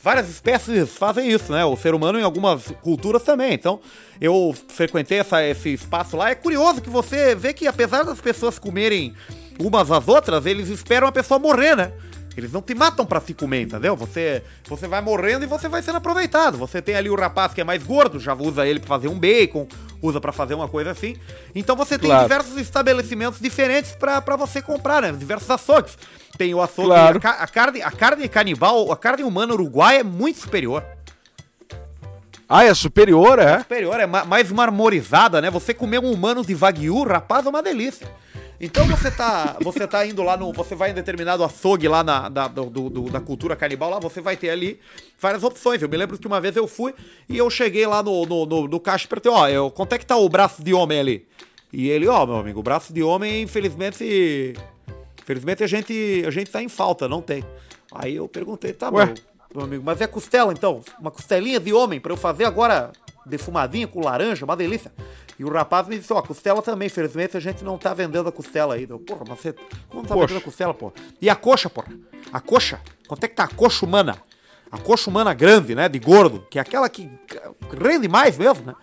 Várias 0.00 0.28
espécies 0.28 0.96
fazem 0.96 1.28
isso, 1.28 1.50
né? 1.50 1.64
O 1.64 1.76
ser 1.76 1.92
humano 1.94 2.20
em 2.20 2.22
algumas 2.22 2.70
culturas 2.82 3.22
também. 3.24 3.52
Então, 3.52 3.80
eu 4.20 4.54
frequentei 4.68 5.18
essa- 5.18 5.42
esse 5.42 5.70
espaço 5.74 6.16
lá. 6.16 6.30
É 6.30 6.36
curioso 6.36 6.80
que 6.80 6.88
você 6.88 7.34
vê 7.34 7.52
que, 7.52 7.66
apesar 7.66 8.04
das 8.04 8.20
pessoas 8.20 8.58
comerem 8.60 9.12
umas 9.58 9.90
às 9.90 10.06
outras, 10.06 10.46
eles 10.46 10.68
esperam 10.68 11.08
a 11.08 11.12
pessoa 11.12 11.40
morrer, 11.40 11.74
né? 11.76 11.92
Eles 12.36 12.52
não 12.52 12.62
te 12.62 12.72
matam 12.72 13.04
pra 13.04 13.20
se 13.20 13.34
comer, 13.34 13.62
entendeu? 13.62 13.96
Você, 13.96 14.44
você 14.68 14.86
vai 14.86 15.00
morrendo 15.00 15.42
e 15.44 15.48
você 15.48 15.68
vai 15.68 15.82
sendo 15.82 15.96
aproveitado. 15.96 16.56
Você 16.56 16.80
tem 16.80 16.94
ali 16.94 17.10
o 17.10 17.16
rapaz 17.16 17.52
que 17.52 17.60
é 17.60 17.64
mais 17.64 17.82
gordo, 17.82 18.20
já 18.20 18.32
usa 18.34 18.64
ele 18.64 18.78
pra 18.78 18.86
fazer 18.88 19.08
um 19.08 19.18
bacon, 19.18 19.66
usa 20.02 20.20
pra 20.20 20.32
fazer 20.32 20.54
uma 20.54 20.68
coisa 20.68 20.90
assim. 20.90 21.16
Então 21.54 21.74
você 21.76 21.98
tem 21.98 22.08
Claro. 22.10 22.24
diversos 22.28 22.56
estabelecimentos 22.58 23.40
diferentes 23.40 23.92
pra 23.92 24.20
pra 24.20 24.36
você 24.36 24.60
comprar, 24.62 25.02
né? 25.02 25.12
Diversos 25.12 25.50
açougues. 25.50 25.96
Tem 26.36 26.54
o 26.54 26.60
açougue, 26.62 26.88
Claro. 26.88 27.20
a, 27.24 27.30
a 27.30 27.46
carne, 27.46 27.82
a 27.82 27.90
carne 27.90 28.28
canibal, 28.28 28.92
a 28.92 28.96
carne 28.96 29.24
humana 29.24 29.52
uruguaia 29.54 30.00
é 30.00 30.04
muito 30.04 30.38
superior. 30.40 30.84
Ah, 32.48 32.64
é 32.64 32.72
superior, 32.72 33.38
é? 33.38 33.58
Superior, 33.58 34.00
é 34.00 34.06
ma- 34.06 34.24
mais 34.24 34.50
marmorizada, 34.50 35.40
né? 35.42 35.50
Você 35.50 35.74
comer 35.74 35.98
um 35.98 36.10
humano 36.10 36.42
de 36.44 36.54
Wagyu, 36.54 37.02
rapaz, 37.04 37.44
é 37.44 37.48
uma 37.50 37.62
delícia. 37.62 38.08
Então 38.60 38.84
você 38.88 39.08
tá, 39.10 39.56
você 39.62 39.86
tá 39.86 40.04
indo 40.04 40.22
lá 40.22 40.36
no. 40.36 40.52
Você 40.52 40.74
vai 40.74 40.90
em 40.90 40.94
determinado 40.94 41.44
açougue 41.44 41.86
lá 41.86 42.02
na, 42.02 42.28
da, 42.28 42.48
do- 42.48 42.68
do- 42.90 43.10
da 43.10 43.20
cultura 43.20 43.54
canibal, 43.54 43.88
lá 43.90 44.00
você 44.00 44.20
vai 44.20 44.36
ter 44.36 44.50
ali 44.50 44.80
várias 45.20 45.44
opções. 45.44 45.80
Eu 45.80 45.88
me 45.88 45.96
lembro 45.96 46.18
que 46.18 46.26
uma 46.26 46.40
vez 46.40 46.56
eu 46.56 46.66
fui 46.66 46.92
e 47.28 47.38
eu 47.38 47.48
cheguei 47.50 47.86
lá 47.86 48.02
no, 48.02 48.26
no, 48.26 48.44
no, 48.46 48.66
no 48.68 48.80
caixa 48.80 49.04
e 49.04 49.08
perguntei, 49.08 49.30
ó, 49.30 49.48
eu, 49.48 49.70
quanto 49.70 49.92
é 49.92 49.98
que 49.98 50.04
tá 50.06 50.16
o 50.16 50.28
braço 50.28 50.62
de 50.62 50.74
homem 50.74 50.98
ali? 50.98 51.26
E 51.72 51.88
ele, 51.88 52.08
ó, 52.08 52.26
meu 52.26 52.36
amigo, 52.36 52.58
o 52.58 52.62
braço 52.62 52.92
de 52.92 53.02
homem, 53.02 53.42
infelizmente. 53.42 54.54
Infelizmente 55.22 55.62
a 55.62 55.66
gente, 55.66 56.24
a 56.26 56.30
gente 56.30 56.50
tá 56.50 56.62
em 56.62 56.68
falta, 56.68 57.06
não 57.06 57.20
tem. 57.22 57.44
Aí 57.92 58.16
eu 58.16 58.26
perguntei, 58.26 58.72
tá, 58.72 58.90
Ué? 58.90 59.06
meu, 59.06 59.14
meu 59.54 59.64
amigo, 59.64 59.82
mas 59.84 60.00
é 60.00 60.06
costela 60.06 60.52
então? 60.52 60.82
Uma 60.98 61.10
costelinha 61.10 61.60
de 61.60 61.72
homem 61.72 62.00
pra 62.00 62.12
eu 62.12 62.16
fazer 62.16 62.44
agora 62.44 62.90
defumadinha 63.26 63.86
com 63.86 64.00
laranja, 64.04 64.44
uma 64.44 64.56
delícia. 64.56 64.90
E 65.38 65.44
o 65.44 65.52
rapaz 65.52 65.86
me 65.86 65.96
disse, 65.96 66.12
ó, 66.12 66.20
costela 66.20 66.60
também, 66.60 66.86
infelizmente 66.86 67.36
a 67.36 67.40
gente 67.40 67.62
não 67.62 67.78
tá 67.78 67.94
vendendo 67.94 68.28
a 68.28 68.32
costela 68.32 68.74
aí. 68.74 68.86
Eu, 68.88 68.98
porra, 68.98 69.24
mas 69.28 69.38
você 69.38 69.54
como 69.88 70.02
não 70.02 70.04
tá 70.04 70.14
vendendo 70.14 70.38
a 70.38 70.40
costela, 70.40 70.74
pô? 70.74 70.92
E 71.22 71.30
a 71.30 71.36
coxa, 71.36 71.70
porra? 71.70 71.88
A 72.32 72.40
coxa? 72.40 72.80
Quanto 73.06 73.24
é 73.24 73.28
que 73.28 73.34
tá 73.36 73.44
a 73.44 73.48
coxa 73.48 73.86
humana? 73.86 74.18
A 74.70 74.78
coxa 74.78 75.08
humana 75.08 75.32
grande, 75.32 75.74
né, 75.74 75.88
de 75.88 75.98
gordo, 75.98 76.46
que 76.50 76.58
é 76.58 76.62
aquela 76.62 76.88
que 76.88 77.10
rende 77.80 78.08
mais 78.08 78.36
mesmo, 78.36 78.66
né? 78.66 78.74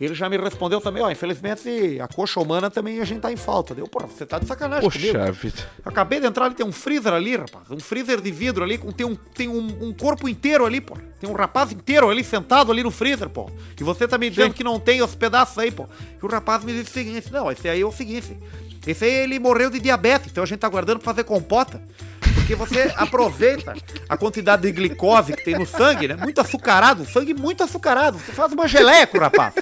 Ele 0.00 0.14
já 0.14 0.28
me 0.28 0.36
respondeu 0.36 0.80
também, 0.80 1.02
ó, 1.02 1.10
infelizmente 1.10 2.00
a 2.00 2.06
coxa 2.06 2.38
humana 2.38 2.70
também 2.70 3.00
a 3.00 3.04
gente 3.04 3.20
tá 3.20 3.32
em 3.32 3.36
falta. 3.36 3.74
Deu, 3.74 3.88
porra, 3.88 4.06
você 4.06 4.24
tá 4.24 4.38
de 4.38 4.46
sacanagem 4.46 4.88
comigo. 4.88 5.12
Poxa 5.12 5.32
vida. 5.32 5.56
Eu 5.84 5.90
acabei 5.90 6.20
de 6.20 6.26
entrar 6.26 6.44
ali, 6.44 6.54
tem 6.54 6.64
um 6.64 6.70
freezer 6.70 7.12
ali, 7.12 7.36
rapaz. 7.36 7.68
Um 7.70 7.80
freezer 7.80 8.20
de 8.20 8.30
vidro 8.30 8.62
ali, 8.62 8.78
com, 8.78 8.92
tem, 8.92 9.04
um, 9.04 9.16
tem 9.16 9.48
um, 9.48 9.88
um 9.88 9.92
corpo 9.92 10.28
inteiro 10.28 10.64
ali, 10.64 10.80
pô. 10.80 10.96
Tem 11.18 11.28
um 11.28 11.32
rapaz 11.32 11.72
inteiro 11.72 12.08
ali, 12.08 12.22
sentado 12.22 12.70
ali 12.70 12.82
no 12.82 12.92
freezer, 12.92 13.28
pô. 13.28 13.50
E 13.78 13.82
você 13.82 14.06
tá 14.06 14.16
me 14.16 14.30
dizendo 14.30 14.50
Sim. 14.50 14.56
que 14.56 14.64
não 14.64 14.78
tem 14.78 15.02
os 15.02 15.16
pedaços 15.16 15.58
aí, 15.58 15.72
pô. 15.72 15.86
E 16.22 16.24
o 16.24 16.28
rapaz 16.28 16.62
me 16.62 16.72
disse 16.72 16.90
o 16.90 16.92
seguinte, 16.92 17.32
não, 17.32 17.50
esse 17.50 17.68
aí 17.68 17.80
é 17.80 17.84
o 17.84 17.90
seguinte. 17.90 18.36
Esse 18.86 19.04
aí 19.04 19.10
ele 19.10 19.40
morreu 19.40 19.68
de 19.68 19.80
diabetes, 19.80 20.30
então 20.30 20.44
a 20.44 20.46
gente 20.46 20.60
tá 20.60 20.68
aguardando 20.68 21.00
pra 21.00 21.12
fazer 21.12 21.24
compota. 21.24 21.82
Porque 22.48 22.54
você 22.54 22.90
aproveita 22.96 23.74
a 24.08 24.16
quantidade 24.16 24.62
de 24.62 24.72
glicose 24.72 25.34
que 25.34 25.44
tem 25.44 25.58
no 25.58 25.66
sangue, 25.66 26.08
né? 26.08 26.16
Muito 26.16 26.40
açucarado, 26.40 27.04
sangue 27.04 27.34
muito 27.34 27.62
açucarado. 27.62 28.18
Você 28.18 28.32
faz 28.32 28.50
uma 28.54 28.66
geleia 28.66 29.06
com 29.06 29.18
o 29.18 29.20
rapaz. 29.20 29.52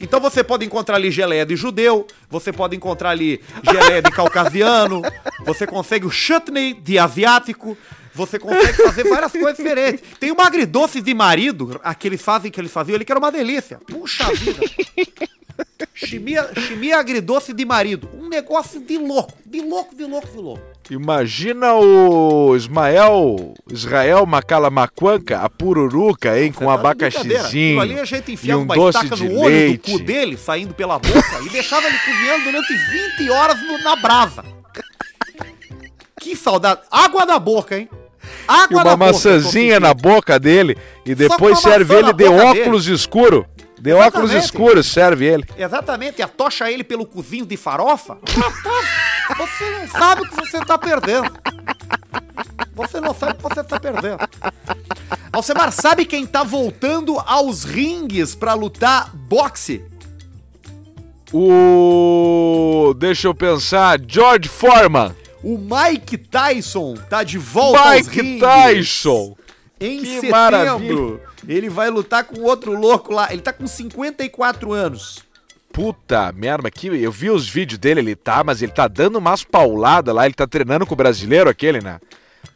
Então 0.00 0.20
você 0.20 0.44
pode 0.44 0.64
encontrar 0.64 0.94
ali 0.94 1.10
geleia 1.10 1.44
de 1.44 1.56
judeu, 1.56 2.06
você 2.30 2.52
pode 2.52 2.76
encontrar 2.76 3.10
ali 3.10 3.42
geleia 3.64 4.00
de 4.00 4.12
caucasiano, 4.12 5.02
você 5.44 5.66
consegue 5.66 6.06
o 6.06 6.10
chutney 6.10 6.72
de 6.72 7.00
asiático, 7.00 7.76
você 8.14 8.38
consegue 8.38 8.84
fazer 8.84 9.02
várias 9.04 9.32
coisas 9.32 9.56
diferentes. 9.56 10.04
Tem 10.20 10.30
o 10.30 10.40
agridoce 10.40 11.00
de 11.00 11.14
marido, 11.14 11.80
aqueles 11.82 12.22
fazem 12.22 12.48
que 12.48 12.60
eles 12.60 12.70
faziam 12.70 12.94
ali, 12.94 13.04
que 13.04 13.10
era 13.10 13.18
uma 13.18 13.32
delícia. 13.32 13.80
Puxa 13.88 14.32
vida. 14.34 14.60
Chimia, 15.94 16.48
chimia 16.66 16.98
agridoce 16.98 17.52
de 17.52 17.64
marido. 17.64 18.08
Um 18.14 18.28
negócio 18.28 18.80
de 18.80 18.96
louco, 18.98 19.32
de 19.44 19.60
louco, 19.60 19.94
de 19.94 20.04
louco, 20.04 20.28
de 20.28 20.38
louco. 20.38 20.62
Imagina 20.90 21.74
o 21.74 22.54
Ismael, 22.56 23.54
Israel 23.70 24.24
Macalamaquanca, 24.24 25.40
a 25.40 25.50
pururuca, 25.50 26.38
hein, 26.40 26.52
com 26.52 26.60
de 26.64 26.70
brincadeira. 26.82 27.40
abacaxizinho 27.40 27.80
ali 27.80 27.98
a 27.98 28.04
gente 28.04 28.30
e 28.30 28.34
enfiava 28.34 28.60
um 28.60 28.64
uma 28.64 28.74
doce 28.74 28.98
estaca 28.98 29.16
de 29.16 29.28
no 29.28 29.40
olho 29.40 29.48
leite. 29.54 29.90
do 29.92 29.98
cu 29.98 30.04
dele, 30.04 30.36
saindo 30.36 30.74
pela 30.74 30.98
boca, 30.98 31.40
e 31.44 31.48
deixava 31.50 31.86
ele 31.88 31.98
cozinhando 31.98 32.44
durante 32.44 32.72
20 33.18 33.30
horas 33.30 33.60
no- 33.66 33.78
na 33.78 33.96
brasa. 33.96 34.44
Que 36.20 36.34
saudade. 36.36 36.80
Água 36.90 37.24
na 37.26 37.38
boca, 37.38 37.78
hein? 37.78 37.88
Água 38.48 38.66
E 38.70 38.74
uma 38.74 38.84
na 38.84 38.96
boca, 38.96 39.12
maçãzinha 39.12 39.74
tô 39.80 39.86
na 39.86 39.94
boca 39.94 40.38
dele 40.38 40.76
e 41.04 41.14
depois 41.14 41.58
serve 41.60 41.94
ele 41.96 42.12
de 42.12 42.24
boca 42.28 42.44
óculos 42.46 42.86
escuro. 42.86 43.46
De 43.78 43.90
Exatamente. 43.90 44.08
óculos 44.16 44.32
escuros 44.32 44.86
serve 44.86 45.26
ele. 45.26 45.44
Exatamente, 45.56 46.22
atocha 46.22 46.70
ele 46.70 46.82
pelo 46.82 47.04
cozinho 47.06 47.44
de 47.46 47.56
farofa. 47.56 48.18
Rapaz, 48.26 48.86
você 49.36 49.70
não 49.70 49.88
sabe 49.88 50.22
o 50.22 50.28
que 50.28 50.36
você 50.36 50.60
tá 50.64 50.78
perdendo. 50.78 51.30
Você 52.74 53.00
não 53.00 53.14
sabe 53.14 53.32
o 53.32 53.36
que 53.36 53.42
você 53.42 53.64
tá 53.64 53.78
perdendo. 53.78 54.18
Alcemar, 55.32 55.70
sabe 55.72 56.04
quem 56.04 56.26
tá 56.26 56.42
voltando 56.42 57.18
aos 57.26 57.64
ringues 57.64 58.34
pra 58.34 58.54
lutar 58.54 59.14
boxe? 59.14 59.84
O. 61.32 62.94
Deixa 62.96 63.26
eu 63.28 63.34
pensar. 63.34 63.98
George 64.06 64.48
Foreman. 64.48 65.14
O 65.42 65.58
Mike 65.58 66.16
Tyson 66.16 66.94
tá 67.10 67.22
de 67.22 67.38
volta 67.38 67.78
aos 67.80 68.06
Mike 68.08 68.20
ringues. 68.20 68.40
Tyson. 68.40 69.36
Em 69.78 69.98
Que 70.00 70.06
setembro, 70.06 70.30
maravilha. 70.30 71.20
Ele 71.54 71.68
vai 71.68 71.90
lutar 71.90 72.24
com 72.24 72.42
outro 72.42 72.78
louco 72.78 73.12
lá. 73.12 73.32
Ele 73.32 73.42
tá 73.42 73.52
com 73.52 73.66
54 73.66 74.72
anos. 74.72 75.24
Puta 75.72 76.32
merda, 76.32 76.70
que 76.70 76.86
eu 76.86 77.12
vi 77.12 77.30
os 77.30 77.46
vídeos 77.46 77.78
dele, 77.78 78.00
ele 78.00 78.16
tá, 78.16 78.42
mas 78.42 78.62
ele 78.62 78.72
tá 78.72 78.88
dando 78.88 79.16
umas 79.18 79.44
pauladas 79.44 80.14
lá, 80.14 80.24
ele 80.24 80.34
tá 80.34 80.46
treinando 80.46 80.86
com 80.86 80.94
o 80.94 80.96
brasileiro 80.96 81.50
aquele, 81.50 81.82
né? 81.82 82.00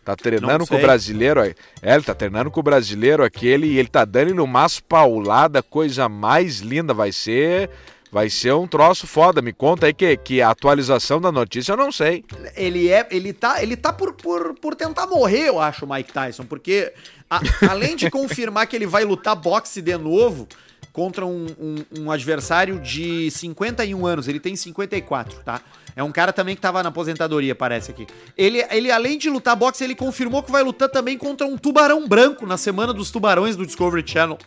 Tá 0.03 0.17
treinando 0.17 0.67
com 0.67 0.77
o 0.77 0.81
brasileiro, 0.81 1.41
é, 1.41 1.55
ele 1.83 2.03
tá 2.03 2.15
treinando 2.15 2.51
com 2.51 2.61
o 2.61 2.63
brasileiro 2.63 3.23
aquele 3.23 3.67
e 3.67 3.79
ele 3.79 3.89
tá 3.89 4.07
dando 4.07 4.43
umas 4.43 4.81
pauladas, 4.81 5.63
coisa 5.69 6.09
mais 6.09 6.61
linda, 6.61 6.95
vai 6.95 7.13
ser, 7.13 7.69
vai 8.11 8.31
ser 8.31 8.55
um 8.55 8.67
troço 8.67 9.07
foda. 9.07 9.43
Me 9.43 9.53
conta 9.53 9.87
aí 9.87 9.93
que, 9.93 10.17
que 10.17 10.41
a 10.41 10.49
atualização 10.49 11.21
da 11.21 11.31
notícia 11.31 11.73
eu 11.73 11.77
não 11.77 11.93
sei. 11.93 12.25
Ele 12.57 12.89
é, 12.89 13.07
ele 13.11 13.35
tá, 13.35 13.63
ele 13.63 13.77
tá 13.77 13.93
por, 13.93 14.15
por, 14.15 14.55
por 14.55 14.75
tentar 14.75 15.07
morrer, 15.07 15.49
eu 15.49 15.61
acho, 15.61 15.85
o 15.85 15.93
Mike 15.93 16.13
Tyson, 16.13 16.45
porque 16.47 16.93
a- 17.31 17.41
além 17.71 17.95
de 17.97 18.11
confirmar 18.11 18.67
que 18.67 18.75
ele 18.77 18.87
vai 18.87 19.05
lutar 19.05 19.37
boxe 19.37 19.81
de 19.81 19.97
novo 19.97 20.49
contra 20.93 21.25
um, 21.25 21.47
um- 21.59 21.85
um 22.01 22.11
adversário 22.11 22.81
de 22.81 23.31
51 23.31 24.05
anos, 24.05 24.27
ele 24.27 24.41
tem 24.41 24.57
54, 24.57 25.39
tá? 25.45 25.61
É 25.95 26.03
um 26.03 26.11
cara 26.13 26.33
também 26.33 26.55
que 26.57 26.61
tava 26.61 26.83
na 26.83 26.89
aposentadoria, 26.89 27.55
parece 27.55 27.91
aqui. 27.91 28.07
Ele, 28.37 28.65
ele 28.71 28.91
além 28.91 29.17
de 29.19 29.29
lutar 29.31 29.55
boxe, 29.57 29.85
ele 29.85 29.95
confirmou 29.95 30.43
que 30.43 30.51
vai 30.51 30.63
lutar 30.63 30.89
também 30.89 31.17
contra 31.17 31.47
um 31.47 31.57
tubarão 31.57 32.07
branco 32.09 32.47
na 32.47 32.57
semana 32.57 32.93
dos 32.93 33.11
tubarões 33.11 33.55
do 33.57 33.65
Discovery 33.67 34.03
Channel. 34.07 34.39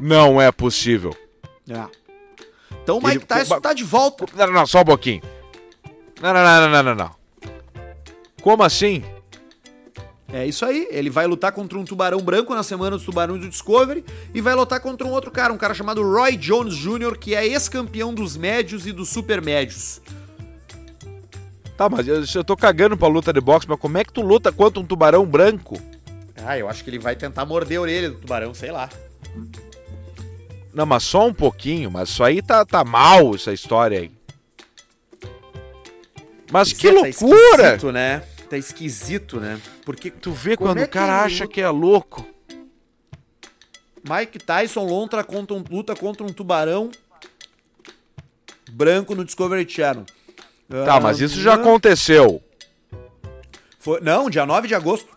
Não 0.00 0.40
é 0.40 0.50
possível. 0.52 1.16
É. 1.68 1.84
Então 2.82 2.98
o 2.98 3.02
Mike 3.02 3.16
Ele- 3.18 3.24
Tyson 3.26 3.60
tá 3.60 3.72
de 3.72 3.84
volta. 3.84 4.26
Não, 4.36 4.46
não, 4.46 4.52
não, 4.54 4.66
só 4.66 4.80
um 4.80 4.84
pouquinho. 4.84 5.22
Não, 6.20 6.32
não, 6.34 6.42
não, 6.44 6.68
não, 6.70 6.82
não, 6.82 6.94
não. 6.94 7.14
Como 8.42 8.62
assim? 8.62 9.04
É 10.32 10.46
isso 10.46 10.64
aí, 10.64 10.88
ele 10.90 11.10
vai 11.10 11.26
lutar 11.26 11.52
contra 11.52 11.78
um 11.78 11.84
tubarão 11.84 12.18
branco 12.20 12.54
na 12.54 12.62
semana 12.62 12.96
dos 12.96 13.04
tubarões 13.04 13.42
do 13.42 13.48
Discovery 13.50 14.02
e 14.32 14.40
vai 14.40 14.54
lutar 14.54 14.80
contra 14.80 15.06
um 15.06 15.10
outro 15.10 15.30
cara, 15.30 15.52
um 15.52 15.58
cara 15.58 15.74
chamado 15.74 16.02
Roy 16.02 16.36
Jones 16.38 16.74
Jr., 16.74 17.18
que 17.18 17.34
é 17.34 17.46
ex-campeão 17.46 18.14
dos 18.14 18.34
médios 18.34 18.86
e 18.86 18.92
dos 18.92 19.10
super 19.10 19.42
médios. 19.42 20.00
Tá, 21.76 21.88
mas 21.88 22.08
eu, 22.08 22.24
eu 22.34 22.44
tô 22.44 22.56
cagando 22.56 22.96
pra 22.96 23.08
luta 23.08 23.30
de 23.30 23.40
boxe, 23.42 23.66
mas 23.68 23.78
como 23.78 23.98
é 23.98 24.04
que 24.04 24.12
tu 24.12 24.22
luta 24.22 24.50
contra 24.50 24.80
um 24.80 24.84
tubarão 24.86 25.26
branco? 25.26 25.78
Ah, 26.44 26.56
eu 26.58 26.66
acho 26.68 26.82
que 26.82 26.88
ele 26.90 26.98
vai 26.98 27.14
tentar 27.14 27.44
morder 27.44 27.78
a 27.78 27.82
orelha 27.82 28.10
do 28.10 28.16
tubarão, 28.16 28.54
sei 28.54 28.70
lá. 28.72 28.88
Não, 30.72 30.86
mas 30.86 31.02
só 31.02 31.26
um 31.26 31.34
pouquinho, 31.34 31.90
mas 31.90 32.08
isso 32.08 32.24
aí 32.24 32.40
tá, 32.40 32.64
tá 32.64 32.82
mal, 32.82 33.34
essa 33.34 33.52
história 33.52 34.00
aí. 34.00 34.10
Mas 36.50 36.72
que 36.72 36.88
Tá 36.88 36.94
loucura! 36.94 37.62
esquisito, 37.64 37.92
né? 37.92 38.22
Tá 38.52 38.58
esquisito, 38.58 39.40
né? 39.40 39.58
Porque 39.82 40.10
Tu 40.10 40.30
vê 40.30 40.58
quando 40.58 40.76
é 40.76 40.84
o 40.84 40.88
cara 40.88 41.22
acha 41.22 41.46
que 41.46 41.58
é 41.58 41.70
louco. 41.70 42.22
Mike 44.04 44.38
Tyson 44.40 44.84
luta 44.84 45.24
contra 45.24 45.56
um, 45.56 45.64
luta 45.70 45.96
contra 45.96 46.22
um 46.22 46.30
tubarão 46.30 46.90
branco 48.70 49.14
no 49.14 49.24
Discovery 49.24 49.66
Channel. 49.66 50.04
Tá, 50.68 51.00
mas 51.00 51.18
isso 51.18 51.40
já 51.40 51.54
aconteceu. 51.54 52.42
Foi, 53.78 54.02
não, 54.02 54.28
dia 54.28 54.44
9 54.44 54.68
de 54.68 54.74
agosto. 54.74 55.16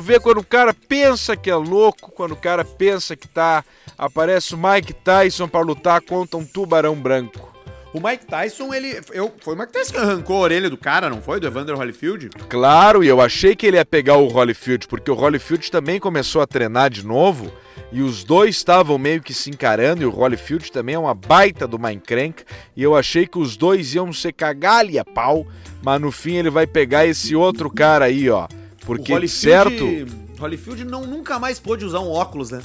Vê 0.00 0.18
quando 0.18 0.38
o 0.38 0.46
cara 0.46 0.72
pensa 0.72 1.36
que 1.36 1.50
é 1.50 1.56
louco, 1.56 2.10
quando 2.10 2.32
o 2.32 2.36
cara 2.36 2.64
pensa 2.64 3.14
que 3.14 3.28
tá. 3.28 3.62
Aparece 3.98 4.54
o 4.54 4.58
Mike 4.58 4.94
Tyson 4.94 5.46
para 5.46 5.60
lutar 5.60 6.00
contra 6.00 6.38
um 6.38 6.46
tubarão 6.46 6.96
branco. 6.96 7.51
O 7.92 8.00
Mike 8.00 8.24
Tyson, 8.24 8.72
ele. 8.72 9.00
Eu, 9.12 9.30
foi 9.40 9.54
o 9.54 9.58
Mike 9.58 9.72
Tyson 9.72 9.92
que 9.92 9.98
arrancou 9.98 10.36
a 10.36 10.40
orelha 10.40 10.70
do 10.70 10.78
cara, 10.78 11.10
não 11.10 11.20
foi? 11.20 11.38
Do 11.38 11.46
Evander 11.46 11.76
Holyfield? 11.76 12.30
Claro, 12.48 13.04
e 13.04 13.08
eu 13.08 13.20
achei 13.20 13.54
que 13.54 13.66
ele 13.66 13.76
ia 13.76 13.84
pegar 13.84 14.16
o 14.16 14.28
Holyfield, 14.28 14.88
porque 14.88 15.10
o 15.10 15.14
Holyfield 15.14 15.70
também 15.70 16.00
começou 16.00 16.40
a 16.40 16.46
treinar 16.46 16.88
de 16.88 17.04
novo. 17.04 17.52
E 17.92 18.00
os 18.00 18.24
dois 18.24 18.56
estavam 18.56 18.96
meio 18.96 19.20
que 19.20 19.34
se 19.34 19.50
encarando, 19.50 20.02
e 20.02 20.06
o 20.06 20.10
Holyfield 20.10 20.72
também 20.72 20.94
é 20.94 20.98
uma 20.98 21.14
baita 21.14 21.66
do 21.66 21.78
Minecraft. 21.78 22.46
E 22.74 22.82
eu 22.82 22.96
achei 22.96 23.26
que 23.26 23.38
os 23.38 23.54
dois 23.54 23.94
iam 23.94 24.10
ser 24.14 24.32
cagalha 24.32 25.02
a 25.02 25.04
pau, 25.04 25.46
mas 25.82 26.00
no 26.00 26.10
fim 26.10 26.36
ele 26.36 26.48
vai 26.48 26.66
pegar 26.66 27.04
esse 27.04 27.36
outro 27.36 27.70
cara 27.70 28.06
aí, 28.06 28.30
ó. 28.30 28.48
Porque, 28.86 29.12
o 29.12 29.16
Holyfield, 29.16 29.28
certo. 29.28 30.22
Holyfield 30.40 30.84
não, 30.86 31.06
nunca 31.06 31.38
mais 31.38 31.60
pôde 31.60 31.84
usar 31.84 32.00
um 32.00 32.10
óculos, 32.10 32.50
né? 32.50 32.62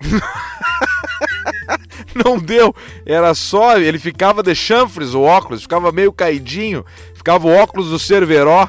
não 2.14 2.38
deu. 2.38 2.74
Era 3.04 3.34
só. 3.34 3.78
Ele 3.78 3.98
ficava 3.98 4.42
de 4.42 4.54
chanfres 4.54 5.14
o 5.14 5.22
óculos, 5.22 5.62
ficava 5.62 5.92
meio 5.92 6.12
caidinho. 6.12 6.84
Ficava 7.14 7.46
o 7.46 7.54
óculos 7.54 7.90
do 7.90 7.98
Cerveró. 7.98 8.68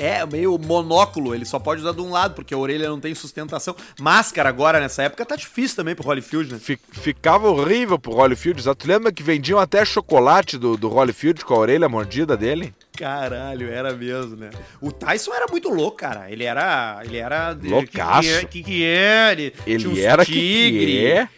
É, 0.00 0.24
meio 0.24 0.56
monóculo, 0.56 1.34
ele 1.34 1.44
só 1.44 1.58
pode 1.58 1.80
usar 1.80 1.90
de 1.90 2.00
um 2.00 2.10
lado, 2.10 2.34
porque 2.34 2.54
a 2.54 2.56
orelha 2.56 2.88
não 2.88 3.00
tem 3.00 3.12
sustentação. 3.16 3.74
Máscara 3.98 4.48
agora, 4.48 4.78
nessa 4.78 5.02
época, 5.02 5.26
tá 5.26 5.34
difícil 5.34 5.74
também 5.74 5.92
pro 5.92 6.06
Holyfield, 6.06 6.52
né? 6.52 6.60
Ficava 6.92 7.48
horrível 7.48 7.98
pro 7.98 8.12
Holyfield, 8.12 8.60
exato. 8.60 8.86
Tu 8.86 8.88
lembra 8.88 9.10
que 9.10 9.24
vendiam 9.24 9.58
até 9.58 9.84
chocolate 9.84 10.56
do, 10.56 10.76
do 10.76 10.88
Holyfield 10.88 11.44
com 11.44 11.52
a 11.52 11.58
orelha 11.58 11.88
mordida 11.88 12.36
dele? 12.36 12.72
Caralho, 12.98 13.70
era 13.70 13.92
mesmo, 13.92 14.34
né? 14.34 14.50
O 14.80 14.90
Tyson 14.90 15.32
era 15.32 15.46
muito 15.48 15.68
louco, 15.68 15.98
cara. 15.98 16.28
Ele 16.28 16.42
era. 16.42 17.00
Ele 17.04 17.16
era. 17.16 17.56
Loucaço. 17.62 18.28
O 18.28 18.40
que, 18.40 18.46
que, 18.46 18.62
que, 18.64 18.84
é? 18.84 19.32
Ele, 19.32 19.54
ele 19.64 20.00
era 20.02 20.24
tigre. 20.24 20.86
que, 20.86 20.86
que 20.86 21.06
é. 21.06 21.28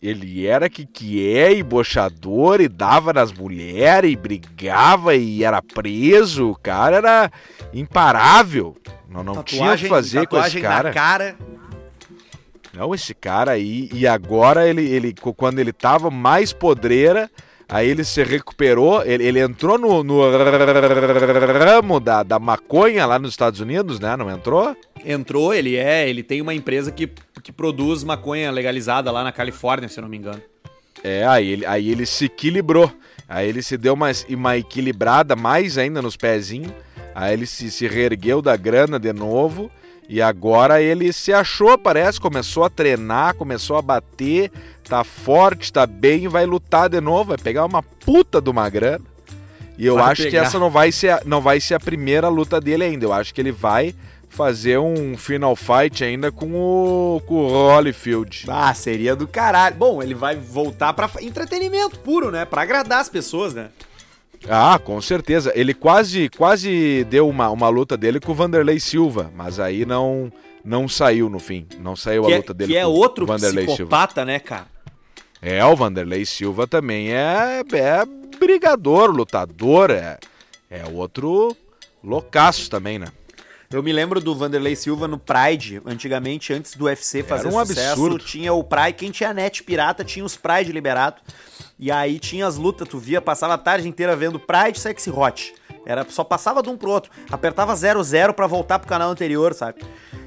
Ele 0.00 0.46
era 0.46 0.70
que 0.70 0.86
que 0.86 1.28
é, 1.28 1.52
e 1.52 1.60
bochador, 1.64 2.60
e 2.60 2.68
dava 2.68 3.12
nas 3.12 3.32
mulheres, 3.32 4.12
e 4.12 4.14
brigava, 4.14 5.16
e 5.16 5.42
era 5.42 5.60
preso. 5.60 6.50
O 6.50 6.54
cara 6.54 6.98
era 6.98 7.32
imparável. 7.74 8.76
Não, 9.08 9.24
não 9.24 9.42
tinha 9.42 9.72
o 9.72 9.76
que 9.76 9.88
fazer 9.88 10.28
com 10.28 10.38
esse 10.38 10.60
cara. 10.60 10.92
cara. 10.92 11.36
Não, 12.72 12.94
esse 12.94 13.12
cara 13.12 13.50
aí. 13.50 13.90
E 13.92 14.06
agora, 14.06 14.68
ele, 14.68 14.88
ele 14.88 15.12
quando 15.12 15.58
ele 15.58 15.72
tava 15.72 16.08
mais 16.08 16.52
podreira, 16.52 17.28
aí 17.68 17.88
ele 17.88 18.04
se 18.04 18.22
recuperou. 18.22 19.04
Ele, 19.04 19.24
ele 19.24 19.40
entrou 19.40 19.78
no, 19.78 20.02
no 20.02 20.20
ramo 21.58 22.00
da, 22.00 22.22
da 22.22 22.38
maconha 22.38 23.04
lá 23.04 23.18
nos 23.18 23.30
Estados 23.30 23.60
Unidos, 23.60 24.00
né? 24.00 24.16
Não 24.16 24.30
entrou? 24.30 24.76
Entrou, 25.04 25.52
ele 25.52 25.76
é. 25.76 26.08
Ele 26.08 26.22
tem 26.22 26.40
uma 26.40 26.54
empresa 26.54 26.90
que, 26.90 27.10
que 27.42 27.52
produz 27.52 28.02
maconha 28.02 28.50
legalizada 28.50 29.10
lá 29.10 29.22
na 29.22 29.32
Califórnia, 29.32 29.88
se 29.88 29.98
eu 29.98 30.02
não 30.02 30.08
me 30.08 30.16
engano. 30.16 30.40
É, 31.04 31.26
aí 31.26 31.48
ele, 31.48 31.66
aí 31.66 31.90
ele 31.90 32.06
se 32.06 32.24
equilibrou. 32.24 32.90
Aí 33.28 33.48
ele 33.48 33.62
se 33.62 33.76
deu 33.76 33.92
uma, 33.92 34.08
uma 34.30 34.56
equilibrada 34.56 35.36
mais 35.36 35.76
ainda 35.76 36.00
nos 36.00 36.16
pezinhos. 36.16 36.72
Aí 37.14 37.34
ele 37.34 37.46
se, 37.46 37.70
se 37.70 37.86
reergueu 37.86 38.40
da 38.40 38.56
grana 38.56 38.98
de 38.98 39.12
novo. 39.12 39.70
E 40.08 40.22
agora 40.22 40.80
ele 40.80 41.12
se 41.12 41.32
achou, 41.34 41.76
parece, 41.76 42.18
começou 42.18 42.64
a 42.64 42.70
treinar, 42.70 43.34
começou 43.34 43.76
a 43.76 43.82
bater, 43.82 44.50
tá 44.88 45.04
forte, 45.04 45.70
tá 45.70 45.86
bem, 45.86 46.26
vai 46.26 46.46
lutar 46.46 46.88
de 46.88 46.98
novo, 46.98 47.30
vai 47.30 47.38
pegar 47.38 47.66
uma 47.66 47.82
puta 47.82 48.40
de 48.40 48.48
uma 48.48 48.70
grana. 48.70 49.04
E 49.76 49.86
eu 49.86 49.96
vai 49.96 50.12
acho 50.12 50.22
pegar. 50.22 50.30
que 50.30 50.46
essa 50.46 50.58
não 50.58 50.70
vai, 50.70 50.90
ser, 50.90 51.20
não 51.26 51.42
vai 51.42 51.60
ser 51.60 51.74
a 51.74 51.80
primeira 51.80 52.28
luta 52.28 52.58
dele 52.58 52.84
ainda. 52.84 53.04
Eu 53.04 53.12
acho 53.12 53.34
que 53.34 53.40
ele 53.40 53.52
vai 53.52 53.94
fazer 54.28 54.78
um 54.78 55.16
final 55.16 55.54
fight 55.54 56.02
ainda 56.02 56.32
com 56.32 56.52
o, 56.54 57.22
com 57.26 57.34
o 57.34 57.48
Holyfield. 57.48 58.46
Ah, 58.48 58.72
seria 58.74 59.14
do 59.14 59.28
caralho. 59.28 59.76
Bom, 59.76 60.02
ele 60.02 60.14
vai 60.14 60.36
voltar 60.36 60.92
para 60.94 61.10
entretenimento 61.20 61.98
puro, 62.00 62.30
né? 62.30 62.44
Para 62.44 62.62
agradar 62.62 63.00
as 63.00 63.08
pessoas, 63.08 63.54
né? 63.54 63.68
Ah, 64.48 64.78
com 64.78 65.00
certeza. 65.00 65.52
Ele 65.54 65.74
quase 65.74 66.28
quase 66.30 67.04
deu 67.04 67.28
uma, 67.28 67.50
uma 67.50 67.68
luta 67.68 67.96
dele 67.96 68.20
com 68.20 68.32
o 68.32 68.34
Vanderlei 68.34 68.78
Silva, 68.78 69.32
mas 69.34 69.58
aí 69.58 69.84
não 69.86 70.30
não 70.64 70.86
saiu 70.86 71.28
no 71.30 71.38
fim. 71.38 71.66
Não 71.80 71.96
saiu 71.96 72.24
que 72.24 72.32
a 72.32 72.34
é- 72.34 72.38
luta 72.38 72.52
é, 72.52 72.54
dele 72.54 72.72
que 72.72 72.76
é 72.78 72.82
com 72.82 72.90
é 72.90 72.92
outro 72.92 73.26
Vanderlei 73.26 73.66
psicopata, 73.66 74.14
Silva. 74.20 74.24
né, 74.26 74.38
cara? 74.38 74.66
É, 75.40 75.64
o 75.64 75.74
Vanderlei 75.76 76.24
Silva 76.26 76.66
também 76.66 77.12
é, 77.12 77.62
é 77.72 78.04
brigador, 78.38 79.10
lutador, 79.10 79.90
é, 79.90 80.18
é 80.68 80.84
outro 80.92 81.56
loucaço 82.02 82.68
também, 82.68 82.98
né? 82.98 83.06
Eu 83.70 83.82
me 83.82 83.92
lembro 83.92 84.18
do 84.20 84.34
Vanderlei 84.34 84.74
Silva 84.74 85.06
no 85.06 85.18
Pride, 85.18 85.80
antigamente, 85.84 86.52
antes 86.54 86.74
do 86.74 86.86
UFC 86.86 87.22
fazer 87.22 87.48
Era 87.48 87.56
um 87.56 87.66
sucesso, 87.66 87.90
absurdo. 87.92 88.18
tinha 88.18 88.52
o 88.52 88.64
Pride, 88.64 88.94
quem 88.94 89.10
tinha 89.10 89.32
net 89.34 89.62
pirata 89.62 90.02
tinha 90.02 90.24
os 90.24 90.36
Pride 90.36 90.72
liberado. 90.72 91.16
E 91.78 91.92
aí 91.92 92.18
tinha 92.18 92.46
as 92.46 92.56
lutas, 92.56 92.88
tu 92.88 92.98
via, 92.98 93.20
passava 93.20 93.54
a 93.54 93.58
tarde 93.58 93.86
inteira 93.86 94.16
vendo 94.16 94.38
Pride 94.40 94.78
Sexy 94.78 95.10
Hot. 95.10 95.54
Era, 95.86 96.04
só 96.08 96.24
passava 96.24 96.62
de 96.62 96.68
um 96.68 96.76
pro 96.76 96.90
outro. 96.90 97.10
Apertava 97.30 97.74
00 97.74 98.34
para 98.34 98.46
voltar 98.46 98.78
pro 98.78 98.88
canal 98.88 99.10
anterior, 99.10 99.54
sabe? 99.54 99.80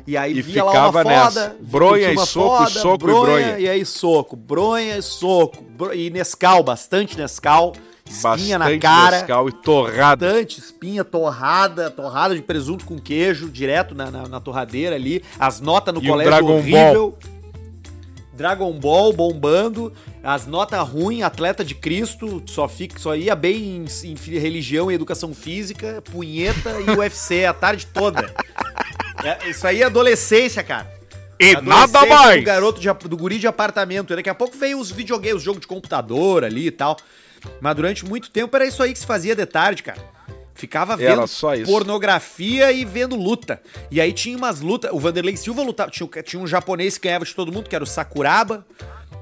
E 0.07 0.17
aí 0.17 0.33
e 0.33 0.41
via 0.41 0.63
lá 0.63 0.89
uma 0.89 1.03
foda. 1.03 1.55
Bronha 1.59 2.11
e 2.11 2.17
soco, 2.17 2.57
foda, 2.57 2.69
soco 2.69 2.97
bronha, 2.97 3.19
e 3.19 3.43
bronha. 3.43 3.59
E 3.59 3.69
aí 3.69 3.85
soco, 3.85 4.35
bronha 4.35 4.97
e 4.97 5.01
soco. 5.01 5.61
Bro... 5.63 5.93
E 5.93 6.09
Nescau, 6.09 6.63
bastante 6.63 7.17
Nescau. 7.17 7.73
Espinha 8.09 8.57
bastante 8.57 8.75
na 8.75 8.79
cara. 8.79 9.17
Nescau 9.17 9.49
e 9.49 9.51
torrada. 9.51 10.25
Bastante 10.25 10.59
espinha, 10.59 11.03
torrada, 11.03 11.91
torrada 11.91 12.33
de 12.33 12.41
presunto 12.41 12.85
com 12.85 12.97
queijo, 12.97 13.49
direto 13.49 13.93
na, 13.93 14.09
na, 14.09 14.27
na 14.27 14.39
torradeira 14.39 14.95
ali. 14.95 15.23
As 15.39 15.61
notas 15.61 15.93
no 15.93 16.01
e 16.01 16.07
colégio 16.07 16.47
horrível. 16.47 17.17
Ball. 17.21 17.40
Dragon 18.41 18.73
Ball 18.73 19.13
bombando, 19.13 19.93
as 20.23 20.47
notas 20.47 20.87
ruins, 20.89 21.21
atleta 21.21 21.63
de 21.63 21.75
Cristo, 21.75 22.41
só, 22.47 22.67
fica, 22.67 22.97
só 22.97 23.15
ia 23.15 23.35
bem 23.35 23.85
em, 24.03 24.13
em 24.13 24.39
religião 24.39 24.91
e 24.91 24.95
educação 24.95 25.31
física, 25.31 26.01
punheta 26.11 26.71
e 26.81 26.97
UFC 26.97 27.45
a 27.45 27.53
tarde 27.53 27.85
toda. 27.85 28.33
É, 29.23 29.47
isso 29.49 29.67
aí 29.67 29.83
é 29.83 29.85
adolescência, 29.85 30.63
cara. 30.63 30.91
E 31.39 31.59
nada 31.61 32.05
mais! 32.07 32.39
Do 32.39 32.45
garoto 32.45 32.81
de, 32.81 32.91
do 33.07 33.15
guri 33.15 33.37
de 33.37 33.45
apartamento. 33.45 34.15
Daqui 34.15 34.29
a 34.29 34.35
pouco 34.35 34.57
veio 34.57 34.79
os 34.79 34.91
videogames, 34.91 35.37
os 35.37 35.43
jogos 35.43 35.61
de 35.61 35.67
computador 35.67 36.43
ali 36.43 36.67
e 36.67 36.71
tal. 36.71 36.97
Mas 37.59 37.75
durante 37.75 38.05
muito 38.05 38.31
tempo 38.31 38.55
era 38.55 38.65
isso 38.65 38.81
aí 38.81 38.93
que 38.93 38.99
se 38.99 39.05
fazia 39.05 39.35
de 39.35 39.45
tarde, 39.45 39.83
cara. 39.83 39.99
Ficava 40.61 40.95
vendo 40.95 41.25
pornografia 41.65 42.71
e 42.71 42.85
vendo 42.85 43.15
luta. 43.15 43.59
E 43.89 43.99
aí 43.99 44.13
tinha 44.13 44.37
umas 44.37 44.61
lutas. 44.61 44.91
O 44.93 44.99
Vanderlei 44.99 45.35
Silva 45.35 45.63
lutava. 45.63 45.89
Tinha, 45.89 46.07
tinha 46.21 46.39
um 46.39 46.45
japonês 46.45 46.99
que 46.99 47.07
ganhava 47.07 47.25
de 47.25 47.33
todo 47.33 47.51
mundo, 47.51 47.67
que 47.67 47.73
era 47.73 47.83
o 47.83 47.87
Sakuraba. 47.87 48.63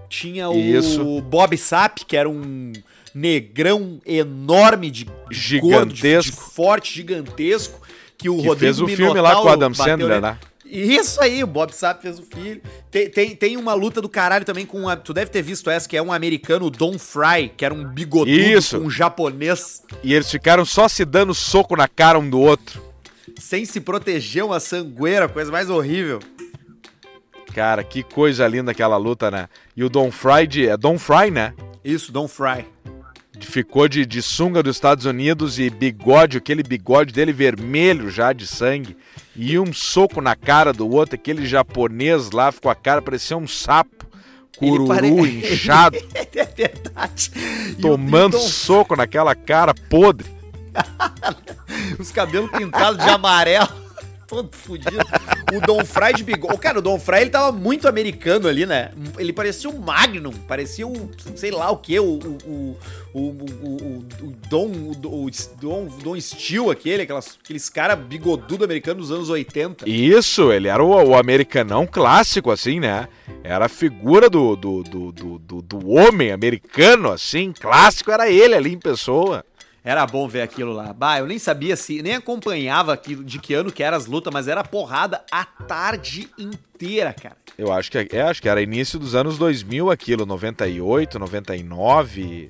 Tinha 0.09 0.49
o 0.49 0.57
Isso. 0.57 1.21
Bob 1.21 1.57
Sap, 1.57 1.99
que 1.99 2.17
era 2.17 2.29
um 2.29 2.73
negrão 3.15 4.01
enorme 4.05 4.91
de 4.91 5.07
gigantesco, 5.31 5.69
gordo, 5.69 5.93
de, 5.93 6.21
de 6.23 6.31
forte, 6.33 6.93
gigantesco. 6.93 7.79
Que 8.17 8.27
o 8.27 8.35
que 8.35 8.47
Rodrigo 8.47 8.59
fez 8.59 8.79
o 8.81 8.85
Minotauro 8.85 9.13
filme 9.13 9.21
lá 9.21 9.35
com 9.37 9.47
o 9.47 9.49
Adam 9.49 9.73
Sandler, 9.73 10.19
né? 10.21 10.37
Isso 10.69 11.19
aí, 11.19 11.43
o 11.43 11.47
Bob 11.47 11.73
Sapp 11.73 11.99
fez 12.01 12.19
o 12.19 12.23
filho. 12.23 12.61
Tem, 12.91 13.09
tem, 13.09 13.35
tem, 13.35 13.57
uma 13.57 13.73
luta 13.73 13.99
do 13.99 14.07
caralho 14.07 14.45
também 14.45 14.67
com. 14.67 14.87
A, 14.87 14.95
tu 14.95 15.13
deve 15.13 15.31
ter 15.31 15.41
visto 15.41 15.67
essa, 15.69 15.89
que 15.89 15.97
é 15.97 16.01
um 16.01 16.13
americano, 16.13 16.67
o 16.67 16.69
Don 16.69 16.99
Fry, 16.99 17.49
que 17.57 17.65
era 17.65 17.73
um 17.73 17.83
bigodudo 17.83 18.29
Isso. 18.29 18.77
com 18.77 18.85
um 18.85 18.89
japonês. 18.89 19.81
E 20.03 20.13
eles 20.13 20.29
ficaram 20.29 20.63
só 20.63 20.87
se 20.87 21.03
dando 21.03 21.33
soco 21.33 21.75
na 21.75 21.87
cara 21.87 22.19
um 22.19 22.29
do 22.29 22.39
outro. 22.39 22.81
Sem 23.39 23.65
se 23.65 23.81
proteger, 23.81 24.45
uma 24.45 24.59
sangueira, 24.59 25.27
coisa 25.27 25.51
mais 25.51 25.71
horrível. 25.71 26.19
Cara, 27.53 27.83
que 27.83 28.03
coisa 28.03 28.47
linda 28.47 28.71
aquela 28.71 28.97
luta, 28.97 29.31
né? 29.31 29.49
E 29.75 29.83
o 29.83 29.89
Don 29.89 30.11
Fry, 30.11 30.45
de, 30.45 30.67
é 30.67 30.77
Don 30.77 30.99
Fry, 30.99 31.31
né? 31.31 31.53
Isso, 31.83 32.11
Don 32.11 32.27
Fry. 32.27 32.65
Ficou 33.47 33.87
de, 33.87 34.05
de 34.05 34.21
sunga 34.21 34.61
dos 34.61 34.75
Estados 34.75 35.05
Unidos 35.05 35.59
e 35.59 35.69
bigode, 35.69 36.37
aquele 36.37 36.63
bigode 36.63 37.13
dele 37.13 37.33
vermelho 37.33 38.09
já 38.09 38.33
de 38.33 38.45
sangue. 38.45 38.95
E 39.35 39.57
um 39.57 39.73
soco 39.73 40.21
na 40.21 40.35
cara 40.35 40.73
do 40.73 40.89
outro, 40.89 41.15
aquele 41.15 41.45
japonês 41.45 42.31
lá 42.31 42.51
ficou 42.51 42.69
a 42.69 42.75
cara, 42.75 43.01
parecia 43.01 43.37
um 43.37 43.47
sapo. 43.47 44.07
Cururu 44.57 44.87
pare... 44.87 45.07
inchado. 45.53 45.97
é 46.13 46.45
verdade. 46.45 47.31
Tomando 47.81 48.37
Don... 48.37 48.39
soco 48.39 48.95
naquela 48.95 49.33
cara 49.33 49.73
podre. 49.73 50.29
Os 51.97 52.11
cabelos 52.11 52.51
pintados 52.51 53.03
de 53.03 53.09
amarelo. 53.09 53.88
Todo 54.29 54.55
fudido. 54.55 54.95
O 55.51 55.59
Don 55.65 55.83
Fry 55.83 56.13
de 56.13 56.23
bigode. 56.23 56.59
Cara, 56.59 56.77
o 56.77 56.81
Don 56.83 56.99
Fry 56.99 57.21
ele 57.21 57.31
tava 57.31 57.51
muito 57.51 57.87
americano 57.87 58.47
ali, 58.47 58.63
né? 58.63 58.91
Ele 59.17 59.33
parecia 59.33 59.67
um 59.67 59.79
Magnum, 59.79 60.31
parecia 60.47 60.85
um, 60.85 61.09
sei 61.35 61.49
lá 61.49 61.71
o 61.71 61.77
que, 61.77 61.99
o, 61.99 62.19
o, 62.45 62.77
o, 63.11 63.19
o, 63.19 64.05
o, 64.21 64.33
Don, 64.47 64.67
o, 64.67 65.31
Don, 65.59 65.85
Don 66.03 66.21
Steel, 66.21 66.69
aquele, 66.69 67.03
aquelas, 67.03 67.39
aqueles 67.43 67.69
caras 67.69 67.97
bigodudo 67.97 68.63
americano 68.63 68.99
dos 68.99 69.11
anos 69.11 69.29
80. 69.29 69.89
Isso, 69.89 70.51
ele 70.51 70.67
era 70.67 70.83
o, 70.83 70.89
o 70.89 71.17
americanão 71.17 71.87
clássico, 71.87 72.51
assim, 72.51 72.79
né? 72.79 73.07
Era 73.43 73.65
a 73.65 73.69
figura 73.69 74.29
do, 74.29 74.55
do, 74.55 74.83
do, 74.83 75.11
do, 75.11 75.61
do 75.61 75.89
homem 75.89 76.31
americano, 76.31 77.11
assim, 77.11 77.51
clássico 77.51 78.11
era 78.11 78.29
ele 78.29 78.53
ali 78.53 78.73
em 78.73 78.79
pessoa. 78.79 79.43
Era 79.83 80.05
bom 80.05 80.27
ver 80.27 80.41
aquilo 80.41 80.73
lá. 80.73 80.93
Bah, 80.93 81.19
eu 81.19 81.27
nem 81.27 81.39
sabia 81.39 81.75
se, 81.75 82.01
nem 82.01 82.15
acompanhava 82.15 82.95
que, 82.97 83.15
de 83.15 83.39
que 83.39 83.53
ano 83.53 83.71
que 83.71 83.81
era 83.81 83.95
as 83.95 84.05
lutas, 84.05 84.33
mas 84.33 84.47
era 84.47 84.63
porrada 84.63 85.23
a 85.31 85.45
tarde 85.45 86.29
inteira, 86.37 87.13
cara. 87.13 87.37
Eu 87.57 87.71
acho 87.71 87.91
que 87.91 87.97
é, 87.97 88.21
acho 88.21 88.41
que 88.41 88.49
era 88.49 88.61
início 88.61 88.99
dos 88.99 89.15
anos 89.15 89.37
2000 89.37 89.89
aquilo, 89.89 90.25
98, 90.25 91.19
99, 91.19 92.49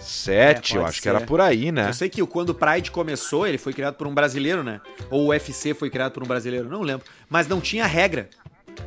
7, 0.00 0.76
É, 0.76 0.78
eu 0.78 0.84
acho 0.84 0.96
que 0.98 1.02
ser. 1.04 1.08
era 1.10 1.20
por 1.20 1.40
aí, 1.40 1.72
né? 1.72 1.88
Eu 1.88 1.94
sei 1.94 2.08
que 2.08 2.24
quando 2.26 2.50
o 2.50 2.54
Pride 2.54 2.90
começou, 2.90 3.46
ele 3.46 3.58
foi 3.58 3.72
criado 3.72 3.94
por 3.94 4.06
um 4.06 4.14
brasileiro, 4.14 4.62
né? 4.62 4.80
Ou 5.10 5.26
o 5.26 5.28
UFC 5.28 5.74
foi 5.74 5.90
criado 5.90 6.12
por 6.12 6.22
um 6.22 6.26
brasileiro, 6.26 6.68
não 6.68 6.82
lembro. 6.82 7.06
Mas 7.28 7.46
não 7.46 7.60
tinha 7.60 7.86
regra. 7.86 8.28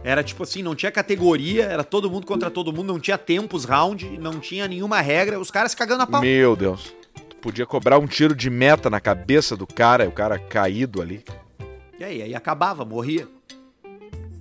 Era 0.03 0.23
tipo 0.23 0.43
assim, 0.43 0.61
não 0.61 0.75
tinha 0.75 0.91
categoria, 0.91 1.65
era 1.65 1.83
todo 1.83 2.09
mundo 2.11 2.27
contra 2.27 2.51
todo 2.51 2.71
mundo, 2.71 2.93
não 2.93 2.99
tinha 2.99 3.17
tempos, 3.17 3.65
round, 3.65 4.19
não 4.19 4.39
tinha 4.39 4.67
nenhuma 4.67 5.01
regra, 5.01 5.39
os 5.39 5.49
caras 5.49 5.73
cagando 5.73 6.03
a 6.03 6.07
pau. 6.07 6.21
Meu 6.21 6.55
Deus. 6.55 6.93
Podia 7.41 7.65
cobrar 7.65 7.97
um 7.97 8.07
tiro 8.07 8.35
de 8.35 8.49
meta 8.49 8.89
na 8.89 8.99
cabeça 8.99 9.55
do 9.55 9.65
cara, 9.65 10.07
o 10.07 10.11
cara 10.11 10.37
caído 10.37 11.01
ali. 11.01 11.23
E 11.97 12.03
aí, 12.03 12.21
aí 12.21 12.35
acabava, 12.35 12.83
morria. 12.83 13.27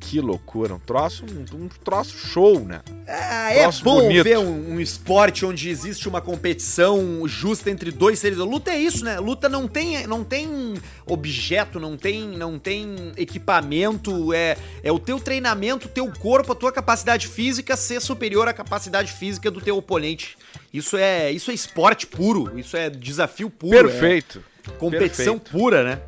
Que 0.01 0.20
loucura, 0.20 0.74
um 0.74 0.78
troço, 0.78 1.24
um, 1.24 1.64
um 1.64 1.68
troço 1.68 2.16
show, 2.16 2.61
né? 2.61 2.80
Ah, 3.07 3.53
é 3.53 3.70
bom 3.82 4.03
bonito. 4.03 4.24
ver 4.24 4.38
um, 4.38 4.74
um 4.74 4.80
esporte 4.80 5.44
onde 5.44 5.68
existe 5.68 6.09
uma 6.09 6.20
competição 6.20 7.26
justa 7.26 7.70
entre 7.70 7.90
dois 7.90 8.18
seres. 8.18 8.38
Luta 8.38 8.70
é 8.70 8.78
isso, 8.78 9.05
né? 9.05 9.18
Luta 9.18 9.49
não 9.49 9.66
tem, 9.66 10.07
não 10.07 10.22
tem 10.22 10.74
objeto, 11.05 11.80
não 11.80 11.96
tem, 11.96 12.28
não 12.28 12.59
tem 12.59 13.12
equipamento. 13.16 14.32
É, 14.32 14.57
é 14.82 14.92
o 14.92 14.99
teu 14.99 15.18
treinamento, 15.18 15.86
o 15.86 15.90
teu 15.90 16.11
corpo, 16.12 16.53
a 16.53 16.55
tua 16.55 16.72
capacidade 16.72 17.26
física 17.26 17.76
ser 17.76 18.01
superior 18.01 18.49
à 18.49 18.53
capacidade 18.53 19.12
física 19.12 19.51
do 19.51 19.61
teu 19.61 19.76
oponente. 19.76 20.38
Isso 20.72 20.96
é, 20.96 21.32
isso 21.32 21.51
é 21.51 21.55
esporte 21.55 22.07
puro. 22.07 22.59
Isso 22.59 22.76
é 22.76 22.88
desafio 22.88 23.51
puro. 23.51 23.88
Perfeito. 23.88 24.42
é 24.66 24.70
competição 24.72 25.38
Perfeito. 25.38 25.51
pura, 25.51 25.82
né? 25.82 26.01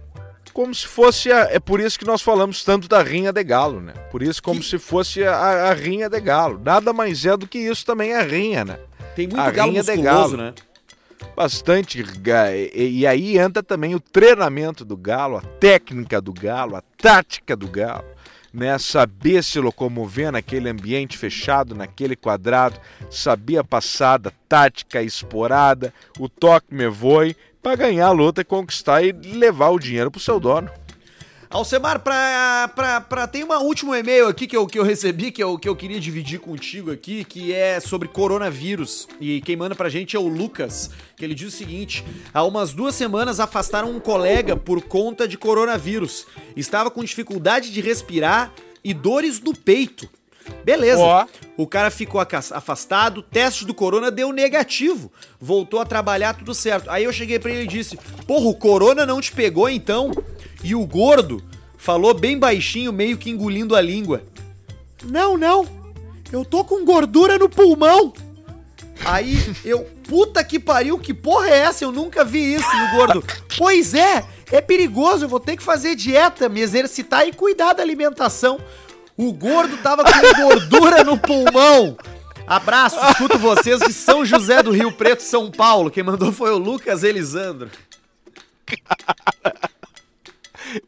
Como 0.53 0.75
se 0.75 0.87
fosse. 0.87 1.31
A, 1.33 1.49
é 1.51 1.59
por 1.61 1.81
isso 1.81 1.99
que 1.99 2.05
nós 2.05 2.21
falamos 2.23 2.65
tanto 2.65 2.89
da 2.89 3.03
rinha 3.03 3.33
de 3.33 3.43
galo, 3.45 3.81
né? 3.81 3.93
Por 4.11 4.23
isso, 4.23 4.43
como 4.43 4.61
Que- 4.61 4.67
se 4.67 4.79
fosse 4.79 5.23
a, 5.25 5.35
a 5.71 5.73
rinha 5.75 6.09
de 6.09 6.21
galo. 6.21 6.61
Nada 6.65 6.93
mais 6.93 7.25
é 7.25 7.37
do 7.37 7.47
que 7.47 7.59
isso 7.59 7.85
também 7.87 8.13
é 8.13 8.23
rinha, 8.23 8.65
né? 8.65 8.79
Tem 9.15 9.27
muito 9.27 9.41
A 9.41 9.51
galo 9.51 9.71
rinha 9.71 9.83
de 9.83 9.97
galo. 9.97 10.37
né? 10.37 10.55
Bastante. 11.37 12.05
E, 12.75 13.01
e 13.01 13.07
aí 13.07 13.39
entra 13.39 13.63
também 13.63 13.95
o 13.95 14.01
treinamento 14.01 14.85
do 14.85 14.97
galo, 14.97 15.37
a 15.37 15.41
técnica 15.41 16.21
do 16.21 16.33
galo, 16.33 16.77
a 16.77 16.83
tática 16.97 17.57
do 17.57 17.69
galo. 17.69 18.05
Né, 18.53 18.77
saber 18.79 19.45
se 19.45 19.61
locomover 19.61 20.33
naquele 20.33 20.69
ambiente 20.69 21.17
fechado, 21.17 21.75
naquele 21.75 22.17
quadrado, 22.17 22.81
saber 23.09 23.59
a 23.59 23.65
passada, 23.65 24.33
tática, 24.49 25.01
esporada, 25.01 25.95
o 26.19 26.29
toque 26.29 26.75
me 26.75 26.89
voe, 26.89 27.37
para 27.63 27.77
ganhar 27.77 28.07
a 28.07 28.13
luta, 28.13 28.45
conquistar 28.45 29.03
e 29.05 29.13
levar 29.13 29.69
o 29.69 29.79
dinheiro 29.79 30.11
pro 30.11 30.21
seu 30.21 30.41
dono. 30.41 30.71
Alcemar, 31.51 31.99
pra, 31.99 32.71
pra, 32.77 33.01
pra, 33.01 33.27
tem 33.27 33.43
um 33.43 33.53
último 33.65 33.93
e-mail 33.93 34.29
aqui 34.29 34.47
que 34.47 34.57
eu, 34.57 34.69
que 34.69 34.79
eu 34.79 34.85
recebi, 34.85 35.33
que 35.33 35.43
eu, 35.43 35.59
que 35.59 35.69
eu 35.69 35.75
queria 35.75 35.99
dividir 35.99 36.39
contigo 36.39 36.93
aqui, 36.93 37.25
que 37.25 37.53
é 37.53 37.81
sobre 37.81 38.07
coronavírus. 38.07 39.09
E 39.21 39.41
quem 39.41 39.57
manda 39.57 39.75
pra 39.75 39.89
gente 39.89 40.15
é 40.15 40.19
o 40.21 40.29
Lucas, 40.29 40.91
que 41.17 41.25
ele 41.25 41.35
diz 41.35 41.53
o 41.53 41.57
seguinte: 41.57 42.05
há 42.33 42.45
umas 42.45 42.73
duas 42.73 42.95
semanas 42.95 43.41
afastaram 43.41 43.91
um 43.91 43.99
colega 43.99 44.57
por 44.57 44.81
conta 44.81 45.27
de 45.27 45.37
coronavírus. 45.37 46.25
Estava 46.55 46.89
com 46.89 47.03
dificuldade 47.03 47.73
de 47.73 47.81
respirar 47.81 48.53
e 48.85 48.95
dores 48.95 49.41
no 49.41 49.53
peito. 49.53 50.09
Beleza. 50.65 51.01
Ó. 51.01 51.27
O 51.57 51.67
cara 51.67 51.91
ficou 51.91 52.21
afastado, 52.21 53.23
teste 53.23 53.65
do 53.65 53.75
corona 53.75 54.11
deu 54.11 54.33
negativo. 54.33 55.13
Voltou 55.41 55.81
a 55.81 55.85
trabalhar, 55.85 56.35
tudo 56.35 56.55
certo. 56.55 56.91
Aí 56.91 57.05
eu 57.05 57.13
cheguei 57.13 57.39
pra 57.39 57.51
ele 57.51 57.65
e 57.65 57.67
disse: 57.67 57.99
Porra, 58.27 58.47
o 58.47 58.55
corona 58.55 59.05
não 59.05 59.21
te 59.21 59.33
pegou 59.33 59.69
então? 59.69 60.11
E 60.63 60.75
o 60.75 60.87
gordo 60.87 61.43
falou 61.77 62.15
bem 62.15 62.39
baixinho, 62.39 62.93
meio 62.93 63.17
que 63.17 63.31
engolindo 63.31 63.75
a 63.75 63.81
língua: 63.81 64.23
Não, 65.05 65.37
não. 65.37 65.67
Eu 66.33 66.45
tô 66.45 66.65
com 66.65 66.85
gordura 66.85 67.39
no 67.39 67.49
pulmão. 67.49 68.13
Aí 69.05 69.37
eu, 69.65 69.85
puta 70.07 70.45
que 70.45 70.59
pariu, 70.59 70.99
que 70.99 71.15
porra 71.15 71.49
é 71.49 71.59
essa? 71.59 71.85
Eu 71.85 71.93
nunca 71.93 72.25
vi 72.25 72.55
isso. 72.55 72.69
E 72.77 72.83
o 72.85 72.97
gordo, 72.97 73.25
pois 73.57 73.95
é, 73.95 74.25
é 74.53 74.61
perigoso, 74.61 75.25
eu 75.25 75.29
vou 75.29 75.41
ter 75.41 75.57
que 75.57 75.63
fazer 75.63 75.95
dieta, 75.95 76.49
me 76.49 76.61
exercitar 76.61 77.27
e 77.27 77.33
cuidar 77.33 77.73
da 77.73 77.83
alimentação. 77.83 78.61
O 79.21 79.35
gordo 79.35 79.77
tava 79.83 80.03
com 80.03 80.43
gordura 80.43 81.05
no 81.05 81.19
pulmão. 81.19 81.95
Abraço, 82.47 82.97
escuto 83.11 83.39
vocês 83.39 83.79
de 83.81 83.93
São 83.93 84.25
José 84.25 84.63
do 84.63 84.71
Rio 84.71 84.91
Preto, 84.91 85.23
São 85.23 85.51
Paulo. 85.51 85.91
Quem 85.91 86.03
mandou 86.03 86.33
foi 86.33 86.51
o 86.53 86.57
Lucas 86.57 87.05
Elisandro. 87.05 87.71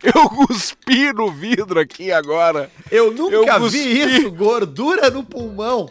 Eu 0.02 0.30
cuspi 0.30 1.12
no 1.12 1.30
vidro 1.30 1.78
aqui 1.78 2.10
agora. 2.10 2.70
Eu 2.90 3.12
nunca 3.12 3.34
Eu 3.34 3.68
vi 3.68 3.82
cuspi. 3.82 4.00
isso, 4.00 4.30
gordura 4.32 5.10
no 5.10 5.22
pulmão. 5.22 5.90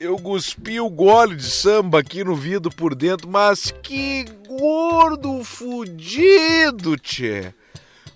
Eu 0.00 0.16
cuspi 0.16 0.80
o 0.80 0.88
gole 0.88 1.36
de 1.36 1.44
samba 1.50 2.00
aqui 2.00 2.24
no 2.24 2.34
vidro 2.34 2.74
por 2.74 2.94
dentro, 2.94 3.28
mas 3.28 3.70
que 3.82 4.24
gordo 4.48 5.44
fudido, 5.44 6.96
tchê. 6.96 7.52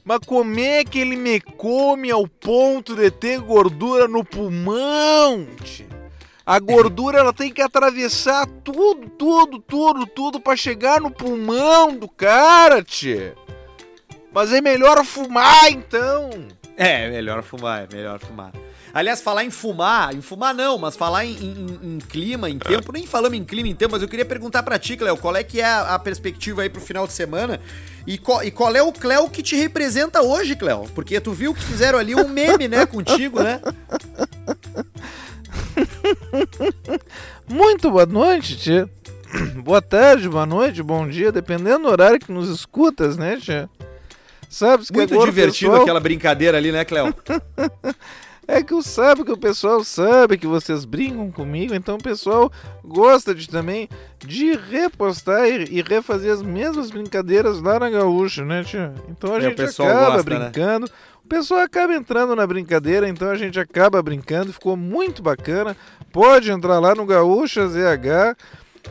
Mas 0.08 0.20
como 0.24 0.58
é 0.58 0.82
que 0.86 0.98
ele 0.98 1.16
me 1.16 1.38
come 1.38 2.10
ao 2.10 2.26
ponto 2.26 2.96
de 2.96 3.10
ter 3.10 3.38
gordura 3.40 4.08
no 4.08 4.24
pulmão, 4.24 5.46
tchê? 5.62 5.84
A 6.46 6.58
gordura 6.58 7.18
ela 7.18 7.30
tem 7.30 7.52
que 7.52 7.60
atravessar 7.60 8.46
tudo, 8.64 9.10
tudo, 9.10 9.58
tudo, 9.58 10.06
tudo 10.06 10.40
pra 10.40 10.56
chegar 10.56 10.98
no 10.98 11.10
pulmão 11.10 11.94
do 11.94 12.08
cara, 12.08 12.82
tchê. 12.82 13.34
Mas 14.32 14.50
é 14.50 14.62
melhor 14.62 15.04
fumar 15.04 15.70
então. 15.70 16.30
É, 16.74 17.10
melhor 17.10 17.42
fumar, 17.42 17.84
é 17.84 17.94
melhor 17.94 18.18
fumar. 18.18 18.52
Aliás, 18.92 19.20
falar 19.20 19.44
em 19.44 19.50
fumar, 19.50 20.14
em 20.14 20.20
fumar 20.20 20.54
não, 20.54 20.78
mas 20.78 20.96
falar 20.96 21.24
em, 21.24 21.32
em- 21.36 21.78
em 21.94 21.98
clima, 21.98 22.48
em 22.48 22.58
tempo, 22.58 22.90
nem 22.92 23.06
falamos 23.06 23.36
em 23.38 23.44
clima, 23.44 23.68
em 23.68 23.74
tempo, 23.74 23.92
mas 23.92 24.02
eu 24.02 24.08
queria 24.08 24.24
perguntar 24.24 24.62
pra 24.62 24.78
ti, 24.78 24.96
Cléo, 24.96 25.16
qual 25.16 25.36
é 25.36 25.42
que 25.44 25.60
é 25.60 25.64
a, 25.66 25.94
a 25.94 25.98
perspectiva 25.98 26.62
aí 26.62 26.68
pro 26.70 26.80
final 26.80 27.06
de 27.06 27.12
semana 27.12 27.60
e, 28.06 28.16
qual- 28.18 28.42
e 28.42 28.50
qual 28.50 28.74
é 28.74 28.82
o 28.82 28.92
Cléo 28.92 29.28
que 29.28 29.42
te 29.42 29.56
representa 29.56 30.22
hoje, 30.22 30.56
Cléo? 30.56 30.86
Porque 30.94 31.20
tu 31.20 31.32
viu 31.32 31.52
que 31.54 31.62
fizeram 31.62 31.98
ali 31.98 32.14
um 32.14 32.28
meme, 32.28 32.66
né, 32.68 32.84
contigo, 32.86 33.42
né? 33.42 33.60
Muito 37.48 37.90
boa 37.90 38.06
noite, 38.06 38.56
tia. 38.56 38.88
Boa 39.62 39.82
tarde, 39.82 40.26
boa 40.26 40.46
noite, 40.46 40.82
bom 40.82 41.06
dia, 41.06 41.30
dependendo 41.30 41.80
do 41.80 41.88
horário 41.90 42.18
que 42.18 42.32
nos 42.32 42.48
escutas, 42.48 43.18
né, 43.18 43.36
tia? 43.36 43.68
Sabes 44.48 44.88
que 44.88 44.96
Muito 44.96 45.12
divertido 45.22 45.70
pessoal- 45.72 45.82
aquela 45.82 46.00
brincadeira 46.00 46.56
ali, 46.56 46.72
né, 46.72 46.82
Cléo? 46.82 47.14
É 48.50 48.62
que 48.62 48.72
eu 48.72 48.80
sabe 48.82 49.24
que 49.24 49.30
o 49.30 49.36
pessoal 49.36 49.84
sabe 49.84 50.38
que 50.38 50.46
vocês 50.46 50.86
brincam 50.86 51.30
comigo, 51.30 51.74
então 51.74 51.96
o 51.96 52.02
pessoal 52.02 52.50
gosta 52.82 53.34
de 53.34 53.46
também 53.46 53.90
de 54.18 54.54
repostar 54.56 55.46
e, 55.46 55.64
e 55.78 55.82
refazer 55.82 56.32
as 56.32 56.42
mesmas 56.42 56.90
brincadeiras 56.90 57.60
lá 57.60 57.78
na 57.78 57.90
Gaúcha, 57.90 58.42
né, 58.46 58.64
tia? 58.64 58.94
Então 59.10 59.34
a 59.34 59.36
É, 59.36 59.38
o 59.38 59.42
gente 59.42 59.60
acaba 59.60 60.14
gosta, 60.14 60.30
né? 60.30 60.38
brincando. 60.50 60.90
O 61.22 61.28
pessoal 61.28 61.60
acaba 61.60 61.92
entrando 61.94 62.34
na 62.34 62.46
brincadeira, 62.46 63.06
então 63.06 63.28
a 63.28 63.36
gente 63.36 63.60
acaba 63.60 64.02
brincando, 64.02 64.50
ficou 64.50 64.78
muito 64.78 65.22
bacana. 65.22 65.76
Pode 66.10 66.50
entrar 66.50 66.78
lá 66.78 66.94
no 66.94 67.04
Gaúcha 67.04 67.68
ZH 67.68 68.34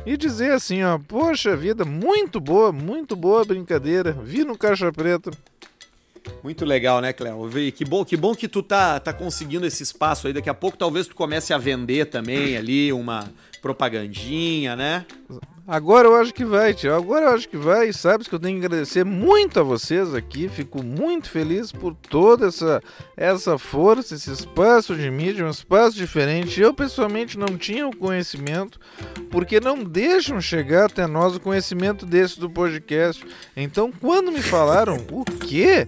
e 0.05 0.15
dizer 0.15 0.51
assim, 0.51 0.83
ó, 0.83 0.99
poxa 0.99 1.55
vida, 1.55 1.83
muito 1.83 2.39
boa, 2.39 2.71
muito 2.71 3.15
boa 3.15 3.43
brincadeira. 3.43 4.11
Vi 4.23 4.43
no 4.45 4.55
Caixa 4.55 4.91
Preta. 4.93 5.31
Muito 6.43 6.65
legal, 6.65 7.01
né, 7.01 7.13
Cléo? 7.13 7.49
Que 7.75 7.83
bom, 7.83 8.05
que 8.05 8.15
bom 8.15 8.33
que 8.33 8.47
tu 8.47 8.63
tá, 8.63 8.99
tá 8.99 9.11
conseguindo 9.11 9.65
esse 9.65 9.83
espaço 9.83 10.27
aí. 10.27 10.33
Daqui 10.33 10.49
a 10.49 10.53
pouco 10.53 10.77
talvez 10.77 11.07
tu 11.07 11.15
comece 11.15 11.53
a 11.53 11.57
vender 11.57 12.05
também 12.05 12.55
ali 12.55 12.93
uma 12.93 13.29
propagandinha, 13.67 14.75
né? 14.75 15.05
Agora 15.67 16.07
eu 16.07 16.15
acho 16.15 16.33
que 16.33 16.45
vai, 16.45 16.73
tio. 16.73 16.95
Agora 16.95 17.25
eu 17.25 17.35
acho 17.35 17.49
que 17.49 17.57
vai. 17.57 17.91
Sabes 17.91 18.25
que 18.25 18.33
eu 18.33 18.39
tenho 18.39 18.57
que 18.57 18.65
agradecer 18.65 19.03
muito 19.03 19.59
a 19.59 19.63
vocês 19.63 20.15
aqui. 20.15 20.47
Fico 20.47 20.81
muito 20.81 21.29
feliz 21.29 21.73
por 21.73 21.93
toda 21.93 22.47
essa, 22.47 22.81
essa 23.17 23.57
força, 23.57 24.15
esse 24.15 24.31
espaço 24.31 24.95
de 24.95 25.11
mídia, 25.11 25.45
um 25.45 25.49
espaço 25.49 25.97
diferente. 25.97 26.61
Eu 26.61 26.73
pessoalmente 26.73 27.37
não 27.37 27.57
tinha 27.57 27.85
o 27.85 27.93
conhecimento, 27.93 28.79
porque 29.29 29.59
não 29.59 29.83
deixam 29.83 30.39
chegar 30.39 30.85
até 30.85 31.05
nós 31.05 31.35
o 31.35 31.39
conhecimento 31.41 32.05
desse 32.05 32.39
do 32.39 32.49
podcast. 32.49 33.25
Então, 33.53 33.91
quando 33.91 34.31
me 34.31 34.41
falaram 34.41 35.05
o 35.11 35.25
quê? 35.25 35.85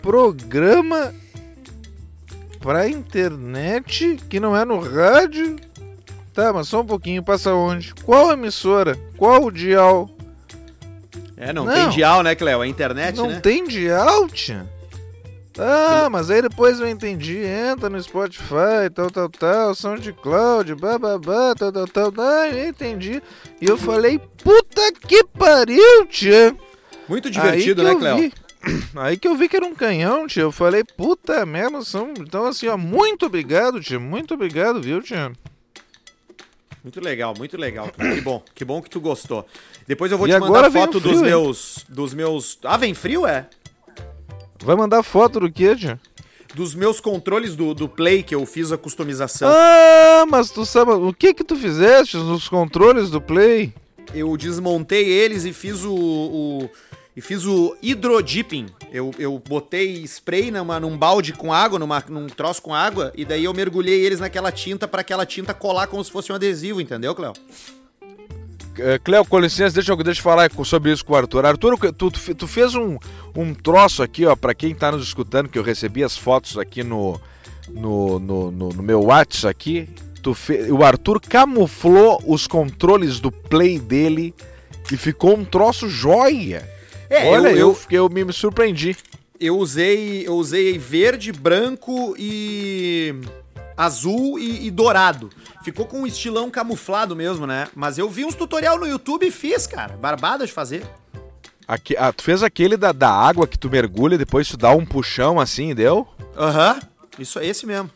Programa 0.00 1.12
pra 2.60 2.88
internet 2.88 4.16
que 4.28 4.38
não 4.38 4.56
é 4.56 4.64
no 4.64 4.78
rádio. 4.78 5.56
Tá, 6.36 6.52
mas 6.52 6.68
só 6.68 6.82
um 6.82 6.86
pouquinho, 6.86 7.22
passa 7.22 7.54
onde? 7.54 7.94
Qual 8.04 8.30
emissora? 8.30 8.94
Qual 9.16 9.44
o 9.44 9.50
dial? 9.50 10.10
É, 11.34 11.50
não, 11.50 11.64
Não. 11.64 11.72
tem 11.72 11.88
dial, 11.88 12.22
né, 12.22 12.34
Cléo? 12.34 12.62
É 12.62 12.66
internet, 12.68 13.16
não 13.16 13.28
né? 13.28 13.40
tem 13.40 13.64
dial, 13.66 14.28
tia? 14.28 14.68
Ah, 15.58 16.08
mas 16.10 16.30
aí 16.30 16.42
depois 16.42 16.78
eu 16.78 16.86
entendi, 16.86 17.38
entra 17.38 17.88
no 17.88 18.02
Spotify, 18.02 18.90
tal, 18.94 19.10
tal, 19.10 19.30
tal, 19.30 19.74
SoundCloud, 19.74 20.74
bababá, 20.74 21.54
tal, 21.54 21.72
tal, 21.72 21.86
tal, 21.88 22.12
ah, 22.18 22.48
eu 22.50 22.68
entendi. 22.68 23.22
E 23.58 23.64
eu 23.66 23.78
falei, 23.78 24.18
puta 24.18 24.92
que 24.92 25.24
pariu, 25.24 26.04
tia. 26.06 26.54
Muito 27.08 27.30
divertido, 27.30 27.82
né, 27.82 27.94
Cléo? 27.94 28.16
vi- 28.18 28.32
Aí 28.96 29.16
que 29.16 29.26
eu 29.26 29.34
vi 29.36 29.48
que 29.48 29.56
era 29.56 29.64
um 29.64 29.74
canhão, 29.74 30.26
tia. 30.26 30.42
Eu 30.42 30.52
falei, 30.52 30.84
puta 30.84 31.46
merda, 31.46 31.80
são... 31.80 32.12
Então 32.20 32.44
assim, 32.44 32.68
ó, 32.68 32.76
muito 32.76 33.24
obrigado, 33.24 33.80
tia, 33.80 33.98
muito 33.98 34.34
obrigado, 34.34 34.82
viu, 34.82 35.00
tia? 35.00 35.32
Muito 36.86 37.00
legal, 37.00 37.34
muito 37.36 37.56
legal. 37.56 37.88
Que 37.90 38.20
bom, 38.20 38.40
que 38.54 38.64
bom 38.64 38.80
que 38.80 38.88
tu 38.88 39.00
gostou. 39.00 39.44
Depois 39.88 40.12
eu 40.12 40.16
vou 40.16 40.28
E 40.28 40.30
te 40.30 40.38
mandar 40.38 40.70
foto 40.70 41.00
frio, 41.00 41.12
dos 41.12 41.20
hein? 41.20 41.24
meus. 41.24 41.84
Dos 41.88 42.14
meus. 42.14 42.60
Ah, 42.62 42.76
vem 42.76 42.94
frio, 42.94 43.26
é? 43.26 43.48
Vai 44.62 44.76
mandar 44.76 45.02
foto 45.02 45.40
do 45.40 45.50
quê, 45.50 45.74
tia? 45.74 45.98
Dos 46.54 46.76
meus 46.76 47.00
controles 47.00 47.56
do, 47.56 47.74
do 47.74 47.88
Play 47.88 48.22
que 48.22 48.36
eu 48.36 48.46
fiz 48.46 48.70
a 48.70 48.78
customização. 48.78 49.48
Ah, 49.52 50.24
mas 50.30 50.52
tu 50.52 50.64
sabe, 50.64 50.92
o 50.92 51.12
que 51.12 51.34
que 51.34 51.42
tu 51.42 51.56
fizeste 51.56 52.16
nos 52.18 52.48
controles 52.48 53.10
do 53.10 53.20
Play? 53.20 53.74
Eu 54.14 54.36
desmontei 54.36 55.08
eles 55.08 55.44
e 55.44 55.52
fiz 55.52 55.82
o. 55.82 55.92
o- 55.92 56.70
e 57.16 57.20
fiz 57.20 57.44
o 57.46 57.74
hidrodipping. 57.82 58.66
Eu, 58.92 59.12
eu 59.18 59.42
botei 59.48 60.02
spray 60.04 60.50
numa, 60.50 60.78
num 60.78 60.96
balde 60.96 61.32
com 61.32 61.52
água, 61.52 61.78
numa, 61.78 62.04
num 62.08 62.26
troço 62.26 62.60
com 62.62 62.74
água, 62.74 63.12
e 63.16 63.24
daí 63.24 63.44
eu 63.44 63.54
mergulhei 63.54 64.04
eles 64.04 64.20
naquela 64.20 64.52
tinta 64.52 64.86
pra 64.86 65.00
aquela 65.00 65.24
tinta 65.24 65.54
colar 65.54 65.86
como 65.86 66.04
se 66.04 66.10
fosse 66.10 66.30
um 66.30 66.34
adesivo, 66.34 66.80
entendeu, 66.80 67.14
Cléo? 67.14 67.32
É, 68.78 68.98
Cleo, 68.98 69.24
com 69.24 69.38
licença, 69.38 69.74
deixa 69.74 69.90
eu, 69.90 69.96
deixa 69.96 70.20
eu 70.20 70.24
falar 70.24 70.50
sobre 70.64 70.92
isso 70.92 71.02
com 71.04 71.14
o 71.14 71.16
Arthur. 71.16 71.46
Arthur, 71.46 71.78
tu, 71.94 72.10
tu, 72.10 72.34
tu 72.34 72.46
fez 72.46 72.74
um, 72.74 72.98
um 73.34 73.54
troço 73.54 74.02
aqui, 74.02 74.26
ó, 74.26 74.36
pra 74.36 74.54
quem 74.54 74.74
tá 74.74 74.92
nos 74.92 75.02
escutando, 75.06 75.48
que 75.48 75.58
eu 75.58 75.62
recebi 75.62 76.04
as 76.04 76.14
fotos 76.18 76.58
aqui 76.58 76.84
no, 76.84 77.18
no, 77.70 78.18
no, 78.18 78.50
no- 78.50 78.68
no 78.68 78.82
meu 78.82 79.02
WhatsApp 79.04 79.48
aqui. 79.50 79.88
Tu 80.22 80.34
fe- 80.34 80.70
o 80.70 80.84
Arthur 80.84 81.20
camuflou 81.20 82.22
os 82.26 82.46
controles 82.46 83.18
do 83.18 83.32
Play 83.32 83.78
dele 83.78 84.34
e 84.92 84.96
ficou 84.98 85.34
um 85.34 85.44
troço 85.44 85.88
joia. 85.88 86.68
É, 87.08 87.28
Olha, 87.28 87.48
eu- 87.48 87.56
eu, 87.56 87.78
eu- 87.90 88.04
eu 88.04 88.08
me, 88.08 88.32
surpreendi. 88.32 88.96
Eu 89.38 89.58
usei, 89.58 90.26
eu 90.26 90.34
usei 90.34 90.78
verde, 90.78 91.30
branco 91.32 92.14
e 92.18 93.14
azul 93.76 94.38
e, 94.38 94.66
e 94.66 94.70
dourado. 94.70 95.30
Ficou 95.62 95.84
com 95.86 96.00
um 96.00 96.06
estilão 96.06 96.50
camuflado 96.50 97.14
mesmo, 97.14 97.46
né? 97.46 97.68
Mas 97.74 97.98
eu 97.98 98.08
vi 98.08 98.24
uns 98.24 98.34
tutorial 98.34 98.78
no 98.78 98.86
YouTube 98.86 99.26
e 99.26 99.30
fiz, 99.30 99.66
cara. 99.66 99.96
Barbada 99.96 100.46
de 100.46 100.52
fazer. 100.52 100.86
Aqui, 101.68 101.96
ah, 101.98 102.12
tu 102.12 102.22
fez 102.22 102.42
aquele 102.42 102.76
da, 102.76 102.92
da 102.92 103.10
água 103.10 103.46
que 103.46 103.58
tu 103.58 103.68
mergulha 103.68 104.14
e 104.14 104.18
depois 104.18 104.48
tu 104.48 104.56
dá 104.56 104.70
um 104.70 104.86
puxão 104.86 105.38
assim, 105.40 105.74
deu? 105.74 106.06
Aham. 106.36 106.78
Isso 107.18 107.38
é 107.38 107.46
esse 107.46 107.66
mesmo. 107.66 107.90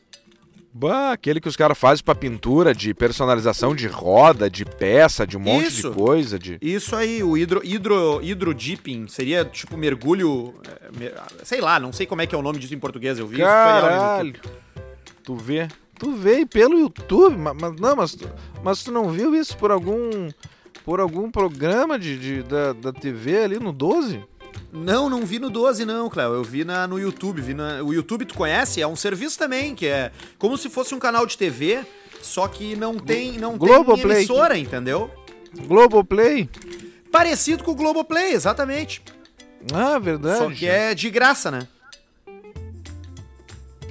Bah, 0.72 1.12
aquele 1.12 1.40
que 1.40 1.48
os 1.48 1.56
caras 1.56 1.76
fazem 1.76 2.04
pra 2.04 2.14
pintura 2.14 2.72
de 2.72 2.94
personalização 2.94 3.74
de 3.74 3.88
roda, 3.88 4.48
de 4.48 4.64
peça, 4.64 5.26
de 5.26 5.36
um 5.36 5.40
monte 5.40 5.66
Isso. 5.66 5.90
de 5.90 5.96
coisa. 5.96 6.38
De... 6.38 6.58
Isso 6.62 6.94
aí, 6.94 7.22
o 7.24 7.36
hidro, 7.36 7.60
hidro, 7.64 8.20
hidrodipping 8.22 9.08
seria 9.08 9.44
tipo 9.44 9.76
mergulho. 9.76 10.54
é, 10.66 10.90
me- 10.96 11.12
sei 11.42 11.60
lá, 11.60 11.80
não 11.80 11.92
sei 11.92 12.06
como 12.06 12.22
é 12.22 12.26
que 12.26 12.34
é 12.34 12.38
o 12.38 12.42
nome 12.42 12.58
disso 12.60 12.72
em 12.74 12.78
português. 12.78 13.18
Eu 13.18 13.26
vi 13.26 13.38
Caralho. 13.38 14.28
YouTube. 14.28 14.40
Tu 15.24 15.34
vê. 15.34 15.68
Tu 15.98 16.12
vê 16.12 16.46
pelo 16.46 16.78
YouTube, 16.78 17.36
mas, 17.36 17.56
mas 17.60 17.76
não, 17.80 17.96
mas, 17.96 18.14
tu- 18.14 18.30
mas 18.62 18.82
tu 18.84 18.92
não 18.92 19.10
viu 19.10 19.34
isso 19.34 19.56
por 19.56 19.70
algum 19.70 20.28
por 20.84 20.98
algum 20.98 21.30
programa 21.30 21.98
de, 21.98 22.16
de- 22.18 22.42
da, 22.42 22.72
da 22.72 22.92
TV 22.92 23.42
ali 23.44 23.58
no 23.58 23.70
12? 23.72 24.24
Não, 24.72 25.10
não 25.10 25.26
vi 25.26 25.38
no 25.38 25.50
12, 25.50 25.84
não, 25.84 26.08
Cléo. 26.08 26.32
Eu 26.34 26.44
vi 26.44 26.64
na, 26.64 26.86
no 26.86 26.98
YouTube. 26.98 27.42
Vi 27.42 27.54
na- 27.54 27.82
o 27.82 27.92
YouTube, 27.92 28.24
tu 28.24 28.34
conhece? 28.34 28.80
É 28.80 28.86
um 28.86 28.94
serviço 28.96 29.36
também, 29.38 29.74
que 29.74 29.86
é 29.86 30.12
como 30.38 30.56
se 30.56 30.70
fosse 30.70 30.94
um 30.94 30.98
canal 30.98 31.26
de 31.26 31.36
TV, 31.36 31.84
só 32.22 32.46
que 32.46 32.76
não 32.76 32.96
tem, 32.98 33.36
não 33.38 33.58
tem 33.58 33.68
Globoplay. 33.68 34.18
emissora, 34.18 34.56
entendeu? 34.56 35.10
Globoplay? 35.66 36.48
Parecido 37.10 37.64
com 37.64 37.72
o 37.72 37.74
Globoplay, 37.74 38.32
exatamente. 38.32 39.02
Ah, 39.74 39.98
verdade. 39.98 40.38
Só 40.38 40.50
que 40.50 40.66
é 40.66 40.94
de 40.94 41.10
graça, 41.10 41.50
né? 41.50 41.66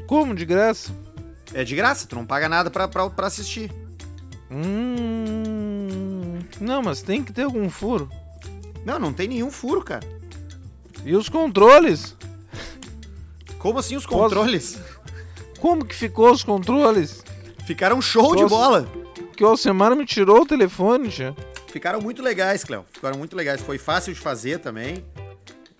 Como 0.07 0.33
de 0.33 0.45
graça? 0.45 0.91
É 1.53 1.63
de 1.63 1.75
graça, 1.75 2.07
tu 2.07 2.15
não 2.15 2.25
paga 2.25 2.47
nada 2.47 2.69
pra, 2.71 2.87
pra, 2.87 3.09
pra 3.09 3.27
assistir. 3.27 3.69
Hum. 4.49 6.39
Não, 6.59 6.81
mas 6.81 7.01
tem 7.01 7.23
que 7.23 7.31
ter 7.33 7.43
algum 7.43 7.69
furo. 7.69 8.09
Não, 8.85 8.97
não 8.97 9.11
tem 9.13 9.27
nenhum 9.27 9.51
furo, 9.51 9.83
cara. 9.83 10.05
E 11.05 11.15
os 11.15 11.29
controles? 11.29 12.15
Como 13.57 13.79
assim 13.79 13.95
os 13.95 14.05
Posso- 14.05 14.17
controles? 14.35 14.77
Como 15.59 15.83
que 15.85 15.95
ficou 15.95 16.31
os 16.31 16.43
controles? 16.43 17.23
Ficaram 17.65 18.01
show 18.01 18.35
de 18.35 18.43
Posso- 18.43 18.55
bola. 18.55 18.87
Que 19.35 19.43
o 19.43 19.47
Alcemar 19.47 19.95
me 19.95 20.05
tirou 20.05 20.41
o 20.41 20.45
telefone, 20.45 21.09
tia. 21.09 21.35
Ficaram 21.67 22.01
muito 22.01 22.21
legais, 22.21 22.63
Cléo. 22.63 22.85
Ficaram 22.91 23.17
muito 23.17 23.35
legais. 23.35 23.61
Foi 23.61 23.77
fácil 23.77 24.13
de 24.13 24.19
fazer 24.19 24.59
também. 24.59 25.03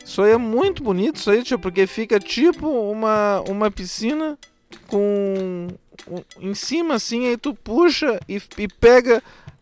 Isso 0.06 0.22
aí 0.22 0.32
é 0.32 0.38
muito 0.38 0.82
bonito, 0.82 1.18
isso 1.18 1.30
aí, 1.30 1.44
tia, 1.44 1.58
porque 1.58 1.86
fica 1.86 2.20
tipo 2.20 2.68
uma, 2.68 3.42
uma 3.48 3.70
piscina 3.72 4.38
com. 4.88 5.68
um- 6.08 6.24
em 6.40 6.54
cima 6.54 6.96
assim, 6.96 7.28
aí 7.28 7.38
tu 7.38 7.54
puxa 7.54 8.20
e, 8.28 8.42
e 8.58 8.68
pega 8.68 9.22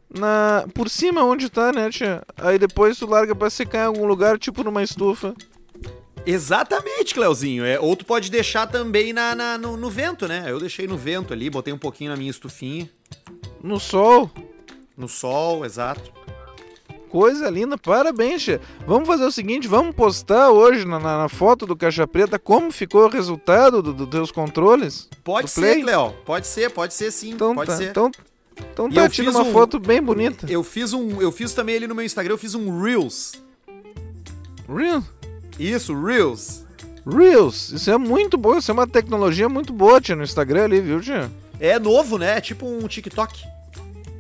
na 0.10 0.66
por 0.74 0.90
cima 0.90 1.24
onde 1.24 1.50
tá, 1.50 1.72
né, 1.72 1.90
tia? 1.90 2.24
Aí 2.38 2.58
depois 2.60 2.98
tu 2.98 3.06
larga 3.08 3.36
pra 3.36 3.50
secar 3.50 3.80
em 3.80 3.88
algum 3.88 4.06
lugar, 4.06 4.38
tipo 4.38 4.64
numa 4.64 4.84
estufa. 4.84 5.34
Exatamente, 6.26 7.14
Cleuzinho. 7.14 7.64
É, 7.66 7.80
ou 7.80 7.96
tu 7.96 8.06
pode 8.06 8.30
deixar 8.30 8.68
também 8.68 9.14
na, 9.14 9.34
na- 9.34 9.58
no, 9.58 9.78
no 9.78 9.90
vento, 9.90 10.28
né? 10.28 10.46
Eu 10.48 10.60
deixei 10.60 10.86
no 10.88 10.98
vento 10.98 11.34
ali, 11.34 11.50
botei 11.50 11.74
um 11.74 11.78
pouquinho 11.78 12.12
na 12.12 12.18
minha 12.18 12.30
estufinha. 12.32 12.90
No 13.64 13.80
sol. 13.80 14.30
No 14.98 15.08
sol, 15.08 15.64
exato. 15.66 16.12
Coisa 17.10 17.50
linda, 17.50 17.78
parabéns, 17.78 18.44
tia. 18.44 18.60
Vamos 18.86 19.08
fazer 19.08 19.24
o 19.24 19.32
seguinte, 19.32 19.68
vamos 19.70 19.96
postar 19.96 20.50
hoje 20.50 20.84
na, 20.86 21.00
na- 21.00 21.18
na 21.20 21.30
foto 21.30 21.66
do 21.66 21.76
Caixa 21.78 22.06
Preta 22.06 22.38
como 22.38 22.72
ficou 22.72 23.06
o 23.06 23.10
resultado 23.10 23.82
do- 23.82 23.94
dos 23.94 24.10
teus 24.10 24.30
controles. 24.32 25.08
Pode 25.24 25.46
Do 25.48 25.50
ser? 25.50 25.82
Cleo. 25.82 26.14
Pode 26.26 26.46
ser, 26.48 26.70
pode 26.72 26.94
ser 26.94 27.10
sim. 27.12 27.30
Então 27.32 27.56
pode 27.56 27.70
tá, 27.72 27.78
ser. 27.78 27.90
então, 27.92 28.12
então 28.74 28.90
tá, 28.90 29.10
tira 29.10 29.32
uma 29.32 29.42
um- 29.44 29.52
foto 29.52 29.80
bem 29.80 30.02
bonita. 30.02 30.46
Eu 30.50 30.64
fiz 30.64 30.94
um. 30.94 31.22
Eu 31.22 31.32
fiz 31.32 31.54
também 31.54 31.76
ali 31.76 31.88
no 31.88 31.96
meu 31.96 32.06
Instagram, 32.06 32.34
eu 32.34 32.38
fiz 32.38 32.54
um 32.56 32.82
Reels. 32.82 33.34
Real? 34.68 35.04
Isso, 35.60 36.00
Reels. 36.00 36.66
Reels, 37.10 37.72
isso 37.72 37.90
é 37.90 37.98
muito 37.98 38.38
bom, 38.38 38.58
isso 38.58 38.70
é 38.70 38.74
uma 38.74 38.86
tecnologia 38.86 39.48
muito 39.48 39.72
boa, 39.72 40.02
tia, 40.02 40.16
no 40.16 40.24
Instagram 40.24 40.66
ali, 40.66 40.82
viu, 40.82 41.00
tia? 41.00 41.32
É 41.60 41.80
novo, 41.80 42.18
né? 42.18 42.38
É 42.38 42.42
tipo 42.42 42.68
um 42.68 42.86
TikTok. 42.88 43.44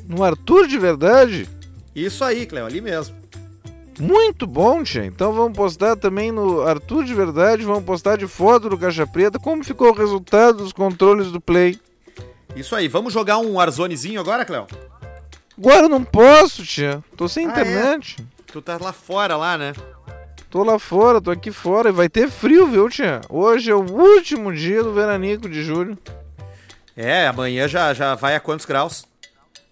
No 0.07 0.23
Arthur 0.23 0.67
de 0.67 0.79
verdade, 0.79 1.49
Isso 1.93 2.23
aí, 2.23 2.45
Cleo, 2.45 2.65
ali 2.65 2.79
mesmo. 2.79 3.13
muito 3.99 4.47
bom, 4.47 4.81
tia. 4.83 5.05
Então 5.05 5.33
vamos 5.33 5.57
postar 5.57 5.97
também 5.97 6.31
no 6.31 6.61
Arthur 6.61 7.03
de 7.03 7.13
verdade, 7.13 7.63
vamos 7.63 7.83
postar 7.83 8.17
de 8.17 8.25
foto 8.25 8.69
do 8.69 8.77
Caixa 8.77 9.05
Preta 9.05 9.37
como 9.37 9.65
ficou 9.65 9.89
o 9.89 9.93
resultado 9.93 10.59
dos 10.59 10.71
controles 10.71 11.29
do 11.29 11.41
Play. 11.41 11.77
Isso 12.57 12.75
aí. 12.75 12.87
Vamos 12.87 13.13
jogar 13.13 13.37
um 13.37 13.53
Warzonezinho 13.53 14.19
agora, 14.19 14.43
Cleo? 14.45 14.67
Agora 15.57 15.83
eu 15.85 15.89
não 15.89 16.03
posso, 16.03 16.63
tia, 16.63 17.03
tô 17.15 17.27
sem 17.27 17.47
Ah, 17.47 17.49
internet. 17.49 18.17
Tu 18.45 18.61
tá 18.61 18.77
lá 18.79 18.93
fora, 18.93 19.35
lá, 19.35 19.57
né? 19.57 19.73
Tô 20.49 20.63
lá 20.63 20.77
fora, 20.79 21.19
tô 21.19 21.31
aqui 21.31 21.51
fora 21.51 21.89
e 21.89 21.91
vai 21.91 22.07
ter 22.07 22.29
frio, 22.29 22.67
viu, 22.67 22.89
tia? 22.89 23.21
Hoje 23.29 23.71
é 23.71 23.75
o 23.75 23.81
último 23.83 24.53
dia 24.53 24.83
do 24.83 24.93
veranico 24.93 25.49
de 25.49 25.63
julho. 25.63 25.97
É, 26.95 27.27
amanhã 27.27 27.67
já, 27.67 27.93
já 27.93 28.15
vai 28.15 28.35
a 28.35 28.39
quantos 28.39 28.65
graus? 28.65 29.05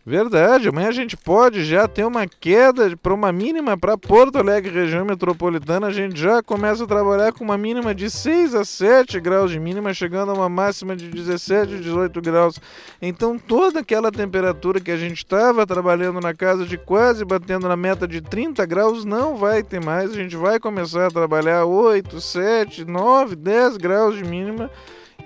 Verdade, 0.07 0.69
amanhã 0.69 0.89
a 0.89 0.91
gente 0.91 1.17
pode 1.17 1.65
já 1.65 1.87
ter 1.87 2.05
uma 2.05 2.27
queda 2.27 2.95
para 2.95 3.11
uma 3.11 3.31
mínima 3.31 3.75
para 3.75 3.97
Porto 3.97 4.37
Alegre, 4.37 4.71
região 4.71 5.03
metropolitana. 5.03 5.87
A 5.87 5.91
gente 5.91 6.19
já 6.19 6.43
começa 6.43 6.83
a 6.83 6.87
trabalhar 6.87 7.33
com 7.33 7.43
uma 7.43 7.57
mínima 7.57 7.95
de 7.95 8.07
6 8.07 8.53
a 8.53 8.63
7 8.63 9.19
graus 9.19 9.49
de 9.49 9.59
mínima, 9.59 9.95
chegando 9.95 10.29
a 10.29 10.35
uma 10.35 10.47
máxima 10.47 10.95
de 10.95 11.09
17, 11.09 11.79
18 11.79 12.21
graus. 12.21 12.59
Então, 13.01 13.39
toda 13.39 13.79
aquela 13.79 14.11
temperatura 14.11 14.79
que 14.79 14.91
a 14.91 14.97
gente 14.97 15.17
estava 15.17 15.65
trabalhando 15.65 16.21
na 16.21 16.35
casa 16.35 16.67
de 16.67 16.77
quase 16.77 17.25
batendo 17.25 17.67
na 17.67 17.75
meta 17.75 18.07
de 18.07 18.21
30 18.21 18.63
graus 18.67 19.05
não 19.05 19.35
vai 19.35 19.63
ter 19.63 19.83
mais. 19.83 20.11
A 20.11 20.15
gente 20.15 20.35
vai 20.35 20.59
começar 20.59 21.07
a 21.07 21.11
trabalhar 21.11 21.65
8, 21.65 22.21
7, 22.21 22.85
9, 22.85 23.35
10 23.35 23.77
graus 23.77 24.15
de 24.15 24.23
mínima 24.23 24.69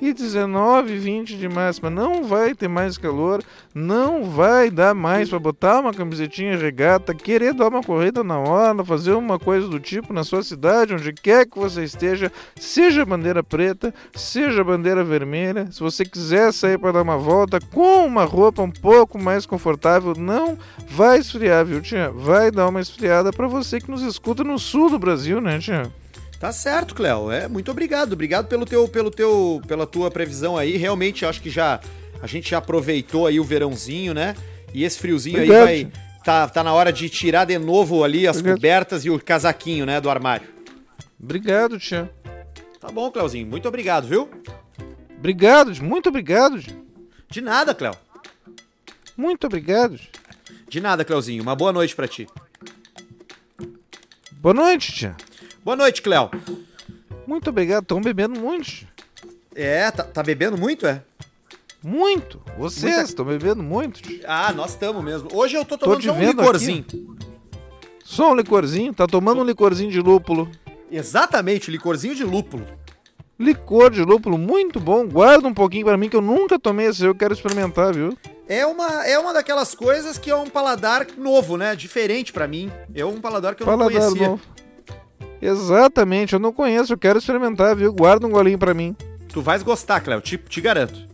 e 0.01 0.13
19, 0.13 0.97
20 0.97 1.37
de 1.37 1.47
máxima. 1.49 1.89
Não 1.89 2.23
vai 2.23 2.53
ter 2.53 2.67
mais 2.67 2.97
calor, 2.97 3.43
não 3.73 4.23
vai 4.23 4.69
dar 4.69 4.93
mais 4.93 5.29
para 5.29 5.39
botar 5.39 5.79
uma 5.79 5.93
camisetinha 5.93 6.57
regata, 6.57 7.13
querer 7.13 7.53
dar 7.53 7.67
uma 7.67 7.83
corrida 7.83 8.23
na 8.23 8.37
hora, 8.37 8.83
fazer 8.83 9.13
uma 9.13 9.37
coisa 9.37 9.67
do 9.67 9.79
tipo 9.79 10.13
na 10.13 10.23
sua 10.23 10.43
cidade, 10.43 10.93
onde 10.93 11.13
quer 11.13 11.45
que 11.45 11.57
você 11.57 11.83
esteja, 11.83 12.31
seja 12.55 13.05
bandeira 13.05 13.43
preta, 13.43 13.93
seja 14.15 14.63
bandeira 14.63 15.03
vermelha. 15.03 15.71
Se 15.71 15.79
você 15.79 16.05
quiser 16.05 16.51
sair 16.53 16.77
para 16.77 16.93
dar 16.93 17.01
uma 17.01 17.17
volta 17.17 17.59
com 17.59 18.05
uma 18.05 18.23
roupa 18.23 18.61
um 18.61 18.71
pouco 18.71 19.19
mais 19.19 19.45
confortável, 19.45 20.13
não 20.17 20.57
vai 20.87 21.19
esfriar, 21.19 21.65
viu, 21.65 21.81
tia? 21.81 22.09
Vai 22.09 22.51
dar 22.51 22.67
uma 22.67 22.81
esfriada 22.81 23.31
para 23.31 23.47
você 23.47 23.79
que 23.79 23.91
nos 23.91 24.01
escuta 24.01 24.43
no 24.43 24.57
sul 24.57 24.89
do 24.89 24.99
Brasil, 24.99 25.41
né, 25.41 25.59
tia? 25.59 25.91
Tá 26.39 26.53
certo, 26.53 26.95
Cléo. 26.95 27.29
É, 27.29 27.47
muito 27.47 27.69
obrigado. 27.69 28.13
Obrigado 28.13 28.47
pelo 28.47 28.65
teu, 28.65 28.87
pelo 28.87 29.11
teu, 29.11 29.61
pela 29.67 29.85
tua 29.85 30.09
previsão 30.09 30.55
aí. 30.55 30.77
Realmente, 30.77 31.25
acho 31.25 31.41
que 31.41 31.49
já 31.49 31.81
a 32.21 32.27
gente 32.27 32.49
já 32.51 32.57
aproveitou 32.59 33.27
aí 33.27 33.39
o 33.39 33.43
verãozinho, 33.43 34.13
né? 34.13 34.35
E 34.73 34.83
esse 34.83 34.97
friozinho 34.99 35.41
aí 35.41 35.47
vai 35.47 35.91
tá, 36.23 36.47
tá 36.47 36.63
na 36.63 36.73
hora 36.73 36.93
de 36.93 37.09
tirar 37.09 37.45
de 37.45 37.57
novo 37.57 38.03
ali 38.03 38.27
as 38.27 38.37
Obrigado. 38.37 38.57
cobertas 38.57 39.05
e 39.05 39.09
o 39.09 39.19
casaquinho, 39.19 39.85
né, 39.85 39.99
do 39.99 40.09
armário. 40.09 40.47
Obrigado, 41.21 41.79
tia. 41.79 42.09
Tá 42.79 42.89
bom, 42.89 43.11
Cléozinho. 43.11 43.47
Muito 43.47 43.67
obrigado, 43.67 44.07
viu? 44.07 44.29
Obrigado, 45.17 45.73
tia. 45.73 45.83
muito 45.83 46.07
obrigado. 46.07 46.61
tia. 46.61 46.77
De 47.29 47.41
nada, 47.41 47.73
Cléo. 47.73 47.93
Muito 49.17 49.45
obrigado. 49.47 49.99
De 50.69 50.79
nada, 50.79 51.03
Cléozinho. 51.03 51.43
Uma 51.43 51.55
boa 51.55 51.73
noite 51.73 51.95
pra 51.95 52.07
ti. 52.07 52.27
Boa 54.31 54.53
noite, 54.53 54.93
tia. 54.93 55.15
Boa 55.63 55.75
noite, 55.75 56.01
Cléo. 56.01 56.29
Muito 57.27 57.49
obrigado. 57.49 57.83
Estão 57.83 58.01
bebendo 58.01 58.39
muito. 58.39 58.87
É, 59.55 59.89
tá, 59.91 60.03
tá 60.03 60.23
bebendo 60.23 60.57
muito, 60.57 60.85
é? 60.87 61.01
Muito. 61.83 62.41
Vocês 62.57 62.93
Muita- 62.93 63.09
estão 63.09 63.25
bebendo 63.25 63.63
muito. 63.63 64.01
Ah, 64.25 64.51
nós 64.53 64.71
estamos 64.71 65.03
mesmo. 65.03 65.29
Hoje 65.33 65.55
eu 65.55 65.63
tô 65.65 65.77
Tô 65.77 65.85
tomando 65.85 66.03
só 66.03 66.13
um 66.13 66.19
licorzinho. 66.19 66.85
Só 68.03 68.31
um 68.31 68.35
licorzinho. 68.35 68.93
Tá 68.93 69.05
tomando 69.07 69.41
um 69.41 69.45
licorzinho 69.45 69.91
de 69.91 69.99
lúpulo. 70.01 70.49
Exatamente, 70.91 71.69
licorzinho 71.69 72.15
de 72.15 72.23
lúpulo. 72.23 72.65
Licor 73.37 73.89
de 73.91 74.01
lúpulo 74.01 74.37
muito 74.37 74.79
bom. 74.79 75.07
Guarda 75.07 75.47
um 75.47 75.53
pouquinho 75.53 75.85
pra 75.85 75.95
mim 75.95 76.09
que 76.09 76.15
eu 76.15 76.21
nunca 76.21 76.59
tomei 76.59 76.87
esse. 76.87 77.05
Eu 77.05 77.15
quero 77.15 77.33
experimentar, 77.33 77.93
viu? 77.93 78.17
É 78.47 78.65
uma, 78.65 79.05
é 79.05 79.17
uma 79.17 79.31
daquelas 79.31 79.73
coisas 79.75 80.17
que 80.17 80.29
é 80.29 80.35
um 80.35 80.47
paladar 80.49 81.07
novo, 81.17 81.55
né? 81.55 81.75
Diferente 81.75 82.33
pra 82.33 82.47
mim. 82.47 82.69
É 82.93 83.05
um 83.05 83.21
paladar 83.21 83.55
que 83.55 83.61
eu 83.63 83.67
não 83.67 83.77
Paladar 83.77 84.01
conhecia. 84.01 84.27
novo. 84.29 84.41
Exatamente, 85.41 86.33
eu 86.33 86.39
não 86.39 86.51
conheço, 86.51 86.93
eu 86.93 86.97
quero 86.97 87.19
experimentar, 87.19 87.75
viu? 87.75 87.93
Guarda 87.93 88.27
um 88.27 88.31
golinho 88.31 88.57
pra 88.57 88.73
mim. 88.73 88.95
Tu 89.29 89.41
vais 89.41 89.63
gostar, 89.63 90.01
Cléo, 90.01 90.21
te, 90.21 90.37
te 90.37 90.59
garanto. 90.59 91.07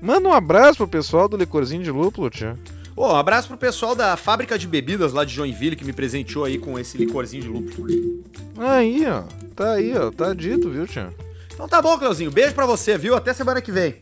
Manda 0.00 0.28
um 0.28 0.32
abraço 0.32 0.78
pro 0.78 0.88
pessoal 0.88 1.28
do 1.28 1.36
licorzinho 1.36 1.82
de 1.82 1.90
lúpulo, 1.90 2.30
tia. 2.30 2.56
Ô, 2.96 3.06
um 3.06 3.16
abraço 3.16 3.48
pro 3.48 3.56
pessoal 3.56 3.94
da 3.94 4.16
fábrica 4.16 4.58
de 4.58 4.66
bebidas 4.66 5.12
lá 5.12 5.24
de 5.24 5.34
Joinville 5.34 5.76
que 5.76 5.84
me 5.84 5.92
presenteou 5.92 6.44
aí 6.44 6.58
com 6.58 6.78
esse 6.78 6.98
licorzinho 6.98 7.42
de 7.42 7.48
lúpulo. 7.48 8.24
Aí, 8.58 9.06
ó. 9.06 9.22
Tá 9.54 9.72
aí, 9.72 9.96
ó. 9.96 10.10
Tá 10.10 10.34
dito, 10.34 10.70
viu, 10.70 10.86
tia? 10.86 11.12
Então 11.52 11.68
tá 11.68 11.82
bom, 11.82 11.98
Cléozinho. 11.98 12.30
Beijo 12.30 12.54
pra 12.54 12.66
você, 12.66 12.96
viu? 12.96 13.14
Até 13.14 13.32
semana 13.34 13.60
que 13.60 13.70
vem. 13.70 13.96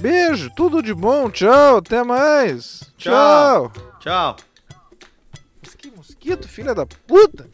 Beijo, 0.00 0.50
tudo 0.56 0.82
de 0.82 0.92
bom. 0.92 1.30
Tchau, 1.30 1.76
até 1.76 2.02
mais. 2.02 2.82
Tchau. 2.98 3.70
Tchau. 3.72 3.72
Tchau. 4.00 4.36
Mas 5.62 5.74
que 5.74 5.90
mosquito, 5.90 6.48
filha 6.48 6.74
da 6.74 6.84
puta. 6.86 7.48